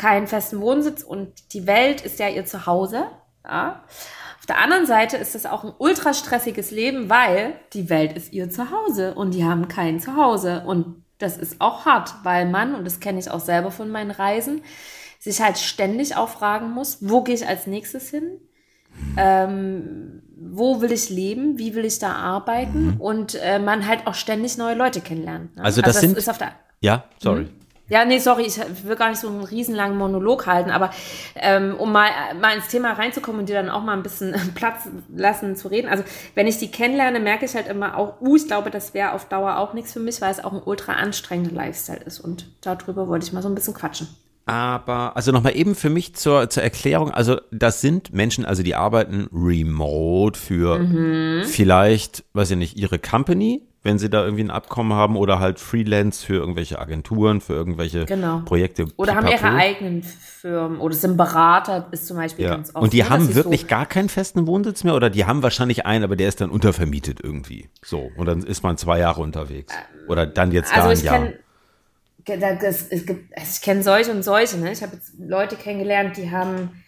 keinen 0.00 0.26
festen 0.26 0.60
Wohnsitz 0.60 1.02
und 1.02 1.52
die 1.52 1.66
Welt 1.66 2.00
ist 2.00 2.18
ja 2.18 2.28
ihr 2.28 2.44
Zuhause. 2.44 3.06
Ja? 3.44 3.84
der 4.50 4.60
anderen 4.60 4.84
Seite 4.84 5.16
ist 5.16 5.36
es 5.36 5.46
auch 5.46 5.62
ein 5.62 5.72
ultra 5.78 6.12
stressiges 6.12 6.72
Leben, 6.72 7.08
weil 7.08 7.54
die 7.72 7.88
Welt 7.88 8.14
ist 8.14 8.32
ihr 8.32 8.50
Zuhause 8.50 9.14
und 9.14 9.32
die 9.32 9.44
haben 9.44 9.68
kein 9.68 10.00
Zuhause. 10.00 10.64
Und 10.66 11.04
das 11.18 11.36
ist 11.38 11.60
auch 11.60 11.86
hart, 11.86 12.12
weil 12.24 12.48
man, 12.48 12.74
und 12.74 12.84
das 12.84 12.98
kenne 12.98 13.20
ich 13.20 13.30
auch 13.30 13.38
selber 13.38 13.70
von 13.70 13.90
meinen 13.90 14.10
Reisen, 14.10 14.62
sich 15.20 15.40
halt 15.40 15.56
ständig 15.56 16.16
auch 16.16 16.28
fragen 16.28 16.72
muss, 16.72 16.98
wo 17.00 17.22
gehe 17.22 17.36
ich 17.36 17.46
als 17.46 17.68
nächstes 17.68 18.10
hin? 18.10 18.40
Ähm, 19.16 20.22
wo 20.36 20.80
will 20.80 20.90
ich 20.90 21.10
leben? 21.10 21.58
Wie 21.58 21.76
will 21.76 21.84
ich 21.84 22.00
da 22.00 22.12
arbeiten? 22.12 22.94
Mhm. 22.94 23.00
Und 23.00 23.34
äh, 23.36 23.60
man 23.60 23.86
halt 23.86 24.08
auch 24.08 24.14
ständig 24.14 24.58
neue 24.58 24.74
Leute 24.74 25.00
kennenlernt. 25.00 25.54
Ne? 25.54 25.62
Also 25.62 25.80
das, 25.80 25.98
also 25.98 26.14
das 26.14 26.24
sind, 26.26 26.48
ja, 26.80 27.04
sorry. 27.22 27.42
Mhm. 27.42 27.59
Ja, 27.90 28.04
nee, 28.04 28.18
sorry, 28.18 28.44
ich 28.46 28.58
will 28.84 28.94
gar 28.94 29.10
nicht 29.10 29.20
so 29.20 29.28
einen 29.28 29.42
riesenlangen 29.42 29.98
Monolog 29.98 30.46
halten, 30.46 30.70
aber 30.70 30.90
ähm, 31.34 31.74
um 31.76 31.90
mal, 31.90 32.08
mal 32.40 32.56
ins 32.56 32.68
Thema 32.68 32.92
reinzukommen 32.92 33.40
und 33.40 33.48
dir 33.48 33.56
dann 33.56 33.68
auch 33.68 33.82
mal 33.82 33.94
ein 33.94 34.04
bisschen 34.04 34.34
Platz 34.54 34.88
lassen 35.14 35.56
zu 35.56 35.68
reden. 35.68 35.88
Also, 35.88 36.04
wenn 36.36 36.46
ich 36.46 36.58
die 36.58 36.70
kennenlerne, 36.70 37.18
merke 37.18 37.44
ich 37.44 37.54
halt 37.54 37.66
immer 37.66 37.98
auch, 37.98 38.20
uh, 38.20 38.36
ich 38.36 38.46
glaube, 38.46 38.70
das 38.70 38.94
wäre 38.94 39.12
auf 39.12 39.28
Dauer 39.28 39.58
auch 39.58 39.74
nichts 39.74 39.92
für 39.92 40.00
mich, 40.00 40.20
weil 40.20 40.30
es 40.30 40.42
auch 40.42 40.52
ein 40.52 40.62
ultra 40.64 40.92
anstrengender 40.92 41.52
Lifestyle 41.52 42.00
ist. 42.00 42.20
Und 42.20 42.46
darüber 42.60 43.08
wollte 43.08 43.26
ich 43.26 43.32
mal 43.32 43.42
so 43.42 43.48
ein 43.48 43.56
bisschen 43.56 43.74
quatschen. 43.74 44.08
Aber, 44.46 45.16
also 45.16 45.32
nochmal 45.32 45.56
eben 45.56 45.74
für 45.74 45.90
mich 45.90 46.14
zur, 46.16 46.50
zur 46.50 46.62
Erklärung, 46.62 47.10
also 47.10 47.40
das 47.52 47.80
sind 47.80 48.12
Menschen, 48.12 48.44
also 48.44 48.62
die 48.62 48.74
arbeiten 48.74 49.28
remote 49.32 50.38
für 50.38 50.78
mhm. 50.78 51.44
vielleicht, 51.44 52.24
weiß 52.32 52.52
ich 52.52 52.56
nicht, 52.56 52.76
ihre 52.76 52.98
Company, 52.98 53.62
wenn 53.82 53.98
sie 53.98 54.10
da 54.10 54.24
irgendwie 54.24 54.44
ein 54.44 54.50
Abkommen 54.50 54.92
haben 54.92 55.16
oder 55.16 55.38
halt 55.38 55.58
Freelance 55.58 56.24
für 56.24 56.34
irgendwelche 56.34 56.78
Agenturen, 56.78 57.40
für 57.40 57.54
irgendwelche 57.54 58.04
genau. 58.04 58.42
Projekte. 58.44 58.88
Oder 58.96 59.14
haben 59.14 59.26
ihre 59.26 59.50
eigenen 59.50 60.02
Firmen 60.02 60.80
oder 60.80 60.94
sind 60.94 61.16
Berater, 61.16 61.88
ist 61.90 62.06
zum 62.06 62.18
Beispiel 62.18 62.44
ja. 62.44 62.56
ganz 62.56 62.74
oft. 62.74 62.82
Und 62.82 62.92
die 62.92 63.02
ne, 63.02 63.08
haben 63.08 63.34
wirklich 63.34 63.62
so 63.62 63.66
gar 63.66 63.86
keinen 63.86 64.10
festen 64.10 64.46
Wohnsitz 64.46 64.84
mehr 64.84 64.94
oder 64.94 65.08
die 65.08 65.24
haben 65.24 65.42
wahrscheinlich 65.42 65.86
einen, 65.86 66.04
aber 66.04 66.16
der 66.16 66.28
ist 66.28 66.42
dann 66.42 66.50
untervermietet 66.50 67.20
irgendwie. 67.22 67.70
So. 67.82 68.10
Und 68.16 68.26
dann 68.26 68.42
ist 68.42 68.62
man 68.62 68.76
zwei 68.76 68.98
Jahre 68.98 69.22
unterwegs. 69.22 69.74
Oder 70.08 70.26
dann 70.26 70.52
jetzt 70.52 70.74
also 70.74 71.02
gar 71.06 71.14
ein 71.20 71.32
Jahr. 72.26 72.56
Das, 72.58 72.86
es 72.90 73.06
gibt, 73.06 73.34
also 73.34 73.50
ich 73.50 73.62
kenne 73.62 73.82
solche 73.82 74.10
und 74.12 74.22
solche. 74.22 74.58
Ne? 74.58 74.72
Ich 74.72 74.82
habe 74.82 74.96
jetzt 74.96 75.14
Leute 75.18 75.56
kennengelernt, 75.56 76.18
die 76.18 76.30
haben 76.30 76.82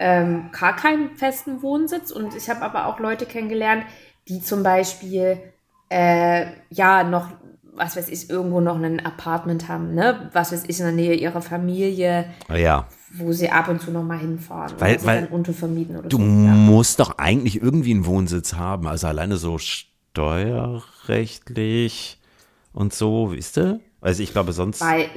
ähm, 0.00 0.50
gar 0.58 0.74
keinen 0.76 1.14
festen 1.16 1.62
Wohnsitz 1.62 2.10
und 2.10 2.34
ich 2.34 2.48
habe 2.48 2.62
aber 2.62 2.86
auch 2.86 2.98
Leute 2.98 3.26
kennengelernt, 3.26 3.84
die 4.28 4.40
zum 4.40 4.62
Beispiel 4.62 5.40
äh, 5.88 6.46
ja 6.70 7.04
noch, 7.04 7.28
was 7.74 7.96
weiß 7.96 8.08
ich, 8.08 8.30
irgendwo 8.30 8.60
noch 8.60 8.76
ein 8.76 9.04
Apartment 9.04 9.68
haben, 9.68 9.94
ne? 9.94 10.30
Was 10.32 10.52
weiß 10.52 10.64
ich, 10.66 10.78
in 10.80 10.86
der 10.86 10.94
Nähe 10.94 11.14
ihrer 11.14 11.42
Familie. 11.42 12.26
Ja. 12.54 12.88
Wo 13.12 13.32
sie 13.32 13.50
ab 13.50 13.68
und 13.68 13.80
zu 13.80 13.90
noch 13.90 14.02
mal 14.02 14.18
hinfahren. 14.18 14.74
Weil, 14.78 14.96
oder 14.96 15.06
weil 15.06 15.20
dann 15.22 15.30
untervermieten 15.30 15.96
oder 15.96 16.08
du 16.08 16.16
so. 16.18 16.22
Musst 16.22 17.00
doch 17.00 17.16
eigentlich 17.18 17.62
irgendwie 17.62 17.92
einen 17.92 18.06
Wohnsitz 18.06 18.54
haben. 18.54 18.86
Also 18.86 19.06
alleine 19.06 19.36
so 19.36 19.58
steuerrechtlich 19.58 22.20
und 22.72 22.92
so, 22.92 23.32
wisst 23.32 23.56
ihr? 23.58 23.80
Also 24.00 24.22
ich 24.22 24.32
glaube 24.32 24.52
sonst, 24.52 24.80
Weil 24.80 25.08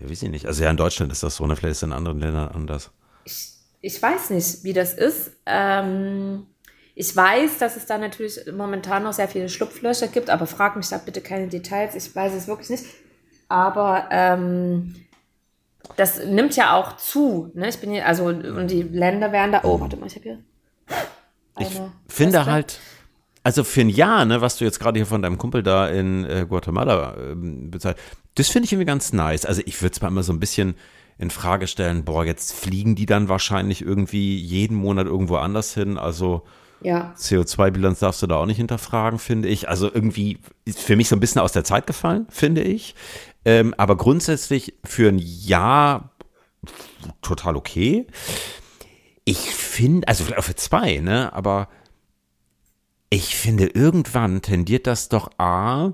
ja, 0.00 0.08
weiß 0.08 0.22
ich 0.22 0.30
nicht. 0.30 0.46
Also 0.46 0.62
ja, 0.64 0.70
in 0.70 0.76
Deutschland 0.76 1.10
ist 1.12 1.22
das 1.22 1.36
so, 1.36 1.46
ne? 1.46 1.56
Vielleicht 1.56 1.72
ist 1.72 1.78
es 1.78 1.82
in 1.84 1.92
anderen 1.92 2.20
Ländern 2.20 2.48
anders. 2.48 2.90
ich, 3.24 3.52
ich 3.80 4.02
weiß 4.02 4.30
nicht, 4.30 4.64
wie 4.64 4.72
das 4.72 4.94
ist. 4.94 5.30
Ähm, 5.46 6.46
ich 7.00 7.14
weiß, 7.14 7.58
dass 7.58 7.76
es 7.76 7.86
da 7.86 7.96
natürlich 7.96 8.40
momentan 8.52 9.04
noch 9.04 9.12
sehr 9.12 9.28
viele 9.28 9.48
Schlupflöcher 9.48 10.08
gibt, 10.08 10.30
aber 10.30 10.48
frag 10.48 10.74
mich 10.74 10.88
da 10.88 10.98
bitte 10.98 11.20
keine 11.20 11.46
Details. 11.46 11.94
Ich 11.94 12.12
weiß 12.12 12.34
es 12.34 12.48
wirklich 12.48 12.70
nicht. 12.70 12.86
Aber 13.48 14.08
ähm, 14.10 14.96
das 15.96 16.24
nimmt 16.24 16.56
ja 16.56 16.74
auch 16.74 16.96
zu. 16.96 17.52
Ne? 17.54 17.68
Ich 17.68 17.78
bin 17.78 17.92
hier, 17.92 18.04
also, 18.04 18.24
und 18.24 18.66
die 18.68 18.82
Länder 18.82 19.30
werden 19.30 19.52
da. 19.52 19.60
Oh, 19.62 19.78
warte 19.78 19.96
mal, 19.96 20.06
ich 20.06 20.16
habe 20.16 20.24
hier. 20.24 20.38
Ich 21.60 21.76
eine 21.76 21.92
finde 22.08 22.38
Weste. 22.38 22.50
halt, 22.50 22.80
also 23.44 23.62
für 23.62 23.82
ein 23.82 23.90
Jahr, 23.90 24.24
ne, 24.24 24.40
was 24.40 24.56
du 24.56 24.64
jetzt 24.64 24.80
gerade 24.80 24.98
hier 24.98 25.06
von 25.06 25.22
deinem 25.22 25.38
Kumpel 25.38 25.62
da 25.62 25.86
in 25.86 26.24
äh, 26.24 26.46
Guatemala 26.48 27.16
ähm, 27.16 27.70
bezahlt, 27.70 27.96
das 28.34 28.48
finde 28.48 28.66
ich 28.66 28.72
irgendwie 28.72 28.86
ganz 28.86 29.12
nice. 29.12 29.46
Also 29.46 29.62
ich 29.64 29.80
würde 29.80 29.92
zwar 29.92 30.08
immer 30.08 30.24
so 30.24 30.32
ein 30.32 30.40
bisschen 30.40 30.74
in 31.16 31.30
Frage 31.30 31.68
stellen, 31.68 32.04
boah, 32.04 32.24
jetzt 32.24 32.54
fliegen 32.54 32.96
die 32.96 33.06
dann 33.06 33.28
wahrscheinlich 33.28 33.82
irgendwie 33.82 34.36
jeden 34.36 34.76
Monat 34.76 35.06
irgendwo 35.06 35.36
anders 35.36 35.74
hin. 35.74 35.96
Also 35.96 36.42
Ja. 36.80 37.14
CO2-Bilanz 37.16 37.98
darfst 38.00 38.22
du 38.22 38.26
da 38.26 38.36
auch 38.36 38.46
nicht 38.46 38.58
hinterfragen, 38.58 39.18
finde 39.18 39.48
ich. 39.48 39.68
Also 39.68 39.92
irgendwie 39.92 40.38
ist 40.64 40.80
für 40.80 40.96
mich 40.96 41.08
so 41.08 41.16
ein 41.16 41.20
bisschen 41.20 41.40
aus 41.40 41.52
der 41.52 41.64
Zeit 41.64 41.86
gefallen, 41.86 42.26
finde 42.30 42.62
ich. 42.62 42.94
Ähm, 43.44 43.74
aber 43.76 43.96
grundsätzlich 43.96 44.74
für 44.84 45.08
ein 45.08 45.18
Jahr 45.18 46.10
total 47.22 47.56
okay. 47.56 48.06
Ich 49.24 49.38
finde, 49.38 50.08
also 50.08 50.24
vielleicht 50.24 50.40
auch 50.40 50.44
für 50.44 50.56
zwei, 50.56 50.98
ne? 50.98 51.32
Aber 51.32 51.68
ich 53.10 53.36
finde, 53.36 53.66
irgendwann 53.66 54.42
tendiert 54.42 54.86
das 54.86 55.08
doch 55.08 55.30
A 55.38 55.92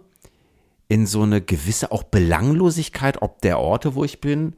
in 0.88 1.06
so 1.06 1.22
eine 1.22 1.40
gewisse 1.40 1.92
auch 1.92 2.02
Belanglosigkeit, 2.02 3.22
ob 3.22 3.40
der 3.40 3.58
Orte, 3.58 3.94
wo 3.94 4.04
ich 4.04 4.20
bin. 4.20 4.54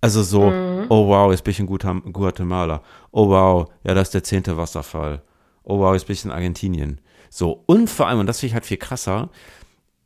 Also 0.00 0.22
so, 0.22 0.52
oh 0.88 1.08
wow, 1.08 1.30
jetzt 1.30 1.44
bin 1.44 1.52
ich 1.52 1.60
in 1.60 1.66
Guatem- 1.66 2.12
Guatemala. 2.12 2.82
Oh 3.10 3.28
wow, 3.28 3.68
ja, 3.84 3.94
das 3.94 4.08
ist 4.08 4.14
der 4.14 4.24
zehnte 4.24 4.56
Wasserfall. 4.56 5.22
Oh 5.64 5.78
wow, 5.80 5.92
jetzt 5.94 6.06
bin 6.06 6.14
ich 6.14 6.24
in 6.24 6.30
Argentinien. 6.32 7.00
So, 7.30 7.62
und 7.66 7.90
vor 7.90 8.06
allem, 8.08 8.20
und 8.20 8.26
das 8.26 8.40
finde 8.40 8.48
ich 8.48 8.54
halt 8.54 8.66
viel 8.66 8.76
krasser, 8.76 9.30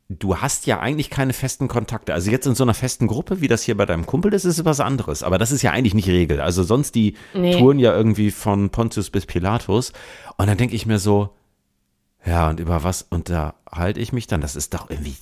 du 0.09 0.37
hast 0.37 0.65
ja 0.65 0.79
eigentlich 0.79 1.09
keine 1.09 1.31
festen 1.33 1.67
Kontakte. 1.67 2.13
Also 2.13 2.31
jetzt 2.31 2.45
in 2.45 2.55
so 2.55 2.63
einer 2.63 2.73
festen 2.73 3.07
Gruppe, 3.07 3.39
wie 3.41 3.47
das 3.47 3.61
hier 3.63 3.77
bei 3.77 3.85
deinem 3.85 4.05
Kumpel 4.05 4.33
ist, 4.33 4.43
ist 4.43 4.65
was 4.65 4.79
anderes. 4.81 5.23
Aber 5.23 5.37
das 5.37 5.51
ist 5.51 5.61
ja 5.61 5.71
eigentlich 5.71 5.93
nicht 5.93 6.09
Regel. 6.09 6.41
Also 6.41 6.63
sonst 6.63 6.95
die 6.95 7.15
Nee. 7.33 7.57
Touren 7.57 7.79
ja 7.79 7.95
irgendwie 7.95 8.31
von 8.31 8.69
Pontius 8.71 9.09
bis 9.09 9.25
Pilatus. 9.25 9.93
Und 10.37 10.47
dann 10.47 10.57
denke 10.57 10.75
ich 10.75 10.85
mir 10.85 10.99
so, 10.99 11.29
ja, 12.25 12.49
und 12.49 12.59
über 12.59 12.83
was 12.83 13.03
unterhalte 13.09 13.99
ich 14.01 14.11
mich 14.11 14.27
dann? 14.27 14.41
Das 14.41 14.55
ist 14.57 14.73
doch 14.73 14.89
irgendwie 14.89 15.15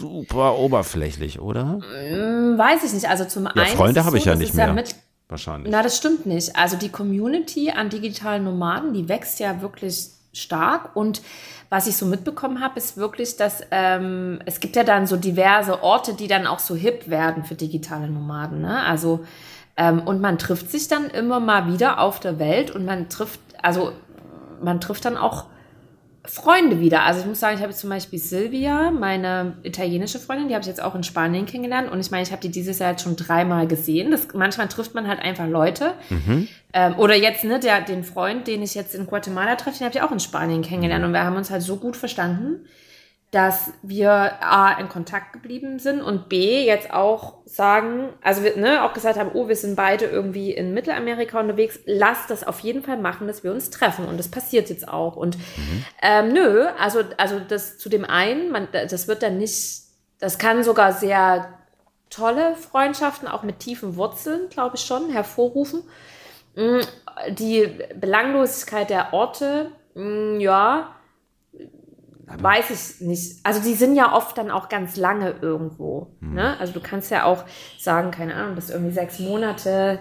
super 0.00 0.58
oberflächlich, 0.58 1.40
oder? 1.40 1.78
Hm, 2.08 2.58
Weiß 2.58 2.82
ich 2.84 2.92
nicht. 2.92 3.08
Also 3.08 3.24
zum 3.26 3.44
Ja, 3.44 3.50
einen. 3.52 3.76
Freunde 3.76 4.04
habe 4.04 4.16
ich 4.16 4.24
so, 4.24 4.30
ja 4.30 4.34
das 4.34 4.40
nicht 4.40 4.54
mehr. 4.54 4.72
mit, 4.72 4.94
Wahrscheinlich. 5.28 5.70
Na, 5.70 5.82
das 5.82 5.96
stimmt 5.96 6.26
nicht. 6.26 6.56
Also 6.56 6.76
die 6.76 6.88
Community 6.88 7.70
an 7.70 7.88
digitalen 7.88 8.42
Nomaden, 8.44 8.92
die 8.92 9.08
wächst 9.08 9.38
ja 9.38 9.62
wirklich 9.62 10.08
stark. 10.32 10.96
Und 10.96 11.22
was 11.68 11.86
ich 11.86 11.96
so 11.96 12.06
mitbekommen 12.06 12.60
habe, 12.60 12.78
ist 12.78 12.96
wirklich, 12.96 13.36
dass 13.36 13.62
ähm, 13.70 14.40
es 14.44 14.58
gibt 14.58 14.74
ja 14.74 14.82
dann 14.82 15.06
so 15.06 15.16
diverse 15.16 15.82
Orte, 15.84 16.14
die 16.14 16.26
dann 16.26 16.46
auch 16.48 16.58
so 16.58 16.74
hip 16.74 17.08
werden 17.08 17.44
für 17.44 17.54
digitale 17.54 18.08
Nomaden. 18.08 18.60
Ne? 18.60 18.82
Also 18.82 19.24
ähm, 19.76 20.00
und 20.00 20.20
man 20.20 20.36
trifft 20.38 20.70
sich 20.70 20.88
dann 20.88 21.10
immer 21.10 21.38
mal 21.38 21.72
wieder 21.72 22.00
auf 22.00 22.18
der 22.18 22.38
Welt 22.40 22.72
und 22.72 22.84
man 22.84 23.08
trifft, 23.08 23.40
also 23.62 23.92
man 24.60 24.80
trifft 24.80 25.04
dann 25.04 25.16
auch 25.16 25.44
Freunde 26.26 26.80
wieder. 26.80 27.04
Also 27.04 27.20
ich 27.20 27.26
muss 27.26 27.40
sagen, 27.40 27.56
ich 27.56 27.62
habe 27.62 27.72
jetzt 27.72 27.80
zum 27.80 27.88
Beispiel 27.88 28.18
Silvia, 28.18 28.90
meine 28.90 29.56
italienische 29.62 30.18
Freundin, 30.18 30.48
die 30.48 30.54
habe 30.54 30.60
ich 30.60 30.68
jetzt 30.68 30.82
auch 30.82 30.94
in 30.94 31.02
Spanien 31.02 31.46
kennengelernt. 31.46 31.90
Und 31.90 31.98
ich 31.98 32.10
meine, 32.10 32.22
ich 32.22 32.30
habe 32.30 32.42
die 32.42 32.50
dieses 32.50 32.78
Jahr 32.78 32.90
jetzt 32.90 33.02
schon 33.02 33.16
dreimal 33.16 33.66
gesehen. 33.66 34.10
Das, 34.10 34.28
manchmal 34.34 34.68
trifft 34.68 34.94
man 34.94 35.08
halt 35.08 35.20
einfach 35.20 35.48
Leute. 35.48 35.94
Ähm, 36.72 36.98
oder 36.98 37.16
jetzt, 37.16 37.44
ne, 37.44 37.58
der, 37.58 37.80
den 37.80 38.04
Freund, 38.04 38.46
den 38.46 38.62
ich 38.62 38.74
jetzt 38.74 38.94
in 38.94 39.06
Guatemala 39.06 39.56
treffe, 39.56 39.78
den 39.78 39.86
habe 39.86 39.96
ich 39.96 40.02
auch 40.02 40.12
in 40.12 40.20
Spanien 40.20 40.60
kennengelernt. 40.62 41.04
Und 41.04 41.12
wir 41.12 41.24
haben 41.24 41.36
uns 41.36 41.50
halt 41.50 41.62
so 41.62 41.76
gut 41.76 41.96
verstanden, 41.96 42.66
dass 43.30 43.72
wir 43.82 44.10
A, 44.10 44.72
in 44.80 44.88
Kontakt 44.88 45.32
geblieben 45.32 45.78
sind 45.78 46.02
und 46.02 46.28
B, 46.28 46.66
jetzt 46.66 46.92
auch 46.92 47.34
sagen, 47.44 48.08
also 48.22 48.42
wir 48.42 48.56
ne, 48.56 48.82
auch 48.82 48.92
gesagt 48.92 49.18
haben, 49.18 49.30
oh, 49.34 49.46
wir 49.46 49.54
sind 49.54 49.76
beide 49.76 50.06
irgendwie 50.06 50.50
in 50.50 50.74
Mittelamerika 50.74 51.38
unterwegs, 51.38 51.78
lass 51.86 52.26
das 52.26 52.44
auf 52.44 52.58
jeden 52.60 52.82
Fall 52.82 52.98
machen, 52.98 53.28
dass 53.28 53.44
wir 53.44 53.52
uns 53.52 53.70
treffen 53.70 54.06
und 54.06 54.18
das 54.18 54.28
passiert 54.28 54.68
jetzt 54.68 54.88
auch. 54.88 55.14
Und 55.14 55.38
ähm, 56.02 56.32
nö, 56.32 56.66
also, 56.78 57.02
also 57.18 57.38
das 57.38 57.78
zu 57.78 57.88
dem 57.88 58.04
einen, 58.04 58.50
man, 58.50 58.66
das 58.72 59.06
wird 59.06 59.22
dann 59.22 59.38
nicht, 59.38 59.82
das 60.18 60.38
kann 60.38 60.64
sogar 60.64 60.92
sehr 60.92 61.56
tolle 62.10 62.56
Freundschaften, 62.56 63.28
auch 63.28 63.44
mit 63.44 63.60
tiefen 63.60 63.94
Wurzeln, 63.94 64.48
glaube 64.48 64.74
ich 64.74 64.82
schon, 64.82 65.08
hervorrufen. 65.08 65.84
Mm, 66.56 66.80
Die 67.28 67.78
Belanglosigkeit 67.94 68.90
der 68.90 69.12
Orte, 69.12 69.70
mm, 69.94 70.40
ja, 72.30 72.42
weiß 72.42 72.70
ich 72.70 73.06
nicht. 73.06 73.40
Also 73.44 73.60
die 73.62 73.74
sind 73.74 73.96
ja 73.96 74.14
oft 74.14 74.36
dann 74.38 74.50
auch 74.50 74.68
ganz 74.68 74.96
lange 74.96 75.34
irgendwo. 75.40 76.08
Ne? 76.20 76.58
Also 76.58 76.72
du 76.72 76.80
kannst 76.80 77.10
ja 77.10 77.24
auch 77.24 77.44
sagen, 77.78 78.10
keine 78.10 78.34
Ahnung, 78.34 78.56
das 78.56 78.70
irgendwie 78.70 78.92
sechs 78.92 79.18
Monate, 79.18 79.98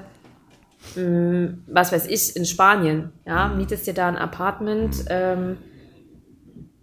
mh, 0.95 1.59
was 1.67 1.91
weiß 1.91 2.07
ich, 2.07 2.35
in 2.35 2.45
Spanien. 2.45 3.11
Ja, 3.25 3.47
mietest 3.47 3.87
dir 3.87 3.93
da 3.93 4.07
ein 4.07 4.17
Apartment. 4.17 5.05
Ähm, 5.09 5.57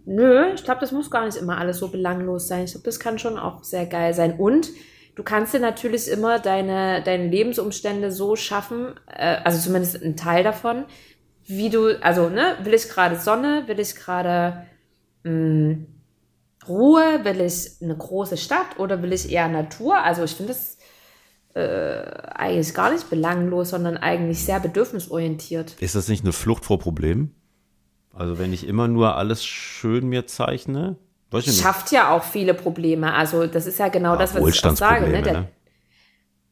nö, 0.05 0.53
ich 0.53 0.63
glaube, 0.63 0.81
das 0.81 0.91
muss 0.91 1.11
gar 1.11 1.25
nicht 1.25 1.37
immer 1.37 1.57
alles 1.57 1.77
so 1.79 1.89
belanglos 1.89 2.47
sein. 2.47 2.65
Ich 2.65 2.71
glaube, 2.71 2.85
das 2.85 2.99
kann 2.99 3.19
schon 3.19 3.37
auch 3.37 3.63
sehr 3.63 3.85
geil 3.85 4.13
sein. 4.13 4.39
Und 4.39 4.69
du 5.15 5.23
kannst 5.23 5.53
dir 5.53 5.59
natürlich 5.59 6.07
immer 6.09 6.39
deine, 6.39 7.01
deine 7.03 7.27
Lebensumstände 7.27 8.11
so 8.11 8.35
schaffen, 8.35 8.95
äh, 9.07 9.37
also 9.43 9.59
zumindest 9.59 10.01
ein 10.01 10.15
Teil 10.15 10.43
davon, 10.43 10.85
wie 11.45 11.69
du, 11.69 11.97
also, 12.01 12.27
ne, 12.27 12.57
will 12.63 12.73
ich 12.73 12.89
gerade 12.89 13.15
Sonne, 13.15 13.63
will 13.67 13.79
ich 13.79 13.95
gerade 13.95 14.65
mh, 15.27 15.77
Ruhe, 16.67 17.19
will 17.23 17.41
ich 17.41 17.81
eine 17.81 17.95
große 17.95 18.37
Stadt 18.37 18.77
oder 18.77 19.01
will 19.01 19.13
ich 19.13 19.31
eher 19.31 19.47
Natur? 19.47 19.97
Also 19.99 20.23
ich 20.23 20.31
finde 20.35 20.53
das 20.53 20.77
äh, 21.53 22.01
eigentlich 22.35 22.73
gar 22.73 22.91
nicht 22.91 23.09
belanglos, 23.09 23.69
sondern 23.69 23.97
eigentlich 23.97 24.43
sehr 24.43 24.59
bedürfnisorientiert. 24.59 25.75
Ist 25.79 25.95
das 25.95 26.07
nicht 26.07 26.23
eine 26.23 26.33
Flucht 26.33 26.65
vor 26.65 26.77
Problemen? 26.79 27.33
Also 28.13 28.37
wenn 28.39 28.51
ich 28.51 28.67
immer 28.67 28.87
nur 28.87 29.15
alles 29.15 29.45
schön 29.45 30.07
mir 30.07 30.27
zeichne. 30.27 30.97
Schafft 31.43 31.91
ja 31.91 32.11
auch 32.11 32.23
viele 32.23 32.53
Probleme. 32.53 33.13
Also 33.13 33.47
das 33.47 33.65
ist 33.67 33.79
ja 33.79 33.89
genau 33.89 34.15
das, 34.15 34.33
was 34.33 34.47
ich 34.47 34.65
auch 34.65 34.75
sage. 34.75 35.07
Ne? 35.07 35.21
Der, 35.21 35.47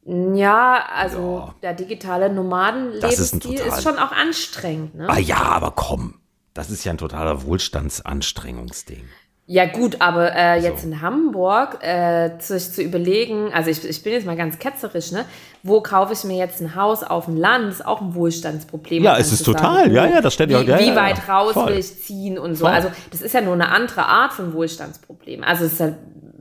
ne? 0.04 0.36
Ja, 0.36 0.84
also 0.94 1.18
Ja. 1.18 1.54
der 1.62 1.74
digitale 1.74 2.26
ist 2.26 2.34
Nomadenlebensstil 2.34 3.54
ist, 3.54 3.62
total- 3.64 3.82
schon 3.82 3.98
auch 3.98 4.12
anstrengend. 4.12 4.94
Ne? 4.94 5.08
Ah 5.08 5.18
ja, 5.18 5.38
aber 5.38 5.72
komm. 5.72 6.14
Das 6.56 6.70
ist 6.70 6.84
ja 6.84 6.92
ein 6.92 6.98
totaler 6.98 7.42
Wohlstandsanstrengungsding. 7.44 9.04
Ja 9.48 9.66
gut, 9.66 10.00
aber 10.00 10.34
äh, 10.34 10.60
jetzt 10.60 10.82
So. 10.82 10.88
in 10.88 11.00
Hamburg 11.02 11.78
äh, 11.84 12.30
sich 12.40 12.72
zu 12.72 12.82
überlegen, 12.82 13.52
also 13.52 13.70
ich, 13.70 13.88
ich 13.88 14.02
bin 14.02 14.12
jetzt 14.12 14.26
mal 14.26 14.34
ganz 14.34 14.58
ketzerisch, 14.58 15.12
ne? 15.12 15.24
Wo 15.62 15.80
kaufe 15.80 16.14
ich 16.14 16.24
mir 16.24 16.36
jetzt 16.36 16.60
ein 16.60 16.74
Haus 16.74 17.04
auf 17.04 17.26
dem 17.26 17.36
Land? 17.36 17.70
Ist 17.70 17.86
auch 17.86 18.00
ein 18.00 18.14
Wohlstandsproblem. 18.16 19.04
Ja, 19.04 19.16
es 19.18 19.30
ist 19.32 19.44
total. 19.44 19.92
Ja, 19.92 20.06
ja, 20.06 20.20
das 20.20 20.34
stellt 20.34 20.50
ja- 20.50 20.62
wie, 20.62 20.66
ja, 20.68 20.78
Wie 20.80 20.86
ja, 20.88 20.94
ja. 20.94 20.96
weit 20.96 21.28
raus 21.28 21.52
Voll. 21.52 21.68
will 21.68 21.78
ich 21.78 22.02
ziehen 22.02 22.38
und 22.40 22.56
so. 22.56 22.64
Voll. 22.64 22.74
Also 22.74 22.90
das 23.12 23.22
ist 23.22 23.34
ja 23.34 23.40
nur 23.40 23.52
eine 23.54 23.68
andere 23.68 24.06
Art 24.06 24.32
von 24.32 24.52
Wohlstandsproblem. 24.52 25.44
Also 25.44 25.64
es 25.66 25.74
ist, 25.74 25.80
halt, 25.80 25.94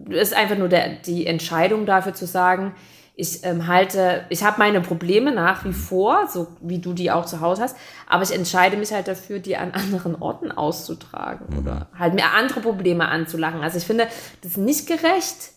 ist 0.10 0.34
einfach 0.36 0.58
nur 0.58 0.70
der, 0.70 0.96
die 1.06 1.28
Entscheidung 1.28 1.86
dafür 1.86 2.16
zu 2.16 2.26
sagen, 2.26 2.74
ich 3.18 3.44
ähm, 3.46 3.68
halte, 3.68 4.26
ich 4.30 4.44
habe 4.44 4.60
meine 4.60 4.82
Probleme 4.82 5.32
nach 5.32 5.64
wie 5.64 5.72
vor, 5.74 6.28
so 6.28 6.48
wie 6.62 6.80
du 6.80 6.94
die 6.94 7.12
auch 7.12 7.26
zu 7.26 7.40
Hause 7.40 7.62
hast, 7.64 7.78
aber 8.08 8.24
ich 8.24 8.34
entscheide 8.34 8.76
mich 8.76 8.92
halt 8.92 9.08
dafür, 9.08 9.40
die 9.40 9.56
an 9.56 9.72
anderen 9.74 10.16
Orten 10.16 10.52
auszutragen 10.52 11.46
Mhm. 11.50 11.60
oder 11.60 11.88
halt 11.98 12.14
mir 12.14 12.32
andere 12.32 12.60
Probleme 12.60 13.08
anzulachen. 13.08 13.62
Also 13.62 13.78
ich 13.78 13.86
finde 13.86 14.08
das 14.42 14.52
ist 14.52 14.58
nicht 14.58 14.88
gerecht, 14.88 15.52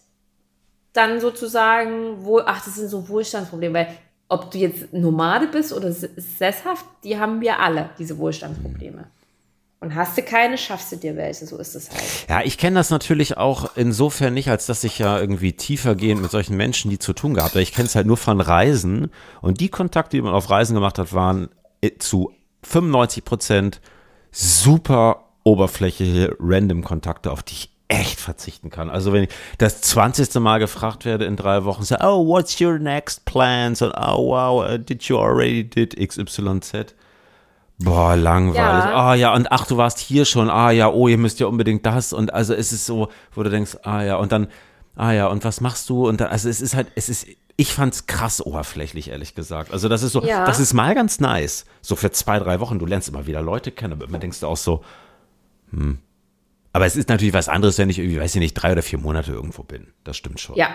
dann 0.92 1.20
sozusagen, 1.20 2.24
wo, 2.24 2.40
ach, 2.40 2.64
das 2.64 2.76
sind 2.76 2.88
so 2.88 3.09
Wohlstandsprobleme, 3.09 3.74
weil 3.74 3.88
ob 4.28 4.50
du 4.50 4.59
jetzt 4.59 4.92
Nomade 4.92 5.46
bist 5.46 5.72
oder 5.72 5.90
sesshaft, 5.92 6.84
die 7.04 7.18
haben 7.18 7.40
wir 7.40 7.61
alle, 7.61 7.90
diese 7.98 8.18
Wohlstandsprobleme. 8.18 9.06
Und 9.80 9.94
hast 9.94 10.18
du 10.18 10.22
keine, 10.22 10.58
schaffst 10.58 10.90
du 10.90 10.96
dir 10.96 11.16
welche, 11.16 11.46
so 11.46 11.56
ist 11.56 11.76
es 11.76 11.88
halt. 11.90 12.02
Ja, 12.28 12.42
ich 12.42 12.58
kenne 12.58 12.74
das 12.74 12.90
natürlich 12.90 13.36
auch 13.36 13.76
insofern 13.76 14.34
nicht, 14.34 14.50
als 14.50 14.66
dass 14.66 14.82
ich 14.82 14.98
ja 14.98 15.20
irgendwie 15.20 15.52
tiefergehend 15.52 16.20
mit 16.20 16.32
solchen 16.32 16.56
Menschen 16.56 16.90
die 16.90 16.98
zu 16.98 17.12
tun 17.12 17.34
gehabt 17.34 17.52
habe. 17.52 17.62
Ich 17.62 17.72
kenne 17.72 17.86
es 17.86 17.94
halt 17.94 18.06
nur 18.06 18.16
von 18.16 18.40
Reisen 18.40 19.12
und 19.40 19.60
die 19.60 19.68
Kontakte, 19.68 20.16
die 20.16 20.22
man 20.22 20.34
auf 20.34 20.50
Reisen 20.50 20.74
gemacht 20.74 20.98
hat, 20.98 21.12
waren 21.12 21.48
äh, 21.80 21.92
zu 21.96 22.32
95 22.64 23.24
Prozent 23.24 23.80
super 24.32 25.28
oberflächliche 25.44 26.36
Random-Kontakte, 26.40 27.30
auf 27.30 27.44
die 27.44 27.54
ich 27.54 27.70
echt 27.86 28.20
verzichten 28.20 28.70
kann. 28.70 28.90
Also 28.90 29.12
wenn 29.12 29.24
ich 29.24 29.30
das 29.56 29.80
20. 29.80 30.34
Mal 30.40 30.58
gefragt 30.58 31.04
werde 31.04 31.24
in 31.24 31.36
drei 31.36 31.64
Wochen, 31.64 31.84
so, 31.84 31.96
oh, 32.00 32.26
what's 32.26 32.60
your 32.60 32.78
next 32.78 33.24
plans? 33.24 33.80
Und 33.80 33.92
oh, 33.96 34.28
wow, 34.28 34.68
uh, 34.68 34.76
did 34.76 35.04
you 35.04 35.18
already 35.18 35.64
did 35.64 35.96
XYZ? 35.96 36.94
Boah, 37.78 38.16
langweilig. 38.16 38.58
Ja. 38.58 39.10
Ah 39.10 39.14
ja, 39.14 39.34
und 39.34 39.52
ach, 39.52 39.66
du 39.66 39.76
warst 39.76 39.98
hier 39.98 40.24
schon. 40.24 40.50
Ah 40.50 40.70
ja, 40.72 40.90
oh, 40.90 41.06
ihr 41.06 41.18
müsst 41.18 41.38
ja 41.38 41.46
unbedingt 41.46 41.86
das. 41.86 42.12
Und 42.12 42.34
also 42.34 42.54
es 42.54 42.72
ist 42.72 42.86
so, 42.86 43.08
wo 43.32 43.42
du 43.42 43.50
denkst, 43.50 43.76
ah 43.82 44.02
ja, 44.02 44.16
und 44.16 44.32
dann, 44.32 44.48
ah 44.96 45.12
ja, 45.12 45.28
und 45.28 45.44
was 45.44 45.60
machst 45.60 45.88
du? 45.88 46.08
Und 46.08 46.20
dann, 46.20 46.28
also 46.28 46.48
es 46.48 46.60
ist 46.60 46.74
halt, 46.74 46.88
es 46.96 47.08
ist, 47.08 47.26
ich 47.56 47.72
fand's 47.72 48.06
krass 48.06 48.44
oberflächlich, 48.44 49.10
ehrlich 49.10 49.34
gesagt. 49.34 49.72
Also 49.72 49.88
das 49.88 50.02
ist 50.02 50.12
so, 50.12 50.22
ja. 50.22 50.44
das 50.44 50.58
ist 50.58 50.74
mal 50.74 50.94
ganz 50.94 51.20
nice. 51.20 51.66
So 51.80 51.94
für 51.94 52.10
zwei, 52.10 52.40
drei 52.40 52.58
Wochen, 52.58 52.80
du 52.80 52.86
lernst 52.86 53.08
immer 53.08 53.26
wieder 53.26 53.42
Leute 53.42 53.70
kennen, 53.70 53.92
aber 53.92 54.06
immer 54.06 54.18
denkst 54.18 54.40
du 54.40 54.48
auch 54.48 54.56
so, 54.56 54.82
hm. 55.70 55.98
Aber 56.72 56.86
es 56.86 56.96
ist 56.96 57.08
natürlich 57.08 57.34
was 57.34 57.48
anderes, 57.48 57.78
wenn 57.78 57.90
ich 57.90 57.98
irgendwie, 57.98 58.20
weiß 58.20 58.34
ich 58.34 58.40
nicht, 58.40 58.54
drei 58.54 58.72
oder 58.72 58.82
vier 58.82 58.98
Monate 58.98 59.32
irgendwo 59.32 59.62
bin. 59.62 59.88
Das 60.04 60.16
stimmt 60.16 60.40
schon. 60.40 60.56
Ja. 60.56 60.68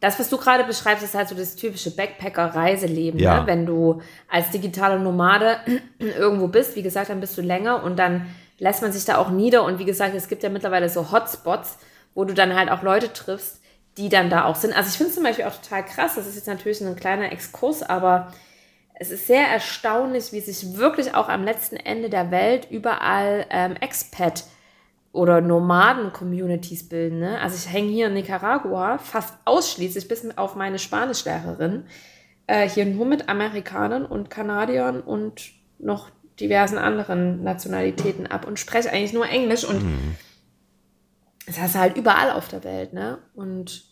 Das, 0.00 0.18
was 0.20 0.28
du 0.28 0.36
gerade 0.36 0.64
beschreibst, 0.64 1.02
ist 1.02 1.14
halt 1.14 1.28
so 1.28 1.34
das 1.34 1.56
typische 1.56 1.90
Backpacker-Reiseleben. 1.90 3.18
Ja. 3.18 3.40
Ne? 3.40 3.46
Wenn 3.46 3.66
du 3.66 4.00
als 4.28 4.50
digitale 4.50 4.98
Nomade 5.00 5.58
irgendwo 5.98 6.46
bist, 6.46 6.76
wie 6.76 6.82
gesagt, 6.82 7.10
dann 7.10 7.20
bist 7.20 7.36
du 7.36 7.42
länger 7.42 7.82
und 7.82 7.98
dann 7.98 8.26
lässt 8.58 8.82
man 8.82 8.92
sich 8.92 9.04
da 9.04 9.18
auch 9.18 9.30
nieder. 9.30 9.64
Und 9.64 9.78
wie 9.78 9.84
gesagt, 9.84 10.14
es 10.14 10.28
gibt 10.28 10.42
ja 10.42 10.50
mittlerweile 10.50 10.88
so 10.88 11.10
Hotspots, 11.10 11.78
wo 12.14 12.24
du 12.24 12.34
dann 12.34 12.54
halt 12.54 12.70
auch 12.70 12.82
Leute 12.82 13.12
triffst, 13.12 13.60
die 13.96 14.08
dann 14.08 14.30
da 14.30 14.44
auch 14.44 14.54
sind. 14.54 14.76
Also 14.76 14.88
ich 14.88 14.96
finde 14.96 15.08
es 15.08 15.14
zum 15.14 15.24
Beispiel 15.24 15.44
auch 15.44 15.54
total 15.54 15.84
krass, 15.84 16.14
das 16.14 16.26
ist 16.26 16.36
jetzt 16.36 16.46
natürlich 16.46 16.80
ein 16.80 16.96
kleiner 16.96 17.32
Exkurs, 17.32 17.82
aber 17.82 18.32
es 18.94 19.10
ist 19.10 19.26
sehr 19.26 19.46
erstaunlich, 19.46 20.32
wie 20.32 20.40
sich 20.40 20.76
wirklich 20.76 21.14
auch 21.14 21.28
am 21.28 21.44
letzten 21.44 21.76
Ende 21.76 22.08
der 22.10 22.30
Welt 22.30 22.68
überall 22.70 23.46
ähm, 23.50 23.74
Expat- 23.74 24.44
oder 25.18 25.40
Nomaden-Communities 25.40 26.88
bilden. 26.88 27.18
Ne? 27.18 27.40
Also 27.40 27.56
ich 27.56 27.72
hänge 27.72 27.90
hier 27.90 28.06
in 28.06 28.14
Nicaragua 28.14 28.98
fast 28.98 29.34
ausschließlich 29.44 30.06
bis 30.06 30.26
auf 30.36 30.54
meine 30.54 30.78
Spanischlehrerin 30.78 31.84
äh, 32.46 32.68
hier 32.68 32.86
nur 32.86 33.04
mit 33.04 33.28
Amerikanern 33.28 34.06
und 34.06 34.30
Kanadiern 34.30 35.00
und 35.00 35.50
noch 35.78 36.10
diversen 36.38 36.78
anderen 36.78 37.42
Nationalitäten 37.42 38.28
ab 38.28 38.46
und 38.46 38.60
spreche 38.60 38.90
eigentlich 38.90 39.12
nur 39.12 39.28
Englisch 39.28 39.64
und 39.64 39.82
mhm. 39.82 40.14
das 41.46 41.58
hast 41.58 41.74
du 41.74 41.80
halt 41.80 41.96
überall 41.96 42.30
auf 42.30 42.46
der 42.46 42.62
Welt, 42.62 42.92
ne? 42.92 43.18
Und 43.34 43.84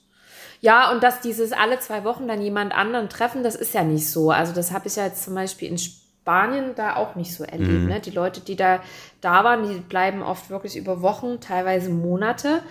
ja, 0.61 0.91
und 0.93 1.03
dass 1.03 1.21
dieses 1.21 1.53
alle 1.53 1.81
zwei 1.81 2.05
Wochen 2.05 2.29
dann 2.29 2.41
jemand 2.41 2.73
anderen 2.73 3.09
treffen, 3.09 3.43
das 3.43 3.57
ist 3.57 3.75
ja 3.75 3.83
nicht 3.83 4.09
so. 4.09 4.31
Also 4.31 4.55
das 4.55 4.73
habe 4.73 4.87
ich 4.87 4.97
ja 4.97 5.05
jetzt 5.05 5.23
zum 5.23 5.35
Beispiel 5.35 5.69
in 5.69 5.79
Spanien 6.27 6.75
da 6.75 6.97
auch 6.97 7.15
nicht 7.15 7.33
so 7.33 7.45
erlebt. 7.45 7.83
Mhm. 7.83 7.87
Ne? 7.87 8.01
Die 8.01 8.11
Leute, 8.11 8.41
die 8.41 8.57
da 8.57 8.81
da 9.21 9.45
waren, 9.45 9.63
die 9.63 9.79
bleiben 9.79 10.23
oft 10.23 10.51
wirklich 10.51 10.77
über 10.77 11.01
Wochen, 11.01 11.41
teilweise 11.41 11.89
Monate. 11.89 12.63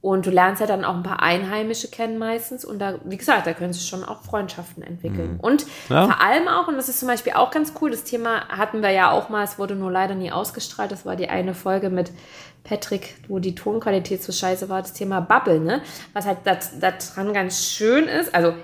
Und 0.00 0.24
du 0.24 0.30
lernst 0.30 0.62
ja 0.62 0.66
dann 0.66 0.86
auch 0.86 0.94
ein 0.94 1.02
paar 1.02 1.22
Einheimische 1.22 1.88
kennen 1.88 2.16
meistens. 2.16 2.64
Und 2.64 2.78
da, 2.78 2.94
wie 3.04 3.18
gesagt, 3.18 3.46
da 3.46 3.52
können 3.52 3.74
sich 3.74 3.86
schon 3.86 4.04
auch 4.04 4.22
Freundschaften 4.22 4.82
entwickeln. 4.82 5.34
Mhm. 5.34 5.40
Und 5.40 5.66
ja. 5.90 6.06
vor 6.06 6.22
allem 6.22 6.48
auch, 6.48 6.66
und 6.66 6.76
das 6.76 6.88
ist 6.88 6.98
zum 6.98 7.08
Beispiel 7.08 7.34
auch 7.34 7.50
ganz 7.50 7.74
cool, 7.80 7.90
das 7.90 8.04
Thema 8.04 8.48
hatten 8.48 8.80
wir 8.80 8.90
ja 8.90 9.10
auch 9.10 9.28
mal, 9.28 9.44
es 9.44 9.58
wurde 9.58 9.74
nur 9.74 9.90
leider 9.90 10.14
nie 10.14 10.32
ausgestrahlt. 10.32 10.90
Das 10.90 11.04
war 11.04 11.16
die 11.16 11.28
eine 11.28 11.52
Folge 11.52 11.90
mit 11.90 12.10
Patrick, 12.64 13.16
wo 13.28 13.38
die 13.38 13.54
Tonqualität 13.54 14.22
so 14.22 14.32
scheiße 14.32 14.70
war, 14.70 14.80
das 14.80 14.94
Thema 14.94 15.20
Bubble, 15.20 15.60
ne? 15.60 15.82
Was 16.14 16.24
halt 16.24 16.38
daran 16.44 17.34
ganz 17.34 17.64
schön 17.64 18.04
ist. 18.04 18.34
Also, 18.34 18.54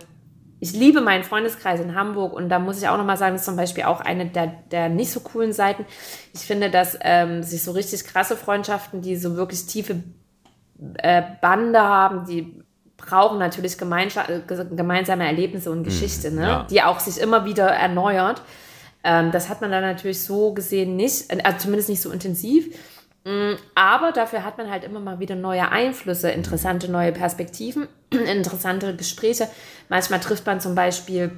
ich 0.61 0.73
liebe 0.73 1.01
meinen 1.01 1.25
Freundeskreis 1.25 1.81
in 1.81 1.95
Hamburg 1.95 2.35
und 2.35 2.51
da 2.51 2.59
muss 2.59 2.81
ich 2.81 2.89
auch 2.89 2.99
nochmal 2.99 3.17
sagen, 3.17 3.33
das 3.35 3.43
ist 3.43 3.47
zum 3.47 3.57
Beispiel 3.57 3.85
auch 3.85 4.01
eine 4.01 4.27
der, 4.27 4.49
der 4.71 4.89
nicht 4.91 5.11
so 5.11 5.21
coolen 5.21 5.55
Seiten. 5.55 5.87
Ich 6.35 6.41
finde, 6.41 6.71
dass 6.71 6.99
ähm, 7.01 7.43
sich 7.43 7.63
so 7.63 7.73
richtig 7.73 8.05
krasse 8.05 8.37
Freundschaften, 8.37 9.01
die 9.01 9.17
so 9.17 9.37
wirklich 9.37 9.65
tiefe 9.67 10.03
äh, 10.99 11.23
Bande 11.41 11.81
haben, 11.81 12.27
die 12.27 12.63
brauchen 12.99 13.39
natürlich 13.39 13.79
gemeinsame 13.79 15.27
Erlebnisse 15.27 15.71
und 15.71 15.81
mhm, 15.81 15.85
Geschichte, 15.85 16.31
ne? 16.31 16.43
Ja. 16.43 16.67
die 16.69 16.83
auch 16.83 17.01
sich 17.01 17.19
immer 17.19 17.47
wieder 17.47 17.67
erneuert. 17.67 18.43
Ähm, 19.03 19.31
das 19.31 19.49
hat 19.49 19.63
man 19.63 19.71
dann 19.71 19.83
natürlich 19.83 20.23
so 20.23 20.53
gesehen 20.53 20.97
nicht, 20.97 21.31
also 21.45 21.59
zumindest 21.59 21.89
nicht 21.89 22.03
so 22.03 22.11
intensiv. 22.11 22.75
Mm, 23.25 23.55
aber 23.75 24.13
dafür 24.13 24.45
hat 24.45 24.57
man 24.57 24.71
halt 24.71 24.85
immer 24.85 25.01
mal 25.01 25.19
wieder 25.19 25.35
neue 25.35 25.71
Einflüsse, 25.71 26.31
interessante 26.31 26.91
neue 26.91 27.13
Perspektiven, 27.13 27.89
interessante 28.11 28.97
Gespräche. 28.97 29.49
Manchmal 29.89 30.21
trifft 30.21 30.47
man 30.47 30.61
zum 30.61 30.75
Beispiel 30.75 31.33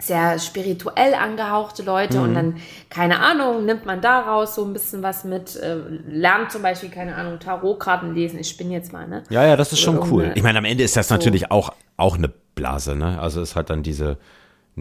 sehr 0.00 0.38
spirituell 0.38 1.14
angehauchte 1.14 1.82
Leute 1.82 2.18
mhm. 2.18 2.24
und 2.24 2.34
dann, 2.34 2.56
keine 2.88 3.18
Ahnung, 3.18 3.64
nimmt 3.64 3.84
man 3.84 4.00
daraus 4.00 4.54
so 4.54 4.64
ein 4.64 4.72
bisschen 4.72 5.02
was 5.02 5.24
mit, 5.24 5.56
äh, 5.56 5.76
lernt 6.06 6.52
zum 6.52 6.62
Beispiel, 6.62 6.88
keine 6.88 7.16
Ahnung, 7.16 7.40
Tarotkarten 7.40 8.14
lesen, 8.14 8.38
ich 8.38 8.48
spinne 8.48 8.74
jetzt 8.74 8.92
mal, 8.92 9.08
ne? 9.08 9.24
Ja, 9.28 9.44
ja, 9.44 9.56
das 9.56 9.72
ist 9.72 9.80
schon 9.80 9.98
cool. 10.12 10.30
Ich 10.36 10.42
meine, 10.44 10.58
am 10.58 10.64
Ende 10.64 10.84
ist 10.84 10.96
das 10.96 11.08
so. 11.08 11.14
natürlich 11.14 11.50
auch, 11.50 11.70
auch 11.96 12.16
eine 12.16 12.28
Blase, 12.54 12.94
ne? 12.94 13.20
Also 13.20 13.40
es 13.40 13.56
hat 13.56 13.70
dann 13.70 13.82
diese, 13.82 14.18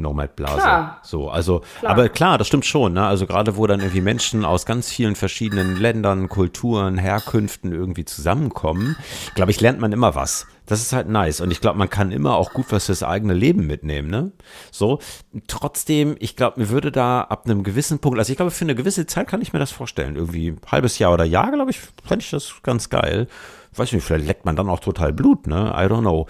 Nomad-Blase. 0.02 0.56
Klar. 0.56 1.00
So, 1.04 1.30
also, 1.30 1.62
klar. 1.80 1.92
aber 1.92 2.10
klar, 2.10 2.38
das 2.38 2.48
stimmt 2.48 2.66
schon, 2.66 2.94
ne? 2.94 3.06
Also 3.06 3.28
gerade 3.28 3.58
wo 3.58 3.68
dann 3.68 3.80
irgendwie 3.80 4.02
Menschen 4.02 4.46
aus 4.46 4.66
ganz 4.66 4.90
vielen 4.90 5.16
verschiedenen 5.16 5.78
Ländern, 5.78 6.30
Kulturen, 6.30 6.98
Herkünften 6.98 7.72
irgendwie 7.72 8.06
zusammenkommen, 8.06 8.96
glaube 9.36 9.52
ich, 9.52 9.62
lernt 9.62 9.80
man 9.80 9.92
immer 9.92 10.16
was. 10.16 10.48
Das 10.68 10.82
ist 10.82 10.92
halt 10.92 11.08
nice. 11.08 11.40
Und 11.40 11.52
ich 11.52 11.62
glaube, 11.62 11.80
man 11.80 11.90
kann 11.90 12.12
immer 12.12 12.36
auch 12.36 12.52
gut 12.52 12.66
was 12.70 12.88
fürs 12.88 13.02
eigene 13.02 13.34
Leben 13.34 13.66
mitnehmen, 13.68 14.10
ne? 14.10 14.32
So. 14.70 15.00
Trotzdem, 15.48 16.18
ich 16.20 16.36
glaube, 16.36 16.60
mir 16.60 16.70
würde 16.70 16.92
da 16.92 17.22
ab 17.22 17.46
einem 17.46 17.64
gewissen 17.64 18.00
Punkt, 18.00 18.20
also 18.20 18.32
ich 18.32 18.38
glaube, 18.38 18.52
für 18.52 18.66
eine 18.66 18.76
gewisse 18.76 19.06
Zeit 19.08 19.28
kann 19.28 19.42
ich 19.42 19.54
mir 19.54 19.60
das 19.60 19.72
vorstellen. 19.72 20.18
Irgendwie 20.18 20.52
ein 20.52 20.60
halbes 20.70 21.00
Jahr 21.00 21.14
oder 21.14 21.24
Jahr, 21.24 21.52
glaube 21.52 21.72
ich, 21.72 21.80
fände 22.04 22.24
ich 22.24 22.30
das 22.30 22.56
ganz 22.64 22.90
geil. 22.90 23.28
Weiß 23.76 23.92
nicht, 23.94 24.04
vielleicht 24.04 24.28
leckt 24.28 24.46
man 24.46 24.56
dann 24.56 24.70
auch 24.70 24.80
total 24.82 25.14
Blut, 25.14 25.48
ne? 25.48 25.74
I 25.74 25.86
don't 25.86 26.02
know. 26.02 26.28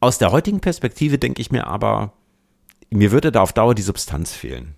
Aus 0.00 0.18
der 0.18 0.32
heutigen 0.32 0.60
Perspektive 0.60 1.18
denke 1.18 1.40
ich 1.40 1.52
mir 1.52 1.66
aber, 1.66 2.12
mir 2.94 3.12
würde 3.12 3.32
da 3.32 3.42
auf 3.42 3.52
Dauer 3.52 3.74
die 3.74 3.82
Substanz 3.82 4.32
fehlen. 4.32 4.74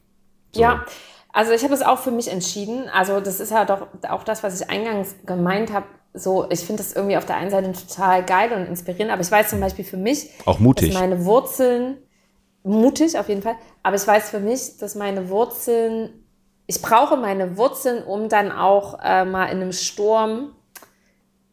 So. 0.53 0.63
Ja, 0.63 0.85
also 1.33 1.53
ich 1.53 1.63
habe 1.65 1.75
es 1.75 1.83
auch 1.83 1.99
für 1.99 2.11
mich 2.11 2.29
entschieden. 2.29 2.89
Also 2.89 3.21
das 3.21 3.41
ist 3.41 3.51
ja 3.51 3.65
doch 3.65 3.89
auch 4.09 4.25
das, 4.25 4.43
was 4.43 4.61
ich 4.61 4.71
eingangs 4.71 5.15
gemeint 5.27 5.73
habe. 5.73 5.87
So, 6.15 6.51
ich 6.51 6.61
finde 6.61 6.83
das 6.83 6.95
irgendwie 6.95 7.19
auf 7.19 7.27
der 7.27 7.37
einen 7.37 7.51
Seite 7.51 7.71
total 7.73 8.25
geil 8.25 8.53
und 8.53 8.65
inspirierend, 8.67 9.13
aber 9.13 9.21
ich 9.21 9.31
weiß 9.31 9.51
zum 9.51 9.61
Beispiel 9.61 9.85
für 9.85 9.99
mich, 9.99 10.31
auch 10.47 10.59
mutig. 10.59 10.89
dass 10.89 10.99
meine 10.99 11.27
Wurzeln, 11.27 11.99
mutig 12.63 13.19
auf 13.19 13.29
jeden 13.29 13.43
Fall, 13.43 13.57
aber 13.83 13.97
ich 13.97 14.07
weiß 14.07 14.31
für 14.31 14.41
mich, 14.41 14.79
dass 14.79 14.95
meine 14.95 15.29
Wurzeln, 15.29 16.25
ich 16.67 16.81
brauche 16.81 17.19
meine 17.19 17.59
Wurzeln, 17.59 18.03
um 18.03 18.31
dann 18.31 18.51
auch 18.51 18.99
äh, 19.03 19.27
mal 19.27 19.47
in 19.49 19.61
einem 19.61 19.73
Sturm 19.73 20.53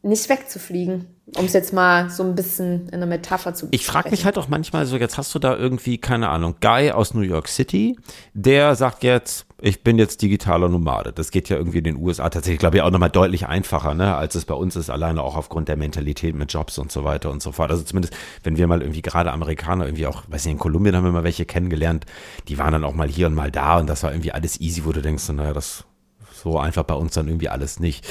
nicht 0.02 0.30
wegzufliegen. 0.30 1.13
Um 1.26 1.46
es 1.46 1.54
jetzt 1.54 1.72
mal 1.72 2.10
so 2.10 2.22
ein 2.22 2.36
bisschen 2.36 2.88
in 2.88 2.96
einer 2.96 3.06
Metapher 3.06 3.54
zu 3.54 3.70
Ich 3.72 3.86
frage 3.86 4.10
mich 4.10 4.26
halt 4.26 4.38
auch 4.38 4.50
manchmal 4.50 4.86
so, 4.86 4.98
jetzt 4.98 5.18
hast 5.18 5.34
du 5.34 5.40
da 5.40 5.56
irgendwie, 5.56 5.98
keine 5.98 6.28
Ahnung, 6.28 6.56
Guy 6.60 6.92
aus 6.92 7.14
New 7.14 7.22
York 7.22 7.48
City, 7.48 7.98
der 8.34 8.76
sagt 8.76 9.04
jetzt, 9.04 9.46
ich 9.62 9.84
bin 9.84 9.98
jetzt 9.98 10.22
digitaler 10.22 10.68
Nomade. 10.68 11.14
Das 11.14 11.32
geht 11.32 11.48
ja 11.48 11.56
irgendwie 11.56 11.78
in 11.78 11.86
den 11.86 11.96
USA 11.96 12.30
tatsächlich, 12.30 12.60
glaube 12.60 12.76
ich, 12.76 12.84
auch 12.84 12.92
nochmal 12.92 13.10
deutlich 13.10 13.48
einfacher, 13.48 13.94
ne, 13.94 14.18
als 14.18 14.36
es 14.36 14.44
bei 14.44 14.54
uns 14.54 14.76
ist, 14.76 14.90
alleine 14.90 15.22
auch 15.22 15.38
aufgrund 15.38 15.70
der 15.70 15.78
Mentalität 15.78 16.36
mit 16.36 16.52
Jobs 16.52 16.78
und 16.78 16.92
so 16.92 17.06
weiter 17.06 17.32
und 17.32 17.42
so 17.42 17.54
fort. 17.54 17.72
Also 17.72 17.84
zumindest, 17.84 18.14
wenn 18.44 18.58
wir 18.58 18.68
mal 18.68 18.82
irgendwie 18.82 19.02
gerade 19.02 19.32
Amerikaner 19.32 19.86
irgendwie 19.86 20.08
auch, 20.08 20.24
weiß 20.28 20.44
nicht, 20.44 20.54
in 20.54 20.60
Kolumbien 20.60 20.94
haben 20.94 21.06
wir 21.06 21.14
mal 21.14 21.24
welche 21.24 21.46
kennengelernt, 21.46 22.06
die 22.50 22.58
waren 22.58 22.74
dann 22.74 22.84
auch 22.84 22.94
mal 22.94 23.08
hier 23.08 23.28
und 23.28 23.34
mal 23.34 23.50
da 23.50 23.80
und 23.80 23.88
das 23.88 24.04
war 24.04 24.12
irgendwie 24.12 24.34
alles 24.34 24.60
easy, 24.60 24.84
wo 24.84 24.92
du 24.92 25.02
denkst, 25.02 25.30
naja, 25.30 25.54
das 25.54 25.86
so 26.34 26.60
einfach 26.60 26.84
bei 26.84 26.96
uns 26.96 27.14
dann 27.14 27.30
irgendwie 27.30 27.48
alles 27.48 27.80
nicht. 27.80 28.06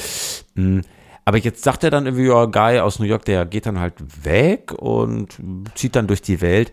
Hm 0.57 0.81
aber 1.25 1.39
jetzt 1.39 1.63
sagt 1.63 1.85
er 1.85 1.91
dann 1.91 2.07
irgendwie, 2.07 2.27
ja, 2.27 2.47
Guy 2.47 2.81
aus 2.81 2.99
New 2.99 3.07
York, 3.07 3.25
der 3.25 3.47
geht 3.47 3.67
dann 3.67 3.79
halt 3.79 3.95
weg 4.25 4.73
und 4.73 5.39
zieht 5.75 5.95
dann 5.95 6.09
durch 6.09 6.23
die 6.23 6.41
Welt. 6.41 6.73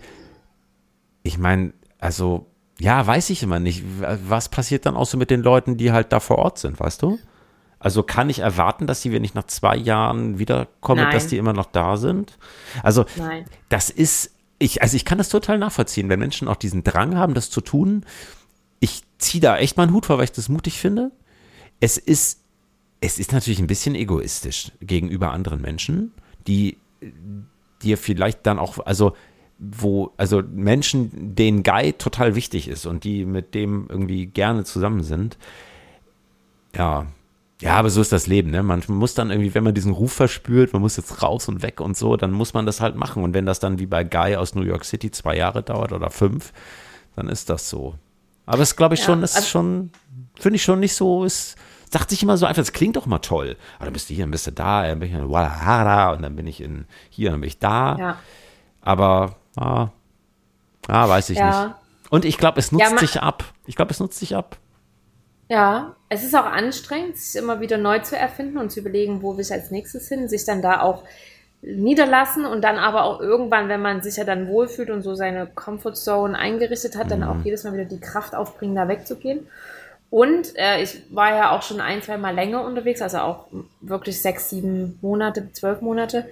Ich 1.22 1.38
meine, 1.38 1.74
also, 2.00 2.48
ja, 2.80 3.06
weiß 3.06 3.30
ich 3.30 3.44
immer 3.44 3.60
nicht. 3.60 3.84
Was 4.28 4.50
passiert 4.50 4.86
dann 4.86 4.96
auch 4.96 5.06
so 5.06 5.18
mit 5.18 5.30
den 5.30 5.44
Leuten, 5.44 5.78
die 5.78 5.92
halt 5.92 6.12
da 6.12 6.20
vor 6.20 6.40
Ort 6.40 6.58
sind, 6.58 6.80
weißt 6.80 7.02
du? 7.02 7.20
Also 7.78 8.04
kann 8.04 8.30
ich 8.30 8.40
erwarten, 8.40 8.88
dass 8.88 9.02
die, 9.02 9.12
wenn 9.12 9.24
ich 9.24 9.36
nach 9.36 9.46
zwei 9.46 9.78
Jahren 9.78 10.40
wiederkomme, 10.40 11.04
Nein. 11.04 11.12
dass 11.12 11.28
die 11.28 11.38
immer 11.38 11.54
noch 11.54 11.68
da 11.68 11.96
sind? 11.98 12.38
Also, 12.84 13.06
Nein. 13.18 13.46
das 13.70 13.90
ist, 13.90 14.32
ich, 14.58 14.82
also 14.82 14.96
ich 14.96 15.06
kann 15.06 15.18
das 15.18 15.30
total 15.30 15.60
nachvollziehen, 15.60 16.10
wenn 16.10 16.20
Menschen 16.20 16.48
auch 16.48 16.58
diesen 16.58 16.84
Drang 16.84 17.16
haben, 17.16 17.36
das 17.36 17.50
zu 17.50 17.62
tun. 17.62 18.06
Ich 18.80 19.04
ziehe 19.20 19.42
da 19.42 19.58
echt 19.58 19.78
meinen 19.78 19.94
Hut 19.94 20.08
vor, 20.08 20.18
weil 20.18 20.26
ich 20.26 20.32
das 20.32 20.50
mutig 20.50 20.80
finde. 20.80 21.12
Es 21.80 21.98
ist 21.98 22.42
es 23.02 23.20
ist 23.20 23.32
natürlich 23.32 23.60
ein 23.60 23.68
bisschen 23.68 23.96
egoistisch 23.96 24.72
gegenüber 24.82 25.32
anderen 25.32 25.62
Menschen, 25.62 26.12
die 26.48 26.78
dir 27.82 27.98
vielleicht 27.98 28.46
dann 28.46 28.60
auch, 28.60 28.80
also 28.86 29.16
wo, 29.58 30.14
also 30.18 30.42
Menschen, 30.42 31.36
denen 31.36 31.64
Guy 31.64 31.94
total 31.94 32.36
wichtig 32.36 32.68
ist 32.68 32.86
und 32.86 33.04
die 33.04 33.26
mit 33.26 33.54
dem 33.56 33.88
irgendwie 33.90 34.26
gerne 34.26 34.64
zusammen 34.64 35.04
sind. 35.04 35.38
Ja, 36.76 37.08
ja, 37.62 37.76
aber 37.76 37.90
so 37.90 38.00
ist 38.00 38.14
das 38.14 38.26
Leben, 38.26 38.52
ne? 38.52 38.64
Man 38.64 38.82
muss 38.88 39.16
dann 39.16 39.32
irgendwie, 39.32 39.54
wenn 39.54 39.66
man 39.66 39.74
diesen 39.74 39.92
Ruf 39.92 40.14
verspürt, 40.14 40.72
man 40.72 40.82
muss 40.82 40.96
jetzt 40.96 41.22
raus 41.22 41.50
und 41.50 41.62
weg 41.62 41.82
und 41.82 41.98
so, 41.98 42.16
dann 42.16 42.32
muss 42.32 42.54
man 42.54 42.66
das 42.66 42.80
halt 42.80 42.96
machen. 42.96 43.22
Und 43.22 43.34
wenn 43.34 43.46
das 43.46 43.60
dann 43.60 43.80
wie 43.80 43.86
bei 43.86 44.06
Guy 44.06 44.38
aus 44.38 44.56
New 44.56 44.62
York 44.62 44.86
City 44.86 45.12
zwei 45.12 45.36
Jahre 45.36 45.62
dauert 45.62 45.92
oder 45.92 46.10
fünf, 46.10 46.54
dann 47.18 47.28
ist 47.28 47.50
das 47.50 47.70
so. 47.70 47.96
Aber 48.46 48.62
es 48.62 48.78
glaube 48.78 48.96
ich 48.96 49.02
ja, 49.02 49.08
schon, 49.08 49.24
ist 49.24 49.36
also, 49.36 49.48
schon, 49.48 49.92
finde 50.36 50.56
ich 50.56 50.64
schon 50.64 50.80
nicht 50.80 50.94
so, 50.94 51.26
ist 51.26 51.58
sagt 51.90 52.10
sich 52.12 52.24
immer 52.24 52.38
so 52.38 52.46
einfach, 52.46 52.62
das 52.62 52.72
klingt 52.72 52.96
doch 52.96 53.06
mal 53.06 53.20
toll. 53.20 53.58
Aber 53.78 53.86
dann 53.86 53.94
bist 53.94 54.10
du 54.10 54.14
hier, 54.14 54.24
dann 54.24 54.32
bist 54.32 54.48
du 54.48 54.52
da, 54.52 54.88
dann 54.88 55.00
bin 55.00 55.10
ich 55.10 55.16
in 55.16 55.28
Guadalajara 55.28 56.14
und 56.14 56.22
dann 56.22 56.36
bin 56.36 56.48
ich 56.48 56.62
in 56.62 56.86
hier, 57.10 57.32
dann 57.32 57.42
bin 57.42 57.48
ich 57.48 57.60
da. 57.60 57.98
Ja. 57.98 58.20
Aber, 58.82 59.36
ah, 59.58 59.90
ah 60.88 61.10
weiß 61.10 61.32
ich 61.32 61.38
ja. 61.38 61.66
nicht. 61.66 61.76
Und 62.10 62.26
ich 62.26 62.38
glaube, 62.38 62.60
es 62.60 62.72
nutzt 62.72 62.92
ja, 62.92 62.98
sich 62.98 63.22
ab. 63.22 63.44
Ich 63.66 63.76
glaube, 63.76 63.92
es 63.92 64.00
nutzt 64.00 64.20
sich 64.20 64.36
ab. 64.36 64.58
Ja, 65.48 65.96
es 66.10 66.24
ist 66.24 66.36
auch 66.36 66.46
anstrengend, 66.46 67.18
sich 67.18 67.42
immer 67.42 67.60
wieder 67.60 67.78
neu 67.78 68.00
zu 68.00 68.16
erfinden 68.16 68.58
und 68.58 68.72
zu 68.72 68.80
überlegen, 68.82 69.22
wo 69.24 69.36
will 69.36 69.42
ich 69.42 69.52
als 69.52 69.72
nächstes 69.72 70.08
hin, 70.08 70.28
sich 70.28 70.46
dann 70.46 70.62
da 70.62 70.82
auch 70.82 71.04
niederlassen 71.62 72.46
und 72.46 72.64
dann 72.64 72.78
aber 72.78 73.04
auch 73.04 73.20
irgendwann, 73.20 73.68
wenn 73.68 73.82
man 73.82 74.02
sich 74.02 74.18
ja 74.18 74.24
dann 74.24 74.48
wohlfühlt 74.48 74.90
und 74.90 75.02
so 75.02 75.16
seine 75.16 75.48
Comfortzone 75.48 76.38
eingerichtet 76.38 76.96
hat, 76.96 77.12
dann 77.12 77.24
auch 77.24 77.36
mhm. 77.36 77.44
jedes 77.44 77.64
Mal 77.64 77.74
wieder 77.74 77.86
die 77.86 78.00
Kraft 78.00 78.36
aufbringen, 78.36 78.76
da 78.76 78.88
wegzugehen. 78.88 79.48
Und 80.10 80.56
äh, 80.56 80.82
ich 80.82 81.02
war 81.12 81.36
ja 81.36 81.52
auch 81.52 81.62
schon 81.62 81.82
ein, 81.82 82.02
zwei 82.02 82.18
Mal 82.18 82.34
länger 82.34 82.64
unterwegs, 82.64 83.02
also 83.02 83.20
auch 83.20 83.46
wirklich 83.82 84.22
sechs, 84.22 84.50
sieben 84.50 84.98
Monate, 85.02 85.52
zwölf 85.54 85.82
Monate. 85.82 86.28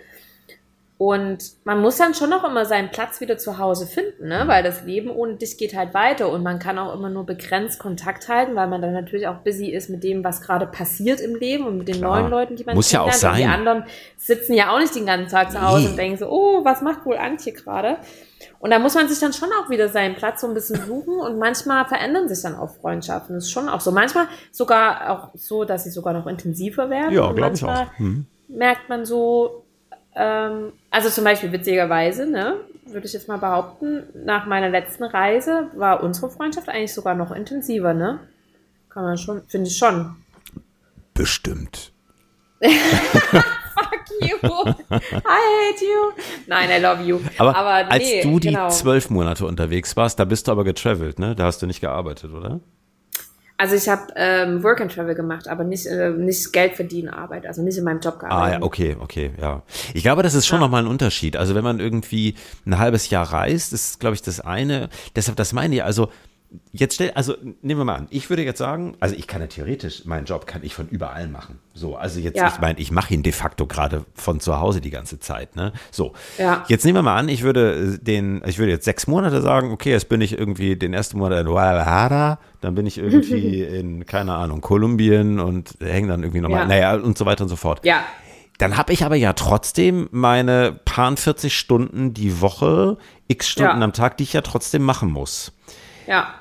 Und 1.00 1.52
man 1.64 1.80
muss 1.80 1.98
dann 1.98 2.16
schon 2.16 2.32
noch 2.32 2.44
immer 2.44 2.66
seinen 2.66 2.90
Platz 2.90 3.22
wieder 3.22 3.38
zu 3.38 3.60
Hause 3.60 3.86
finden, 3.86 4.30
ne? 4.30 4.44
weil 4.48 4.64
das 4.64 4.82
Leben 4.82 5.12
ohne 5.12 5.36
dich 5.36 5.60
geht 5.60 5.76
halt 5.76 5.94
weiter 5.94 6.30
und 6.30 6.42
man 6.42 6.58
kann 6.58 6.80
auch 6.80 6.92
immer 6.96 7.12
nur 7.12 7.24
begrenzt 7.24 7.78
Kontakt 7.78 8.28
halten, 8.30 8.56
weil 8.56 8.68
man 8.68 8.82
dann 8.82 8.94
natürlich 8.94 9.28
auch 9.28 9.38
busy 9.38 9.68
ist 9.68 9.92
mit 9.92 10.04
dem, 10.04 10.24
was 10.24 10.42
gerade 10.42 10.66
passiert 10.66 11.20
im 11.20 11.36
Leben 11.36 11.68
und 11.68 11.78
mit 11.78 11.88
den 11.88 11.98
Klar. 11.98 12.22
neuen 12.22 12.32
Leuten, 12.32 12.56
die 12.56 12.64
man 12.64 12.76
Muss 12.76 12.92
ja 12.92 13.02
auch 13.02 13.12
sein. 13.12 13.34
Und 13.34 13.38
die 13.38 13.46
anderen 13.46 13.84
sitzen 14.18 14.54
ja 14.54 14.74
auch 14.74 14.80
nicht 14.80 14.96
den 14.96 15.06
ganzen 15.06 15.30
Tag 15.30 15.52
zu 15.52 15.62
Hause 15.62 15.84
nee. 15.84 15.90
und 15.92 15.98
denken 15.98 16.18
so, 16.18 16.32
oh, 16.32 16.66
was 16.66 16.82
macht 16.82 17.06
wohl 17.06 17.18
Antje 17.18 17.54
gerade? 17.54 17.98
Und 18.60 18.72
da 18.72 18.80
muss 18.80 18.96
man 18.96 19.08
sich 19.08 19.20
dann 19.20 19.34
schon 19.34 19.50
auch 19.62 19.70
wieder 19.70 19.90
seinen 19.90 20.16
Platz 20.16 20.42
so 20.42 20.48
ein 20.48 20.56
bisschen 20.56 20.84
suchen 20.84 21.20
und 21.20 21.38
manchmal 21.38 21.86
verändern 21.86 22.28
sich 22.28 22.42
dann 22.42 22.56
auch 22.56 22.72
Freundschaften. 22.72 23.36
Das 23.36 23.46
ist 23.46 23.52
schon 23.52 23.70
auch 23.70 23.82
so. 23.82 23.92
Manchmal 23.92 24.28
sogar 24.52 25.12
auch 25.12 25.30
so, 25.36 25.64
dass 25.64 25.84
sie 25.84 25.92
sogar 25.92 26.14
noch 26.14 26.26
intensiver 26.26 26.90
werden. 26.90 27.14
Ja, 27.14 27.32
glaube 27.34 27.54
ich 27.54 27.64
auch. 27.64 27.86
Hm. 27.98 28.26
Merkt 28.48 28.90
man 28.90 29.06
so, 29.06 29.67
ähm, 30.18 30.74
also 30.90 31.10
zum 31.10 31.24
Beispiel 31.24 31.52
witzigerweise, 31.52 32.26
ne, 32.26 32.58
würde 32.86 33.06
ich 33.06 33.14
jetzt 33.14 33.28
mal 33.28 33.38
behaupten, 33.38 34.04
nach 34.14 34.46
meiner 34.46 34.70
letzten 34.70 35.04
Reise 35.04 35.70
war 35.76 36.04
unsere 36.04 36.30
Freundschaft 36.30 36.70
eigentlich 36.70 36.94
sogar 36.94 37.16
noch 37.16 37.32
intensiver, 37.32 37.94
ne? 37.94 38.20
Kann 38.90 39.04
man 39.04 39.18
schon, 39.18 39.44
finde 39.48 39.68
ich 39.68 39.78
schon. 39.78 40.16
Bestimmt. 41.14 41.92
Fuck 42.62 42.72
you. 44.22 44.38
I 44.90 45.20
hate 45.22 45.86
you. 45.86 46.24
Nein, 46.48 46.70
I 46.72 46.82
love 46.82 47.04
you. 47.04 47.20
Aber, 47.38 47.56
aber 47.56 47.84
nee, 47.84 47.90
als 47.92 48.24
du 48.24 48.40
die 48.40 48.48
genau. 48.50 48.70
zwölf 48.70 49.10
Monate 49.10 49.46
unterwegs 49.46 49.96
warst, 49.96 50.20
da 50.20 50.26
bist 50.26 50.48
du 50.48 50.52
aber 50.52 50.64
getravelt, 50.64 51.20
ne? 51.20 51.36
Da 51.36 51.46
hast 51.46 51.62
du 51.62 51.68
nicht 51.68 51.82
gearbeitet, 51.82 52.34
oder? 52.34 52.60
Also 53.60 53.76
ich 53.76 53.90
habe 53.90 54.14
ähm, 54.16 54.64
Work 54.64 54.82
and 54.82 54.94
Travel 54.94 55.16
gemacht, 55.16 55.48
aber 55.48 55.64
nicht, 55.64 55.88
äh, 55.88 56.12
nicht 56.12 56.54
Geld 56.54 56.76
verdienen 56.76 57.10
Arbeit, 57.10 57.48
also 57.48 57.64
nicht 57.64 57.78
in 57.78 57.84
meinem 57.84 58.00
Job 58.00 58.20
gearbeitet. 58.20 58.56
Ah 58.56 58.60
ja, 58.60 58.62
okay, 58.62 58.96
okay, 59.00 59.32
ja. 59.42 59.64
Ich 59.96 60.04
glaube, 60.04 60.22
das 60.22 60.36
ist 60.36 60.46
schon 60.46 60.60
ja. 60.60 60.66
nochmal 60.66 60.84
ein 60.84 60.88
Unterschied. 60.88 61.36
Also 61.36 61.56
wenn 61.56 61.64
man 61.64 61.80
irgendwie 61.80 62.36
ein 62.68 62.78
halbes 62.78 63.10
Jahr 63.10 63.34
reist, 63.34 63.74
ist, 63.74 64.00
glaube 64.00 64.14
ich, 64.14 64.22
das 64.22 64.40
eine. 64.40 64.90
Deshalb, 65.16 65.38
das 65.38 65.54
meine 65.54 65.74
ich, 65.74 65.84
also 65.84 66.10
Jetzt 66.72 66.96
stell, 66.96 67.12
also 67.12 67.36
nehmen 67.62 67.82
wir 67.82 67.86
mal 67.86 67.96
an, 67.96 68.08
ich 68.10 68.30
würde 68.30 68.44
jetzt 68.44 68.60
sagen, 68.60 68.96
also 69.02 69.16
ich 69.16 69.28
kann 69.28 69.42
ja 69.42 69.48
theoretisch, 69.48 70.06
meinen 70.06 70.26
Job 70.26 70.48
kann 70.48 70.64
ich 70.64 70.74
von 70.74 70.88
überall 70.88 71.28
machen. 71.28 71.60
So, 71.74 71.98
also 71.98 72.22
jetzt, 72.22 72.38
ja. 72.38 72.48
ich 72.48 72.60
meine, 72.62 72.80
ich 72.80 72.90
mache 72.90 73.14
ihn 73.14 73.22
de 73.22 73.34
facto 73.34 73.66
gerade 73.66 74.06
von 74.14 74.40
zu 74.40 74.58
Hause 74.60 74.80
die 74.80 74.90
ganze 74.90 75.20
Zeit, 75.20 75.58
ne? 75.58 75.74
So. 75.92 76.14
Ja. 76.38 76.64
Jetzt 76.70 76.86
nehmen 76.86 76.98
wir 76.98 77.02
mal 77.02 77.18
an, 77.18 77.28
ich 77.28 77.44
würde 77.44 78.00
den, 78.00 78.42
ich 78.46 78.60
würde 78.60 78.72
jetzt 78.72 78.86
sechs 78.86 79.08
Monate 79.08 79.42
sagen, 79.42 79.72
okay, 79.72 79.92
jetzt 79.92 80.08
bin 80.08 80.22
ich 80.22 80.38
irgendwie 80.38 80.78
den 80.78 80.94
ersten 80.94 81.18
Monat 81.18 81.42
in 81.42 81.48
Guadalajara, 81.48 82.40
dann 82.62 82.76
bin 82.76 82.86
ich 82.86 82.98
irgendwie 82.98 83.62
in, 83.64 84.06
keine 84.06 84.34
Ahnung, 84.34 84.62
Kolumbien 84.62 85.40
und 85.42 85.76
hänge 85.82 86.08
dann 86.08 86.24
irgendwie 86.24 86.42
nochmal, 86.42 86.62
ja. 86.62 86.68
naja, 86.68 86.96
und 86.96 87.18
so 87.18 87.26
weiter 87.26 87.44
und 87.44 87.50
so 87.50 87.58
fort. 87.58 87.86
Ja. 87.86 88.06
Dann 88.58 88.78
habe 88.78 88.94
ich 88.94 89.04
aber 89.04 89.16
ja 89.16 89.34
trotzdem 89.34 90.08
meine 90.12 90.80
paar 90.86 91.16
40 91.16 91.58
Stunden 91.58 92.14
die 92.14 92.42
Woche, 92.42 92.98
x 93.28 93.50
Stunden 93.50 93.80
ja. 93.80 93.84
am 93.84 93.94
Tag, 93.94 94.18
die 94.18 94.24
ich 94.24 94.34
ja 94.34 94.42
trotzdem 94.42 94.84
machen 94.84 95.12
muss. 95.12 95.52
Ja. 96.08 96.34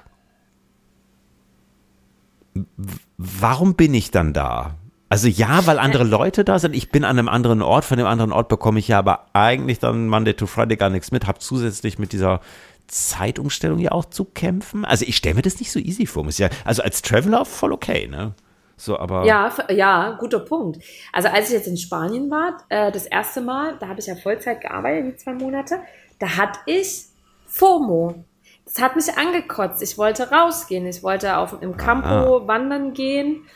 Warum 3.19 3.75
bin 3.75 3.93
ich 3.93 4.11
dann 4.11 4.33
da? 4.33 4.77
Also 5.09 5.29
ja, 5.29 5.67
weil 5.67 5.79
andere 5.79 6.05
Leute 6.05 6.45
da 6.45 6.59
sind. 6.59 6.75
Ich 6.75 6.91
bin 6.91 7.05
an 7.05 7.19
einem 7.19 7.29
anderen 7.29 7.63
Ort. 7.63 7.85
Von 7.85 7.99
dem 7.99 8.07
anderen 8.07 8.33
Ort 8.33 8.49
bekomme 8.49 8.79
ich 8.79 8.89
ja 8.89 8.99
aber 8.99 9.27
eigentlich 9.35 9.79
dann 9.79 10.09
Monday 10.09 10.35
to 10.35 10.47
Friday 10.47 10.77
gar 10.77 10.91
nichts 10.91 11.13
mit. 11.13 11.27
Habe 11.27 11.39
zusätzlich 11.39 11.99
mit 11.99 12.13
dieser 12.13 12.41
Zeitumstellung 12.89 13.79
ja 13.79 13.93
auch 13.93 14.07
zu 14.07 14.25
kämpfen. 14.25 14.85
Also 14.85 15.05
ich 15.07 15.17
stelle 15.17 15.37
mir 15.37 15.43
das 15.43 15.61
nicht 15.61 15.71
so 15.71 15.79
easy 15.79 16.07
vor. 16.07 16.27
Ist 16.27 16.39
ja, 16.39 16.49
also 16.65 16.83
als 16.83 17.03
Traveler 17.03 17.45
voll 17.45 17.73
okay, 17.73 18.09
ne? 18.09 18.35
So, 18.77 18.99
aber 18.99 19.25
ja, 19.25 19.51
ja, 19.71 20.17
guter 20.19 20.41
Punkt. 20.41 20.83
Also 21.13 21.29
als 21.29 21.49
ich 21.49 21.55
jetzt 21.55 21.67
in 21.67 21.79
Spanien 21.79 22.31
war, 22.31 22.59
äh, 22.69 22.93
das 22.93 23.07
erste 23.07 23.41
Mal, 23.41 23.77
da 23.81 23.89
habe 23.89 24.01
ich 24.01 24.07
ja 24.07 24.17
Vollzeit 24.17 24.61
gearbeitet, 24.61 25.15
die 25.15 25.17
zwei 25.17 25.33
Monate, 25.33 25.79
da 26.19 26.37
hatte 26.37 26.59
ich 26.67 27.07
FOMO 27.47 28.25
es 28.67 28.83
hat 28.83 28.97
mich 28.97 29.17
angekotzt. 29.17 29.83
Ich 29.83 29.97
wollte 29.97 30.31
rausgehen. 30.31 30.87
Ich 30.87 31.03
wollte 31.03 31.37
auf, 31.37 31.57
im 31.63 31.77
Campo 31.77 32.39
ah. 32.39 32.49
wandern 32.49 32.93
gehen. 32.93 33.47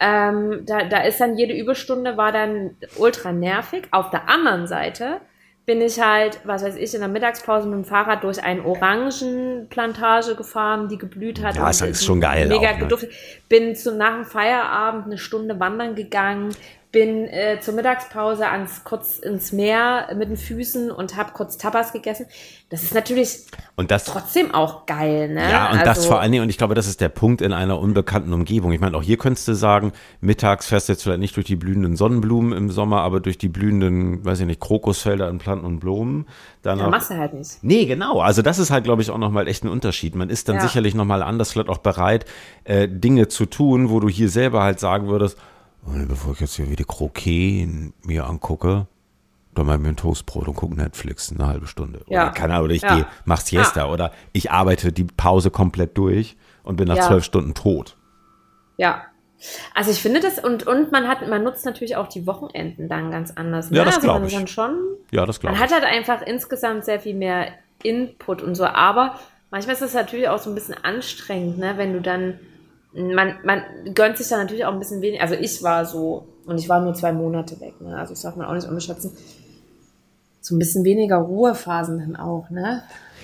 Ähm, 0.00 0.62
da, 0.64 0.84
da 0.84 1.02
ist 1.02 1.20
dann 1.20 1.36
jede 1.36 1.52
Überstunde 1.52 2.16
war 2.16 2.32
dann 2.32 2.76
ultra 2.96 3.32
nervig. 3.32 3.88
Auf 3.90 4.10
der 4.10 4.28
anderen 4.28 4.66
Seite 4.66 5.20
bin 5.66 5.80
ich 5.80 6.00
halt, 6.00 6.40
was 6.44 6.64
weiß 6.64 6.76
ich, 6.76 6.94
in 6.94 7.00
der 7.00 7.08
Mittagspause 7.08 7.68
mit 7.68 7.76
dem 7.76 7.84
Fahrrad 7.84 8.24
durch 8.24 8.42
eine 8.42 8.64
Orangenplantage 8.64 10.34
gefahren, 10.34 10.88
die 10.88 10.98
geblüht 10.98 11.42
hat. 11.42 11.56
Ja, 11.56 11.66
das 11.66 11.80
ist 11.82 12.04
schon 12.04 12.20
geil. 12.20 12.48
Mega 12.48 12.70
auch, 12.70 12.74
ne? 12.74 12.78
geduftet. 12.80 13.12
Bin 13.48 13.76
zu, 13.76 13.94
nach 13.94 14.14
dem 14.14 14.24
Feierabend 14.24 15.06
eine 15.06 15.18
Stunde 15.18 15.58
wandern 15.60 15.94
gegangen, 15.94 16.54
bin 16.92 17.26
äh, 17.26 17.58
zur 17.60 17.72
Mittagspause 17.72 18.46
ans, 18.48 18.84
kurz 18.84 19.18
ins 19.18 19.50
Meer 19.50 20.08
mit 20.14 20.28
den 20.28 20.36
Füßen 20.36 20.90
und 20.90 21.16
habe 21.16 21.32
kurz 21.32 21.56
Tapas 21.56 21.94
gegessen. 21.94 22.26
Das 22.68 22.82
ist 22.82 22.94
natürlich 22.94 23.46
und 23.76 23.90
das, 23.90 24.04
trotzdem 24.04 24.54
auch 24.54 24.84
geil, 24.84 25.28
ne? 25.28 25.50
Ja, 25.50 25.70
und 25.70 25.78
also, 25.78 25.84
das 25.84 26.06
vor 26.06 26.20
allen 26.20 26.32
Dingen, 26.32 26.44
und 26.44 26.50
ich 26.50 26.58
glaube, 26.58 26.74
das 26.74 26.86
ist 26.86 27.00
der 27.00 27.08
Punkt 27.08 27.40
in 27.40 27.54
einer 27.54 27.78
unbekannten 27.78 28.32
Umgebung. 28.34 28.72
Ich 28.72 28.80
meine, 28.80 28.94
auch 28.96 29.02
hier 29.02 29.16
könntest 29.16 29.48
du 29.48 29.54
sagen, 29.54 29.92
mittags 30.20 30.66
fährst 30.66 30.88
du 30.88 30.92
jetzt 30.92 31.02
vielleicht 31.02 31.20
nicht 31.20 31.34
durch 31.36 31.46
die 31.46 31.56
blühenden 31.56 31.96
Sonnenblumen 31.96 32.52
im 32.52 32.70
Sommer, 32.70 33.00
aber 33.00 33.20
durch 33.20 33.38
die 33.38 33.48
blühenden, 33.48 34.22
weiß 34.24 34.40
ich 34.40 34.46
nicht, 34.46 34.60
Krokusfelder 34.60 35.30
in 35.30 35.38
Planten 35.38 35.64
und 35.64 35.80
Blumen. 35.80 36.26
Dann 36.60 36.78
ja, 36.78 36.88
machst 36.88 37.10
du 37.10 37.16
halt 37.16 37.32
nicht. 37.32 37.58
Nee, 37.62 37.86
genau. 37.86 38.20
Also 38.20 38.42
das 38.42 38.58
ist 38.58 38.70
halt, 38.70 38.84
glaube 38.84 39.00
ich, 39.00 39.10
auch 39.10 39.18
nochmal 39.18 39.48
echt 39.48 39.64
ein 39.64 39.68
Unterschied. 39.68 40.14
Man 40.14 40.28
ist 40.28 40.48
dann 40.48 40.56
ja. 40.56 40.62
sicherlich 40.62 40.94
nochmal 40.94 41.22
anders, 41.22 41.52
vielleicht 41.52 41.70
auch 41.70 41.78
bereit, 41.78 42.26
äh, 42.64 42.86
Dinge 42.86 43.28
zu 43.28 43.46
tun, 43.46 43.88
wo 43.88 43.98
du 43.98 44.08
hier 44.08 44.28
selber 44.28 44.62
halt 44.62 44.78
sagen 44.78 45.08
würdest, 45.08 45.38
und 45.84 46.08
bevor 46.08 46.34
ich 46.34 46.40
jetzt 46.40 46.56
hier 46.56 46.70
wieder 46.70 46.84
Kroket 46.84 47.68
mir 48.04 48.26
angucke, 48.26 48.86
dann 49.54 49.66
mal 49.66 49.78
mir 49.78 49.88
ein 49.88 49.96
Toastbrot 49.96 50.48
und 50.48 50.54
gucke 50.54 50.74
Netflix 50.74 51.30
eine 51.30 51.46
halbe 51.46 51.66
Stunde. 51.66 52.04
Ja. 52.08 52.30
Oder 52.30 52.44
Ahnung, 52.44 52.64
oder 52.64 52.74
ich 52.74 52.82
ja. 52.82 52.96
gehe, 52.96 53.06
mach 53.24 53.40
Siesta 53.40 53.80
ja. 53.80 53.88
oder 53.88 54.12
ich 54.32 54.50
arbeite 54.50 54.92
die 54.92 55.04
Pause 55.04 55.50
komplett 55.50 55.98
durch 55.98 56.36
und 56.62 56.76
bin 56.76 56.88
nach 56.88 56.96
ja. 56.96 57.06
zwölf 57.06 57.24
Stunden 57.24 57.54
tot. 57.54 57.96
Ja. 58.78 59.02
Also 59.74 59.90
ich 59.90 60.00
finde 60.00 60.20
das 60.20 60.38
und, 60.38 60.66
und 60.66 60.92
man 60.92 61.08
hat, 61.08 61.28
man 61.28 61.42
nutzt 61.42 61.66
natürlich 61.66 61.96
auch 61.96 62.06
die 62.06 62.26
Wochenenden 62.26 62.88
dann 62.88 63.10
ganz 63.10 63.32
anders. 63.32 63.70
Ne? 63.70 63.78
Ja, 63.78 63.84
das 63.84 63.96
also 63.96 64.06
glaube 64.06 64.26
ich. 64.26 64.32
Dann 64.32 64.46
schon, 64.46 64.78
ja, 65.10 65.26
das 65.26 65.40
glaube 65.40 65.54
ich. 65.54 65.60
Man 65.60 65.68
hat 65.68 65.74
halt 65.74 65.84
einfach 65.84 66.22
insgesamt 66.22 66.84
sehr 66.84 67.00
viel 67.00 67.14
mehr 67.14 67.48
Input 67.82 68.40
und 68.40 68.54
so, 68.54 68.64
aber 68.64 69.18
manchmal 69.50 69.74
ist 69.74 69.82
es 69.82 69.94
natürlich 69.94 70.28
auch 70.28 70.38
so 70.38 70.48
ein 70.48 70.54
bisschen 70.54 70.76
anstrengend, 70.82 71.58
ne, 71.58 71.74
wenn 71.76 71.92
du 71.92 72.00
dann 72.00 72.38
man, 72.94 73.36
man 73.44 73.62
gönnt 73.94 74.18
sich 74.18 74.28
da 74.28 74.36
natürlich 74.36 74.64
auch 74.64 74.72
ein 74.72 74.78
bisschen 74.78 75.00
weniger. 75.02 75.22
Also 75.22 75.34
ich 75.34 75.62
war 75.62 75.84
so, 75.84 76.26
und 76.46 76.58
ich 76.58 76.68
war 76.68 76.80
nur 76.80 76.94
zwei 76.94 77.12
Monate 77.12 77.60
weg, 77.60 77.80
ne? 77.80 77.96
Also 77.96 78.14
das 78.14 78.22
darf 78.22 78.36
man 78.36 78.46
auch 78.46 78.54
nicht 78.54 78.68
unterschätzen. 78.68 79.16
So 80.40 80.56
ein 80.56 80.58
bisschen 80.58 80.84
weniger 80.84 81.16
Ruhephasen 81.16 81.98
dann 81.98 82.16
auch, 82.16 82.50
ne? 82.50 82.82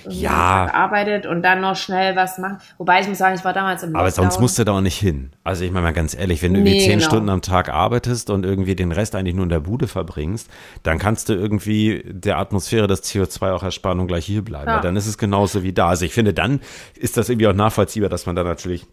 ja. 0.08 0.66
gearbeitet 0.66 1.26
und 1.26 1.42
dann 1.42 1.60
noch 1.60 1.76
schnell 1.76 2.16
was 2.16 2.38
machen. 2.38 2.58
Wobei 2.78 3.00
ich 3.00 3.08
muss 3.08 3.18
sagen, 3.18 3.34
ich 3.36 3.44
war 3.44 3.52
damals 3.52 3.82
im 3.82 3.94
Aber 3.94 4.06
Lockdown. 4.06 4.24
sonst 4.24 4.40
musst 4.40 4.58
du 4.58 4.64
da 4.64 4.72
auch 4.72 4.80
nicht 4.80 4.98
hin. 4.98 5.30
Also 5.44 5.64
ich 5.64 5.70
meine 5.70 5.84
mal 5.84 5.92
ganz 5.92 6.14
ehrlich, 6.14 6.42
wenn 6.42 6.54
du 6.54 6.60
nee, 6.60 6.70
irgendwie 6.70 6.84
zehn 6.84 6.98
genau. 6.98 7.08
Stunden 7.10 7.28
am 7.28 7.42
Tag 7.42 7.68
arbeitest 7.68 8.30
und 8.30 8.44
irgendwie 8.44 8.76
den 8.76 8.92
Rest 8.92 9.14
eigentlich 9.14 9.34
nur 9.34 9.44
in 9.44 9.50
der 9.50 9.60
Bude 9.60 9.88
verbringst, 9.88 10.48
dann 10.82 10.98
kannst 10.98 11.28
du 11.28 11.34
irgendwie 11.34 12.04
der 12.06 12.38
Atmosphäre 12.38 12.86
das 12.86 13.02
CO2 13.02 13.52
auch 13.52 13.62
ersparen 13.62 14.00
und 14.00 14.06
gleich 14.06 14.24
hier 14.24 14.42
bleiben. 14.42 14.68
Ja. 14.68 14.80
Dann 14.80 14.96
ist 14.96 15.06
es 15.06 15.18
genauso 15.18 15.62
wie 15.62 15.72
da. 15.72 15.88
Also 15.88 16.04
ich 16.04 16.12
finde, 16.12 16.34
dann 16.34 16.60
ist 16.94 17.16
das 17.16 17.28
irgendwie 17.28 17.48
auch 17.48 17.54
nachvollziehbar, 17.54 18.08
dass 18.08 18.26
man 18.26 18.36
da 18.36 18.44
natürlich 18.44 18.86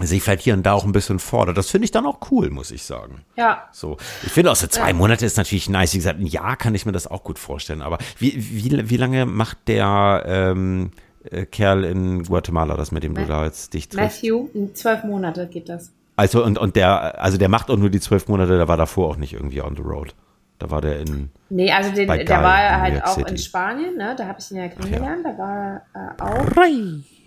sich 0.00 0.22
vielleicht 0.22 0.42
hier 0.42 0.54
und 0.54 0.64
da 0.64 0.72
auch 0.72 0.84
ein 0.84 0.92
bisschen 0.92 1.18
fordert. 1.18 1.56
Das 1.56 1.70
finde 1.70 1.84
ich 1.84 1.90
dann 1.90 2.04
auch 2.04 2.18
cool, 2.30 2.50
muss 2.50 2.70
ich 2.72 2.82
sagen. 2.82 3.24
Ja. 3.36 3.68
So, 3.70 3.96
ich 4.24 4.32
finde 4.32 4.50
auch 4.50 4.56
so 4.56 4.66
zwei 4.66 4.88
ja. 4.88 4.94
Monate 4.94 5.24
ist 5.24 5.36
natürlich 5.36 5.68
nice. 5.68 5.94
Wie 5.94 5.98
gesagt, 5.98 6.18
ein 6.18 6.26
Jahr 6.26 6.56
kann 6.56 6.74
ich 6.74 6.84
mir 6.84 6.92
das 6.92 7.06
auch 7.06 7.22
gut 7.22 7.38
vorstellen. 7.38 7.80
Aber 7.80 7.98
wie, 8.18 8.34
wie, 8.36 8.90
wie 8.90 8.96
lange 8.96 9.24
macht 9.24 9.58
der 9.68 10.24
ähm, 10.26 10.90
äh, 11.30 11.46
Kerl 11.46 11.84
in 11.84 12.24
Guatemala 12.24 12.76
das, 12.76 12.90
mit 12.90 13.04
dem 13.04 13.14
du 13.14 13.24
da 13.24 13.44
jetzt 13.44 13.72
dich 13.72 13.88
triffst? 13.88 14.22
Matthew, 14.22 14.48
in 14.52 14.74
zwölf 14.74 15.04
Monate 15.04 15.46
geht 15.46 15.68
das. 15.68 15.92
Also, 16.16 16.44
und, 16.44 16.58
und 16.58 16.76
der, 16.76 17.20
also 17.20 17.38
der 17.38 17.48
macht 17.48 17.70
auch 17.70 17.76
nur 17.76 17.90
die 17.90 18.00
zwölf 18.00 18.28
Monate, 18.28 18.56
der 18.56 18.68
war 18.68 18.76
davor 18.76 19.10
auch 19.10 19.16
nicht 19.16 19.32
irgendwie 19.32 19.62
on 19.62 19.76
the 19.76 19.82
road. 19.82 20.14
Da 20.58 20.70
war 20.70 20.80
der 20.80 21.00
in. 21.00 21.30
Nee, 21.50 21.70
also 21.72 21.90
den, 21.92 22.06
der 22.06 22.42
war 22.42 22.80
halt 22.80 23.04
auch 23.04 23.14
City. 23.14 23.30
in 23.30 23.38
Spanien, 23.38 23.96
ne? 23.96 24.14
Da 24.16 24.26
habe 24.26 24.38
ich 24.40 24.50
ihn 24.50 24.56
ja 24.56 24.68
kennengelernt. 24.68 25.24
Ja. 25.24 25.32
Da 25.32 25.38
war 25.38 25.82
er 25.92 26.14
äh, 26.18 26.22
auch. 26.22 26.56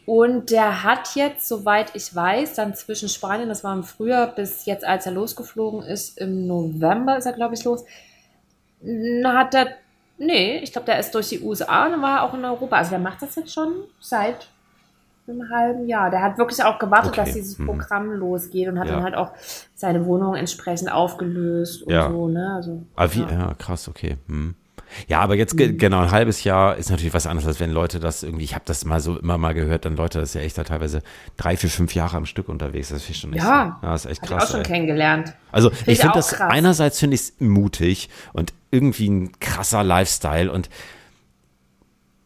Und 0.07 0.51
der 0.51 0.83
hat 0.83 1.15
jetzt, 1.15 1.49
soweit 1.49 1.93
ich 1.93 2.15
weiß, 2.15 2.53
dann 2.53 2.73
zwischen 2.75 3.09
Spanien, 3.09 3.49
das 3.49 3.65
war 3.65 3.75
im 3.75 3.83
Frühjahr, 3.83 4.27
bis 4.27 4.65
jetzt, 4.65 4.85
als 4.85 5.05
er 5.05 5.11
losgeflogen 5.11 5.83
ist, 5.83 6.17
im 6.17 6.47
November 6.47 7.17
ist 7.17 7.25
er, 7.25 7.33
glaube 7.33 7.55
ich, 7.55 7.65
los, 7.65 7.83
hat 9.25 9.53
er, 9.53 9.67
nee, 10.17 10.59
ich 10.59 10.71
glaube, 10.71 10.85
der 10.85 10.97
ist 10.97 11.13
durch 11.13 11.27
die 11.27 11.41
USA 11.41 11.87
und 11.87 11.91
dann 11.91 12.01
war 12.01 12.19
er 12.19 12.23
auch 12.23 12.33
in 12.33 12.45
Europa. 12.45 12.77
Also 12.77 12.91
der 12.91 12.99
macht 12.99 13.21
das 13.21 13.35
jetzt 13.35 13.53
schon 13.53 13.83
seit 13.99 14.47
einem 15.27 15.49
halben 15.49 15.89
Jahr. 15.89 16.09
Der 16.09 16.21
hat 16.21 16.37
wirklich 16.37 16.63
auch 16.63 16.79
gewartet, 16.79 17.11
okay. 17.11 17.25
dass 17.25 17.33
dieses 17.33 17.57
hm. 17.57 17.65
Programm 17.65 18.11
hm. 18.11 18.19
losgeht 18.19 18.69
und 18.69 18.79
hat 18.79 18.87
ja. 18.87 18.93
dann 18.93 19.03
halt 19.03 19.15
auch 19.15 19.33
seine 19.75 20.05
Wohnung 20.05 20.35
entsprechend 20.35 20.89
aufgelöst 20.89 21.83
und 21.83 21.91
ja. 21.91 22.09
so, 22.09 22.29
ne? 22.29 22.53
Also, 22.55 22.81
ah, 22.95 23.07
wie, 23.11 23.23
ja. 23.23 23.31
ja 23.31 23.53
krass, 23.55 23.89
okay. 23.89 24.15
Hm. 24.27 24.55
Ja, 25.07 25.19
aber 25.19 25.35
jetzt 25.35 25.57
mhm. 25.57 25.77
genau 25.77 26.01
ein 26.01 26.11
halbes 26.11 26.43
Jahr 26.43 26.75
ist 26.75 26.89
natürlich 26.89 27.13
was 27.13 27.27
anderes, 27.27 27.47
als 27.47 27.59
wenn 27.59 27.71
Leute 27.71 27.99
das 27.99 28.23
irgendwie, 28.23 28.43
ich 28.43 28.55
habe 28.55 28.65
das 28.65 28.85
mal 28.85 28.99
so 28.99 29.17
immer 29.17 29.37
mal 29.37 29.53
gehört, 29.53 29.85
dann 29.85 29.95
Leute, 29.95 30.19
das 30.19 30.29
ist 30.29 30.35
ja 30.35 30.41
echt 30.41 30.57
da 30.57 30.63
teilweise 30.63 31.03
drei, 31.37 31.57
vier, 31.57 31.69
fünf 31.69 31.93
Jahre 31.95 32.17
am 32.17 32.25
Stück 32.25 32.49
unterwegs. 32.49 32.89
Das 32.89 33.03
finde 33.03 33.11
ich 33.13 33.19
schon 33.19 33.33
echt, 33.33 33.43
ja, 33.43 33.79
ja, 33.81 33.91
das 33.91 34.05
ist 34.05 34.11
echt 34.11 34.21
krass. 34.23 34.43
Ich 34.43 34.43
auch 34.43 34.51
schon 34.51 34.59
ey. 34.61 34.65
kennengelernt. 34.65 35.33
Also 35.51 35.69
find 35.69 35.87
ich 35.87 35.99
finde 35.99 36.15
das 36.15 36.29
krass. 36.29 36.51
einerseits 36.51 36.99
finde 36.99 37.15
ich 37.15 37.21
es 37.21 37.33
mutig 37.39 38.09
und 38.33 38.53
irgendwie 38.71 39.09
ein 39.09 39.39
krasser 39.39 39.83
Lifestyle 39.83 40.51
und 40.51 40.69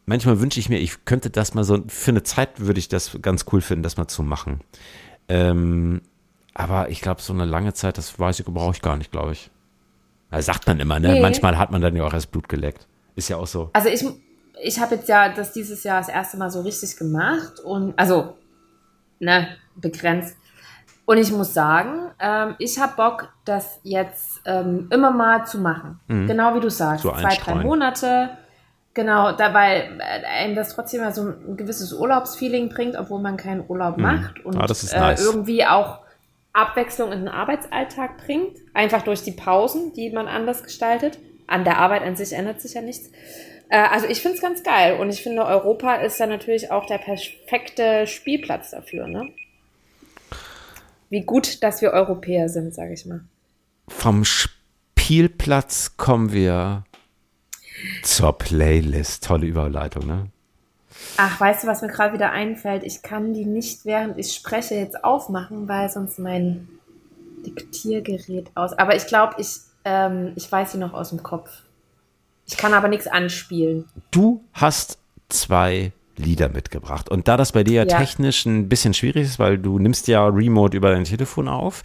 manchmal 0.06 0.40
wünsche 0.40 0.60
ich 0.60 0.68
mir, 0.68 0.78
ich 0.78 1.04
könnte 1.04 1.30
das 1.30 1.54
mal 1.54 1.64
so, 1.64 1.82
für 1.88 2.10
eine 2.10 2.22
Zeit 2.22 2.60
würde 2.60 2.78
ich 2.78 2.88
das 2.88 3.18
ganz 3.22 3.46
cool 3.52 3.60
finden, 3.60 3.82
das 3.82 3.96
mal 3.96 4.08
zu 4.08 4.22
machen. 4.22 4.60
Ähm, 5.28 6.02
aber 6.54 6.90
ich 6.90 7.00
glaube, 7.00 7.22
so 7.22 7.32
eine 7.32 7.44
lange 7.44 7.72
Zeit, 7.72 7.98
das 7.98 8.18
weiß 8.18 8.40
ich, 8.40 8.46
brauche 8.46 8.74
ich 8.74 8.82
gar 8.82 8.96
nicht, 8.96 9.10
glaube 9.10 9.32
ich. 9.32 9.50
Das 10.32 10.46
sagt 10.46 10.66
man 10.66 10.80
immer, 10.80 10.98
ne? 10.98 11.12
Nee. 11.12 11.20
Manchmal 11.20 11.58
hat 11.58 11.70
man 11.70 11.80
dann 11.80 11.94
ja 11.94 12.04
auch 12.04 12.12
erst 12.12 12.30
Blut 12.32 12.48
geleckt. 12.48 12.88
Ist 13.14 13.28
ja 13.28 13.36
auch 13.36 13.46
so. 13.46 13.70
Also 13.74 13.88
ich, 13.88 14.04
ich 14.62 14.80
habe 14.80 14.96
jetzt 14.96 15.08
ja 15.08 15.28
das 15.28 15.52
dieses 15.52 15.84
Jahr 15.84 15.98
das 15.98 16.08
erste 16.08 16.38
Mal 16.38 16.50
so 16.50 16.62
richtig 16.62 16.96
gemacht 16.96 17.60
und 17.60 17.92
also, 17.98 18.36
ne, 19.20 19.48
begrenzt. 19.76 20.36
Und 21.04 21.18
ich 21.18 21.30
muss 21.32 21.52
sagen, 21.52 22.10
ähm, 22.18 22.54
ich 22.58 22.78
habe 22.78 22.94
Bock, 22.96 23.28
das 23.44 23.80
jetzt 23.82 24.40
ähm, 24.46 24.88
immer 24.90 25.10
mal 25.10 25.46
zu 25.46 25.58
machen. 25.58 26.00
Mhm. 26.06 26.26
Genau 26.26 26.54
wie 26.54 26.60
du 26.60 26.70
sagst. 26.70 27.02
So 27.02 27.10
Zwei, 27.10 27.36
drei 27.36 27.54
Monate. 27.56 28.30
Genau, 28.94 29.32
dabei 29.32 29.90
äh, 29.98 30.24
einem 30.24 30.54
das 30.54 30.74
trotzdem 30.74 31.00
mal 31.00 31.12
so 31.12 31.22
ein 31.22 31.56
gewisses 31.56 31.92
Urlaubsfeeling 31.92 32.68
bringt, 32.68 32.96
obwohl 32.96 33.20
man 33.20 33.36
keinen 33.36 33.64
Urlaub 33.68 33.96
mhm. 33.96 34.02
macht. 34.02 34.44
Und 34.44 34.56
ah, 34.56 34.66
das 34.66 34.82
ist 34.82 34.94
nice. 34.94 35.20
äh, 35.20 35.24
irgendwie 35.24 35.66
auch 35.66 36.01
Abwechslung 36.52 37.12
in 37.12 37.20
den 37.20 37.28
Arbeitsalltag 37.28 38.18
bringt, 38.18 38.58
einfach 38.74 39.02
durch 39.02 39.22
die 39.22 39.32
Pausen, 39.32 39.92
die 39.94 40.10
man 40.10 40.28
anders 40.28 40.62
gestaltet. 40.62 41.18
An 41.46 41.64
der 41.64 41.78
Arbeit 41.78 42.02
an 42.02 42.16
sich 42.16 42.32
ändert 42.32 42.60
sich 42.60 42.74
ja 42.74 42.82
nichts. 42.82 43.10
Äh, 43.68 43.78
also 43.78 44.06
ich 44.06 44.20
finde 44.20 44.36
es 44.36 44.42
ganz 44.42 44.62
geil 44.62 44.98
und 45.00 45.10
ich 45.10 45.22
finde, 45.22 45.44
Europa 45.44 45.96
ist 45.96 46.20
ja 46.20 46.26
natürlich 46.26 46.70
auch 46.70 46.86
der 46.86 46.98
perfekte 46.98 48.06
Spielplatz 48.06 48.70
dafür. 48.70 49.06
Ne? 49.06 49.28
Wie 51.08 51.22
gut, 51.22 51.62
dass 51.62 51.82
wir 51.82 51.90
Europäer 51.90 52.48
sind, 52.48 52.74
sage 52.74 52.92
ich 52.92 53.06
mal. 53.06 53.20
Vom 53.88 54.24
Spielplatz 54.24 55.96
kommen 55.96 56.32
wir 56.32 56.84
zur 58.02 58.38
Playlist. 58.38 59.24
Tolle 59.24 59.46
Überleitung, 59.46 60.06
ne? 60.06 60.26
Ach, 61.16 61.40
weißt 61.40 61.64
du, 61.64 61.68
was 61.68 61.82
mir 61.82 61.88
gerade 61.88 62.14
wieder 62.14 62.32
einfällt? 62.32 62.84
Ich 62.84 63.02
kann 63.02 63.32
die 63.34 63.44
nicht, 63.44 63.84
während 63.84 64.18
ich 64.18 64.32
spreche, 64.32 64.74
jetzt 64.74 65.04
aufmachen, 65.04 65.68
weil 65.68 65.90
sonst 65.90 66.18
mein 66.18 66.68
Diktiergerät 67.44 68.50
aus. 68.54 68.72
Aber 68.72 68.96
ich 68.96 69.06
glaube, 69.06 69.34
ich, 69.38 69.58
ähm, 69.84 70.32
ich 70.36 70.50
weiß 70.50 70.72
sie 70.72 70.78
noch 70.78 70.94
aus 70.94 71.10
dem 71.10 71.22
Kopf. 71.22 71.50
Ich 72.46 72.56
kann 72.56 72.74
aber 72.74 72.88
nichts 72.88 73.06
anspielen. 73.06 73.86
Du 74.10 74.44
hast 74.52 74.98
zwei 75.28 75.92
Lieder 76.16 76.48
mitgebracht. 76.48 77.08
Und 77.08 77.28
da 77.28 77.36
das 77.36 77.52
bei 77.52 77.64
dir 77.64 77.86
ja. 77.86 77.98
technisch 77.98 78.44
ein 78.46 78.68
bisschen 78.68 78.94
schwierig 78.94 79.24
ist, 79.24 79.38
weil 79.38 79.58
du 79.58 79.78
nimmst 79.78 80.08
ja 80.08 80.26
Remote 80.26 80.76
über 80.76 80.90
dein 80.90 81.04
Telefon 81.04 81.48
auf, 81.48 81.82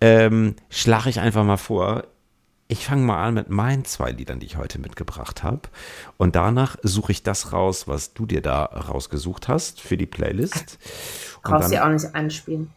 ähm, 0.00 0.56
schlage 0.68 1.08
ich 1.08 1.20
einfach 1.20 1.44
mal 1.44 1.56
vor, 1.56 2.04
ich 2.72 2.86
fange 2.86 3.02
mal 3.02 3.22
an 3.22 3.34
mit 3.34 3.50
meinen 3.50 3.84
zwei 3.84 4.10
Liedern, 4.12 4.40
die 4.40 4.46
ich 4.46 4.56
heute 4.56 4.78
mitgebracht 4.78 5.42
habe. 5.42 5.68
Und 6.16 6.36
danach 6.36 6.76
suche 6.82 7.12
ich 7.12 7.22
das 7.22 7.52
raus, 7.52 7.86
was 7.86 8.14
du 8.14 8.24
dir 8.24 8.40
da 8.40 8.64
rausgesucht 8.64 9.46
hast 9.46 9.80
für 9.80 9.98
die 9.98 10.06
Playlist. 10.06 10.78
Brauchst 11.42 11.70
du 11.70 11.84
auch 11.84 11.88
nicht 11.90 12.14
anspielen. 12.14 12.70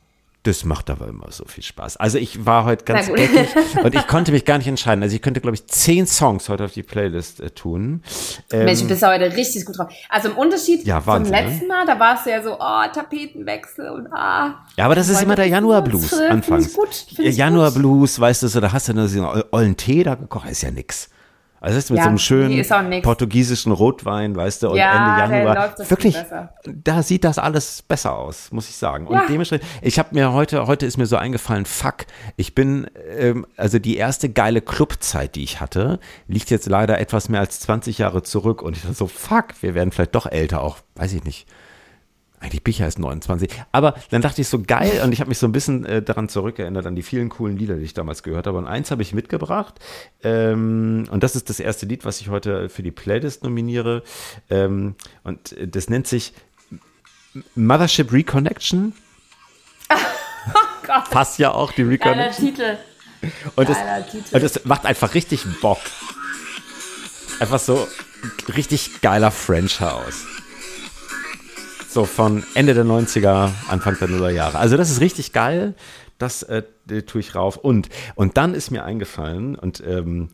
Das 0.46 0.64
macht 0.64 0.92
aber 0.92 1.08
immer 1.08 1.32
so 1.32 1.44
viel 1.46 1.64
Spaß. 1.64 1.98
Also 1.98 2.20
ich 2.20 2.46
war 2.46 2.66
heute 2.66 2.86
ganz 2.86 3.10
eckig 3.10 3.50
und 3.84 3.96
ich 3.96 4.06
konnte 4.06 4.32
mich 4.32 4.46
gar 4.46 4.60
nicht 4.60 4.68
entscheiden. 4.68 5.02
Also 5.02 5.16
ich 5.16 5.24
könnte, 5.24 5.42
glaube 5.42 5.56
ich, 5.56 5.66
zehn 5.66 6.06
Songs 6.06 6.50
heute 6.50 6.66
auf 6.66 6.72
die 6.72 6.84
Playlist 6.84 7.40
äh, 7.40 7.50
tun. 7.50 8.04
Ähm, 8.52 8.66
Mensch, 8.66 8.82
du 8.82 8.88
bist 8.88 9.02
heute 9.02 9.36
richtig 9.36 9.66
gut 9.66 9.80
drauf. 9.80 9.92
Also 10.08 10.30
im 10.30 10.38
Unterschied 10.38 10.86
ja, 10.86 11.04
Wahnsinn, 11.04 11.34
zum 11.34 11.44
ne? 11.44 11.50
letzten 11.50 11.68
Mal, 11.68 11.88
da 11.88 12.00
warst 12.00 12.28
du 12.28 12.30
ja 12.30 12.44
so, 12.44 12.60
oh, 12.60 12.84
Tapetenwechsel 12.94 13.90
und 13.90 14.14
ah. 14.14 14.68
Ja, 14.78 14.86
aber 14.86 14.94
das 14.94 15.10
ist 15.10 15.24
immer 15.24 15.36
der 15.36 15.48
Januar-Blues 15.48 16.14
anfangs. 16.14 16.78
Januar-Blues, 17.18 18.20
weißt 18.20 18.44
du, 18.44 18.48
so, 18.48 18.60
da 18.60 18.72
hast 18.72 18.88
du 18.88 18.94
nur 18.94 19.08
so 19.08 19.28
einen 19.28 19.44
ollen 19.50 19.76
Tee 19.76 20.04
da 20.04 20.14
gekocht, 20.14 20.48
ist 20.48 20.62
ja 20.62 20.70
nix. 20.70 21.10
Also 21.62 21.78
das 21.78 21.86
ist 21.86 21.90
mit 21.90 21.98
ja, 21.98 22.04
so 22.04 22.10
einem 22.10 22.18
schönen 22.18 23.02
portugiesischen 23.02 23.72
Rotwein, 23.72 24.36
weißt 24.36 24.64
du, 24.64 24.70
und 24.70 24.78
ja, 24.78 25.26
Ende 25.26 25.38
Januar. 25.38 25.76
Wirklich, 25.90 26.16
da 26.64 27.02
sieht 27.02 27.24
das 27.24 27.40
alles 27.40 27.82
besser 27.82 28.16
aus, 28.16 28.52
muss 28.52 28.70
ich 28.70 28.76
sagen. 28.76 29.08
Und 29.08 29.16
ja. 29.16 29.26
dementsprechend, 29.28 29.68
ich 29.82 29.98
habe 29.98 30.10
mir 30.12 30.34
heute, 30.34 30.68
heute 30.68 30.86
ist 30.86 30.98
mir 30.98 31.06
so 31.06 31.18
eingefallen, 31.18 31.66
fuck, 31.66 32.06
ich 32.36 32.54
bin, 32.54 32.88
ähm, 33.18 33.48
also 33.58 33.80
die 33.80 33.98
erste 33.98 34.30
geile 34.30 34.62
Clubzeit, 34.62 35.36
die 35.36 35.44
ich 35.44 35.60
hatte, 35.60 36.00
liegt 36.28 36.52
jetzt 36.52 36.68
leider 36.68 37.00
etwas 37.00 37.30
mehr 37.30 37.40
als 37.40 37.60
20 37.62 37.98
Jahre 37.98 38.22
zurück. 38.22 38.62
Und 38.62 38.76
ich 38.76 38.84
dachte 38.84 38.96
so, 38.96 39.08
fuck, 39.08 39.48
wir 39.62 39.74
werden 39.74 39.92
vielleicht 39.92 40.16
doch 40.16 40.26
älter, 40.28 40.62
auch, 40.62 40.78
weiß 40.96 41.14
ich 41.14 41.24
nicht. 41.24 41.48
Eigentlich 42.40 42.64
bin 42.64 42.72
ich 42.72 42.82
erst 42.82 43.00
29. 43.00 43.50
Aber 43.72 43.96
dann 44.12 44.22
dachte 44.22 44.42
ich 44.42 44.48
so 44.48 44.62
geil 44.62 45.02
und 45.04 45.12
ich 45.12 45.20
habe 45.20 45.30
mich 45.30 45.38
so 45.38 45.48
ein 45.48 45.52
bisschen 45.52 45.86
äh, 45.86 46.02
daran 46.02 46.30
zurückerinnert, 46.30 46.86
an 46.86 46.96
die 46.96 47.04
vielen 47.04 47.30
coolen 47.30 47.58
Lieder, 47.58 47.76
die 47.76 47.84
ich 47.84 47.94
damals 47.94 48.24
gehört 48.24 48.46
habe. 48.46 48.58
Und 48.58 48.68
eins 48.68 48.92
habe 48.92 49.02
ich 49.02 49.14
mitgebracht. 49.14 49.76
Ähm, 50.24 51.08
und 51.10 51.24
das 51.24 51.36
ist 51.36 51.50
das 51.50 51.60
erste 51.60 51.86
Lied, 51.86 52.06
was 52.06 52.22
ich 52.22 52.30
heute 52.30 52.70
für 52.70 52.84
die 52.84 52.92
Playlist 52.92 53.44
nominiere. 53.44 54.04
Ähm, 54.50 54.96
und 55.24 55.54
äh, 55.54 55.68
das 55.68 55.90
nennt 55.90 56.08
sich 56.08 56.34
Mothership 57.56 58.12
Reconnection. 58.12 58.94
oh. 59.90 59.96
Passt 61.10 61.40
ja 61.40 61.52
auch 61.52 61.72
die 61.72 61.84
Reconnection. 61.84 62.48
Titel. 62.48 62.78
Und 63.56 63.70
das, 63.70 63.78
Titel. 64.12 64.36
und 64.36 64.44
das 64.44 64.66
macht 64.66 64.86
einfach 64.86 65.14
richtig 65.14 65.46
Bock. 65.62 65.80
Einfach 67.40 67.60
so 67.60 67.88
richtig 68.56 69.02
geiler 69.02 69.32
French 69.32 69.82
House. 69.82 70.26
So 71.96 72.04
von 72.04 72.44
Ende 72.56 72.74
der 72.74 72.84
90er, 72.84 73.52
Anfang 73.70 73.98
der 73.98 74.10
Nuller 74.10 74.30
Jahre. 74.30 74.58
Also 74.58 74.76
das 74.76 74.92
ist 74.92 75.00
richtig 75.00 75.32
geil. 75.32 75.76
Das 76.18 76.44
äh, 76.44 76.64
tue 77.06 77.22
ich 77.22 77.36
rauf. 77.36 77.56
Und, 77.56 77.88
und 78.16 78.36
dann 78.36 78.54
ist 78.54 78.70
mir 78.70 78.84
eingefallen, 78.84 79.56
und 79.56 79.82
ähm, 79.88 80.28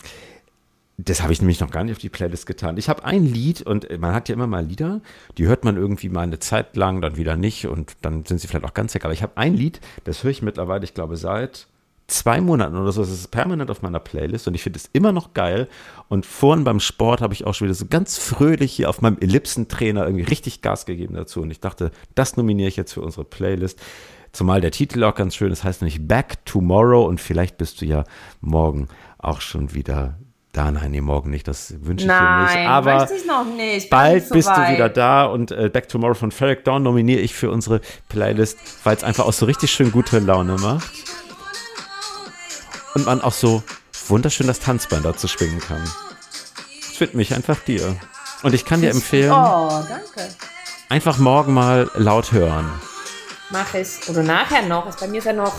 das 0.98 1.22
habe 1.22 1.34
ich 1.34 1.40
nämlich 1.40 1.60
noch 1.60 1.70
gar 1.70 1.84
nicht 1.84 1.92
auf 1.92 2.00
die 2.00 2.10
Playlist 2.10 2.48
getan. 2.48 2.78
Ich 2.78 2.90
habe 2.90 3.06
ein 3.06 3.24
Lied 3.24 3.62
und 3.62 3.88
man 4.00 4.16
hat 4.16 4.28
ja 4.28 4.34
immer 4.34 4.48
mal 4.48 4.66
Lieder, 4.66 5.02
die 5.38 5.46
hört 5.46 5.64
man 5.64 5.78
irgendwie 5.78 6.10
mal 6.10 6.22
eine 6.22 6.40
Zeit 6.40 6.76
lang, 6.76 7.00
dann 7.00 7.16
wieder 7.16 7.36
nicht 7.36 7.68
und 7.68 7.94
dann 8.02 8.26
sind 8.26 8.42
sie 8.42 8.48
vielleicht 8.48 8.66
auch 8.66 8.74
ganz 8.74 8.96
weg. 8.96 9.06
Aber 9.06 9.14
ich 9.14 9.22
habe 9.22 9.38
ein 9.38 9.54
Lied, 9.54 9.82
das 10.04 10.24
höre 10.24 10.32
ich 10.32 10.42
mittlerweile, 10.42 10.84
ich 10.84 10.96
glaube, 10.96 11.16
seit 11.16 11.68
zwei 12.12 12.42
Monaten 12.42 12.78
oder 12.78 12.92
so. 12.92 13.02
Das 13.02 13.10
ist 13.10 13.32
permanent 13.32 13.72
auf 13.72 13.82
meiner 13.82 14.00
Playlist 14.00 14.48
und 14.48 14.54
ich 14.54 14.64
finde 14.64 14.78
es 14.78 14.90
immer 14.94 15.12
noch 15.12 15.34
geil. 15.34 15.68
Und 16.10 16.26
vorhin 16.26 16.64
beim 16.64 16.80
Sport 16.80 17.22
habe 17.22 17.34
ich 17.34 17.46
auch 17.46 17.54
schon 17.54 17.68
wieder 17.68 17.76
so 17.76 17.86
ganz 17.86 18.18
fröhlich 18.18 18.74
hier 18.74 18.90
auf 18.90 19.02
meinem 19.02 19.18
Ellipsentrainer 19.20 20.06
irgendwie 20.06 20.26
richtig 20.26 20.62
Gas 20.62 20.86
gegeben 20.86 21.16
dazu. 21.16 21.42
Und 21.42 21.52
ich 21.52 21.60
dachte, 21.60 21.92
das 22.16 22.38
nominiere 22.38 22.68
ich 22.68 22.76
jetzt 22.76 22.94
für 22.94 23.02
unsere 23.02 23.26
Playlist. 23.26 23.80
Zumal 24.34 24.62
der 24.62 24.72
Titel 24.72 25.04
auch 25.04 25.16
ganz 25.16 25.36
schön 25.36 25.52
ist, 25.52 25.64
heißt 25.64 25.82
nämlich 25.82 26.08
Back 26.08 26.46
Tomorrow 26.46 27.06
und 27.06 27.20
vielleicht 27.20 27.58
bist 27.58 27.82
du 27.82 27.86
ja 27.86 28.06
morgen 28.40 28.88
auch 29.18 29.42
schon 29.42 29.74
wieder 29.74 30.18
da. 30.54 30.72
Nein, 30.72 30.92
nee, 30.92 31.02
morgen 31.02 31.30
nicht, 31.30 31.48
das 31.48 31.74
wünsche 31.82 32.04
ich 32.04 32.08
Nein, 32.08 32.48
dir 32.48 32.60
nicht. 32.60 32.70
Aber 32.70 33.10
ich 33.12 33.26
noch 33.26 33.46
nicht. 33.46 33.90
bald 33.90 34.28
so 34.28 34.36
bist 34.36 34.48
weit. 34.48 34.70
du 34.70 34.74
wieder 34.74 34.90
da 34.90 35.26
und 35.26 35.52
äh, 35.52 35.70
Back 35.70 35.90
Tomorrow 35.90 36.14
von 36.14 36.32
Ferric 36.32 36.64
Dawn 36.64 36.84
nominiere 36.84 37.20
ich 37.20 37.34
für 37.34 37.52
unsere 37.52 37.82
Playlist, 38.08 38.58
weil 38.86 38.96
es 38.96 39.04
einfach 39.04 39.26
auch 39.26 39.34
so 39.34 39.46
richtig 39.46 39.70
schön 39.72 39.92
gute 39.92 40.20
Laune 40.20 40.56
macht 40.58 41.21
und 42.94 43.06
man 43.06 43.22
auch 43.22 43.34
so 43.34 43.64
wunderschön 44.08 44.48
das 44.48 44.60
Tanzbein 44.60 45.04
dazu 45.04 45.28
schwingen 45.28 45.60
kann. 45.60 45.82
Das 46.82 47.00
widme 47.00 47.18
mich 47.18 47.34
einfach 47.34 47.60
dir. 47.60 47.96
Und 48.44 48.54
ich 48.54 48.66
kann 48.66 48.82
dir 48.82 48.92
empfehlen, 48.92 49.32
oh, 49.32 49.84
danke. 49.88 50.34
einfach 50.90 51.18
morgen 51.18 51.54
mal 51.54 51.90
laut 51.96 52.32
hören. 52.32 52.70
Mach 53.52 53.74
ich. 53.74 54.10
Oder 54.10 54.24
nachher 54.24 54.64
noch. 54.64 54.88
Ist 54.88 55.00
bei 55.00 55.08
mir 55.08 55.20
ist 55.20 55.26
ja 55.26 55.34
noch 55.34 55.54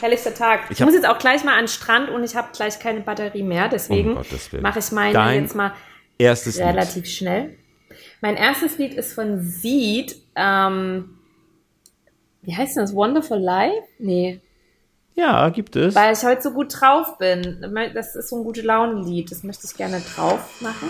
herrlichster 0.00 0.34
Tag. 0.34 0.62
Ich, 0.70 0.78
ich 0.78 0.84
muss 0.84 0.94
jetzt 0.94 1.08
auch 1.08 1.18
gleich 1.18 1.44
mal 1.44 1.52
an 1.54 1.64
den 1.64 1.68
Strand 1.68 2.10
und 2.10 2.24
ich 2.24 2.36
habe 2.36 2.48
gleich 2.54 2.78
keine 2.78 3.00
Batterie 3.00 3.42
mehr. 3.42 3.68
Deswegen 3.68 4.14
mache 4.60 4.78
ich 4.78 4.92
meine 4.92 5.12
Dein 5.12 5.42
jetzt 5.42 5.54
mal 5.54 5.72
relativ 6.20 7.04
Lied. 7.04 7.08
schnell. 7.08 7.58
Mein 8.20 8.36
erstes 8.36 8.78
Lied 8.78 8.94
ist 8.94 9.14
von 9.14 9.42
Seed. 9.42 10.16
Ähm, 10.36 11.18
wie 12.42 12.56
heißt 12.56 12.76
das? 12.76 12.94
Wonderful 12.94 13.38
Life? 13.38 13.86
Nee. 13.98 14.40
Ja, 15.14 15.50
gibt 15.50 15.76
es. 15.76 15.94
Weil 15.94 16.14
ich 16.14 16.24
heute 16.24 16.42
so 16.42 16.50
gut 16.52 16.80
drauf 16.80 17.18
bin. 17.18 17.60
Das 17.94 18.14
ist 18.16 18.30
so 18.30 18.36
ein 18.36 18.44
gute 18.44 18.62
Laune-Lied. 18.62 19.30
Das 19.30 19.42
möchte 19.42 19.66
ich 19.66 19.76
gerne 19.76 20.00
drauf 20.14 20.40
machen. 20.60 20.88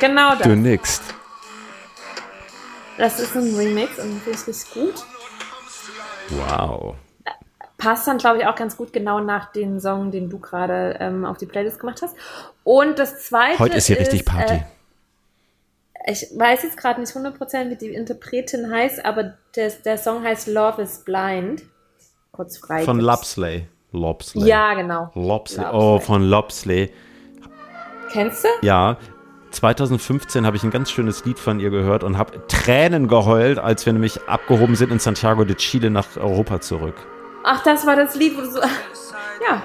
Genau 0.00 0.30
das. 0.30 0.42
Du 0.42 0.56
nix. 0.56 1.00
Das 2.96 3.18
ist 3.18 3.34
ein 3.34 3.54
Remix 3.54 3.98
und 3.98 4.22
finde 4.22 4.38
ich 4.38 4.46
richtig 4.46 4.72
gut. 4.72 5.04
Wow. 6.30 6.94
Passt 7.76 8.06
dann, 8.06 8.18
glaube 8.18 8.38
ich, 8.38 8.46
auch 8.46 8.54
ganz 8.54 8.76
gut 8.76 8.92
genau 8.92 9.20
nach 9.20 9.52
dem 9.52 9.78
Song, 9.78 10.10
den 10.10 10.30
du 10.30 10.38
gerade 10.38 10.96
ähm, 11.00 11.24
auf 11.24 11.36
die 11.36 11.46
Playlist 11.46 11.80
gemacht 11.80 12.00
hast. 12.02 12.16
Und 12.62 12.98
das 12.98 13.24
zweite. 13.24 13.58
Heute 13.58 13.76
ist 13.76 13.86
hier 13.86 13.98
richtig 13.98 14.24
Party. 14.24 14.54
Äh, 14.54 14.62
ich 16.06 16.26
weiß 16.36 16.62
jetzt 16.64 16.76
gerade 16.76 17.00
nicht 17.00 17.14
100% 17.14 17.70
wie 17.70 17.76
die 17.76 17.88
Interpretin 17.88 18.70
heißt, 18.70 19.04
aber 19.04 19.34
der, 19.56 19.70
der 19.84 19.96
Song 19.96 20.22
heißt 20.22 20.48
Love 20.48 20.82
is 20.82 20.98
Blind. 20.98 21.62
Kurz 22.30 22.58
frei. 22.58 22.82
Von 22.82 23.00
Lopsley. 23.00 23.68
Lopsley. 23.92 24.46
Ja, 24.46 24.74
genau. 24.74 25.10
Lopsley. 25.14 25.64
Oh, 25.72 25.98
von 26.00 26.22
Lopsley. 26.22 26.92
Kennst 28.10 28.44
du? 28.44 28.48
Ja. 28.60 28.98
2015 29.52 30.44
habe 30.44 30.56
ich 30.56 30.64
ein 30.64 30.72
ganz 30.72 30.90
schönes 30.90 31.24
Lied 31.24 31.38
von 31.38 31.60
ihr 31.60 31.70
gehört 31.70 32.02
und 32.02 32.18
habe 32.18 32.44
Tränen 32.48 33.06
geheult, 33.06 33.58
als 33.58 33.86
wir 33.86 33.92
nämlich 33.92 34.20
abgehoben 34.28 34.74
sind 34.74 34.90
in 34.90 34.98
Santiago 34.98 35.44
de 35.44 35.54
Chile 35.54 35.90
nach 35.90 36.16
Europa 36.16 36.60
zurück. 36.60 36.96
Ach, 37.44 37.62
das 37.62 37.86
war 37.86 37.94
das 37.94 38.16
Lied, 38.16 38.36
wo 38.36 38.40
du 38.40 38.50
so. 38.50 38.60
Ja. 38.60 39.62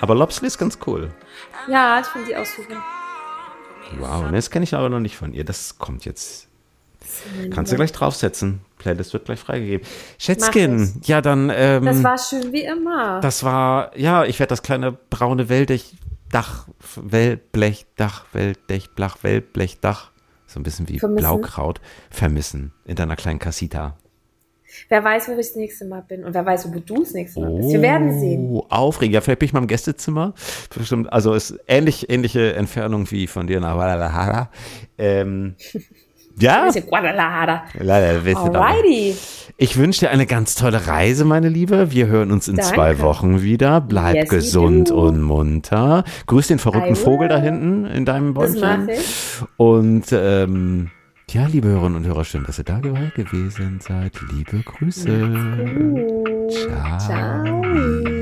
Aber 0.00 0.14
Lopsley 0.14 0.48
ist 0.48 0.58
ganz 0.58 0.78
cool. 0.86 1.10
Ja, 1.68 2.00
ich 2.00 2.06
finde 2.06 2.28
die 2.28 2.36
auch 2.36 2.44
super. 2.44 2.82
Wow, 3.98 4.24
ne, 4.24 4.32
das 4.32 4.50
kenne 4.50 4.64
ich 4.64 4.74
aber 4.74 4.88
noch 4.88 5.00
nicht 5.00 5.16
von 5.16 5.32
ihr. 5.32 5.44
Das 5.44 5.78
kommt 5.78 6.04
jetzt. 6.04 6.48
Kannst 7.50 7.72
du 7.72 7.76
gleich 7.76 7.92
draufsetzen. 7.92 8.60
Playlist 8.78 9.12
wird 9.12 9.26
gleich 9.26 9.40
freigegeben. 9.40 9.86
Schätzchen, 10.18 11.00
ja 11.04 11.20
dann. 11.20 11.50
Ähm, 11.54 11.84
das 11.84 12.02
war 12.02 12.18
schön 12.18 12.52
wie 12.52 12.64
immer. 12.64 13.20
Das 13.20 13.44
war, 13.44 13.96
ja, 13.96 14.24
ich 14.24 14.38
werde 14.38 14.50
das 14.50 14.62
kleine 14.62 14.92
braune 14.92 15.48
Welldech, 15.48 15.94
Dach, 16.30 16.66
Wellblech, 16.96 17.86
Dach, 17.96 18.24
Welldech, 18.32 18.90
Blach, 18.90 19.18
Wellblech, 19.22 19.80
Dach, 19.80 20.10
so 20.46 20.60
ein 20.60 20.62
bisschen 20.62 20.88
wie 20.88 20.98
vermissen. 20.98 21.22
Blaukraut, 21.22 21.80
vermissen 22.10 22.72
in 22.84 22.96
deiner 22.96 23.16
kleinen 23.16 23.38
Casita. 23.38 23.96
Wer 24.88 25.04
weiß, 25.04 25.28
wo 25.28 25.32
ich 25.32 25.38
das 25.38 25.56
nächste 25.56 25.84
Mal 25.86 26.02
bin 26.02 26.24
und 26.24 26.34
wer 26.34 26.44
weiß, 26.44 26.72
wo 26.72 26.78
du 26.78 27.00
das 27.00 27.12
nächste 27.12 27.40
Mal 27.40 27.54
bist. 27.54 27.70
Wir 27.70 27.82
werden 27.82 28.18
sehen. 28.18 28.48
Oh, 28.50 28.64
aufregend. 28.68 29.14
Ja, 29.14 29.20
vielleicht 29.20 29.40
bin 29.40 29.46
ich 29.46 29.52
mal 29.52 29.60
im 29.60 29.66
Gästezimmer. 29.66 30.34
Bestimmt, 30.76 31.12
also 31.12 31.34
ist 31.34 31.58
ähnlich, 31.66 32.10
ähnliche 32.10 32.54
Entfernung 32.54 33.10
wie 33.10 33.26
von 33.26 33.46
dir 33.46 33.60
nach 33.60 33.74
Guadalajara. 33.74 34.50
Ähm, 34.98 35.56
ja. 36.38 36.70
Guadalajara. 36.70 37.64
Alrighty. 37.78 39.16
Ich 39.58 39.78
wünsche 39.78 40.00
dir 40.00 40.10
eine 40.10 40.26
ganz 40.26 40.54
tolle 40.54 40.86
Reise, 40.86 41.24
meine 41.24 41.48
Liebe. 41.48 41.90
Wir 41.90 42.08
hören 42.08 42.30
uns 42.30 42.46
in 42.46 42.56
Danke. 42.56 42.74
zwei 42.74 42.98
Wochen 42.98 43.42
wieder. 43.42 43.80
Bleib 43.80 44.16
yes, 44.16 44.28
gesund 44.28 44.90
und 44.90 45.22
munter. 45.22 46.04
Grüß 46.26 46.48
den 46.48 46.58
verrückten 46.58 46.94
Vogel 46.94 47.28
da 47.28 47.38
hinten 47.38 47.86
in 47.86 48.04
deinem 48.04 48.34
Bäumchen. 48.34 48.90
Und 49.56 50.04
ähm, 50.12 50.90
ja, 51.32 51.46
liebe 51.46 51.66
Hörerinnen 51.68 51.96
und 51.96 52.06
Hörer, 52.06 52.24
schön, 52.24 52.44
dass 52.44 52.58
ihr 52.58 52.64
da 52.64 52.78
gewesen 53.16 53.80
seid. 53.80 54.12
Liebe 54.32 54.62
Grüße. 54.62 55.06
Ciao. 56.48 56.98
Ciao. 56.98 58.15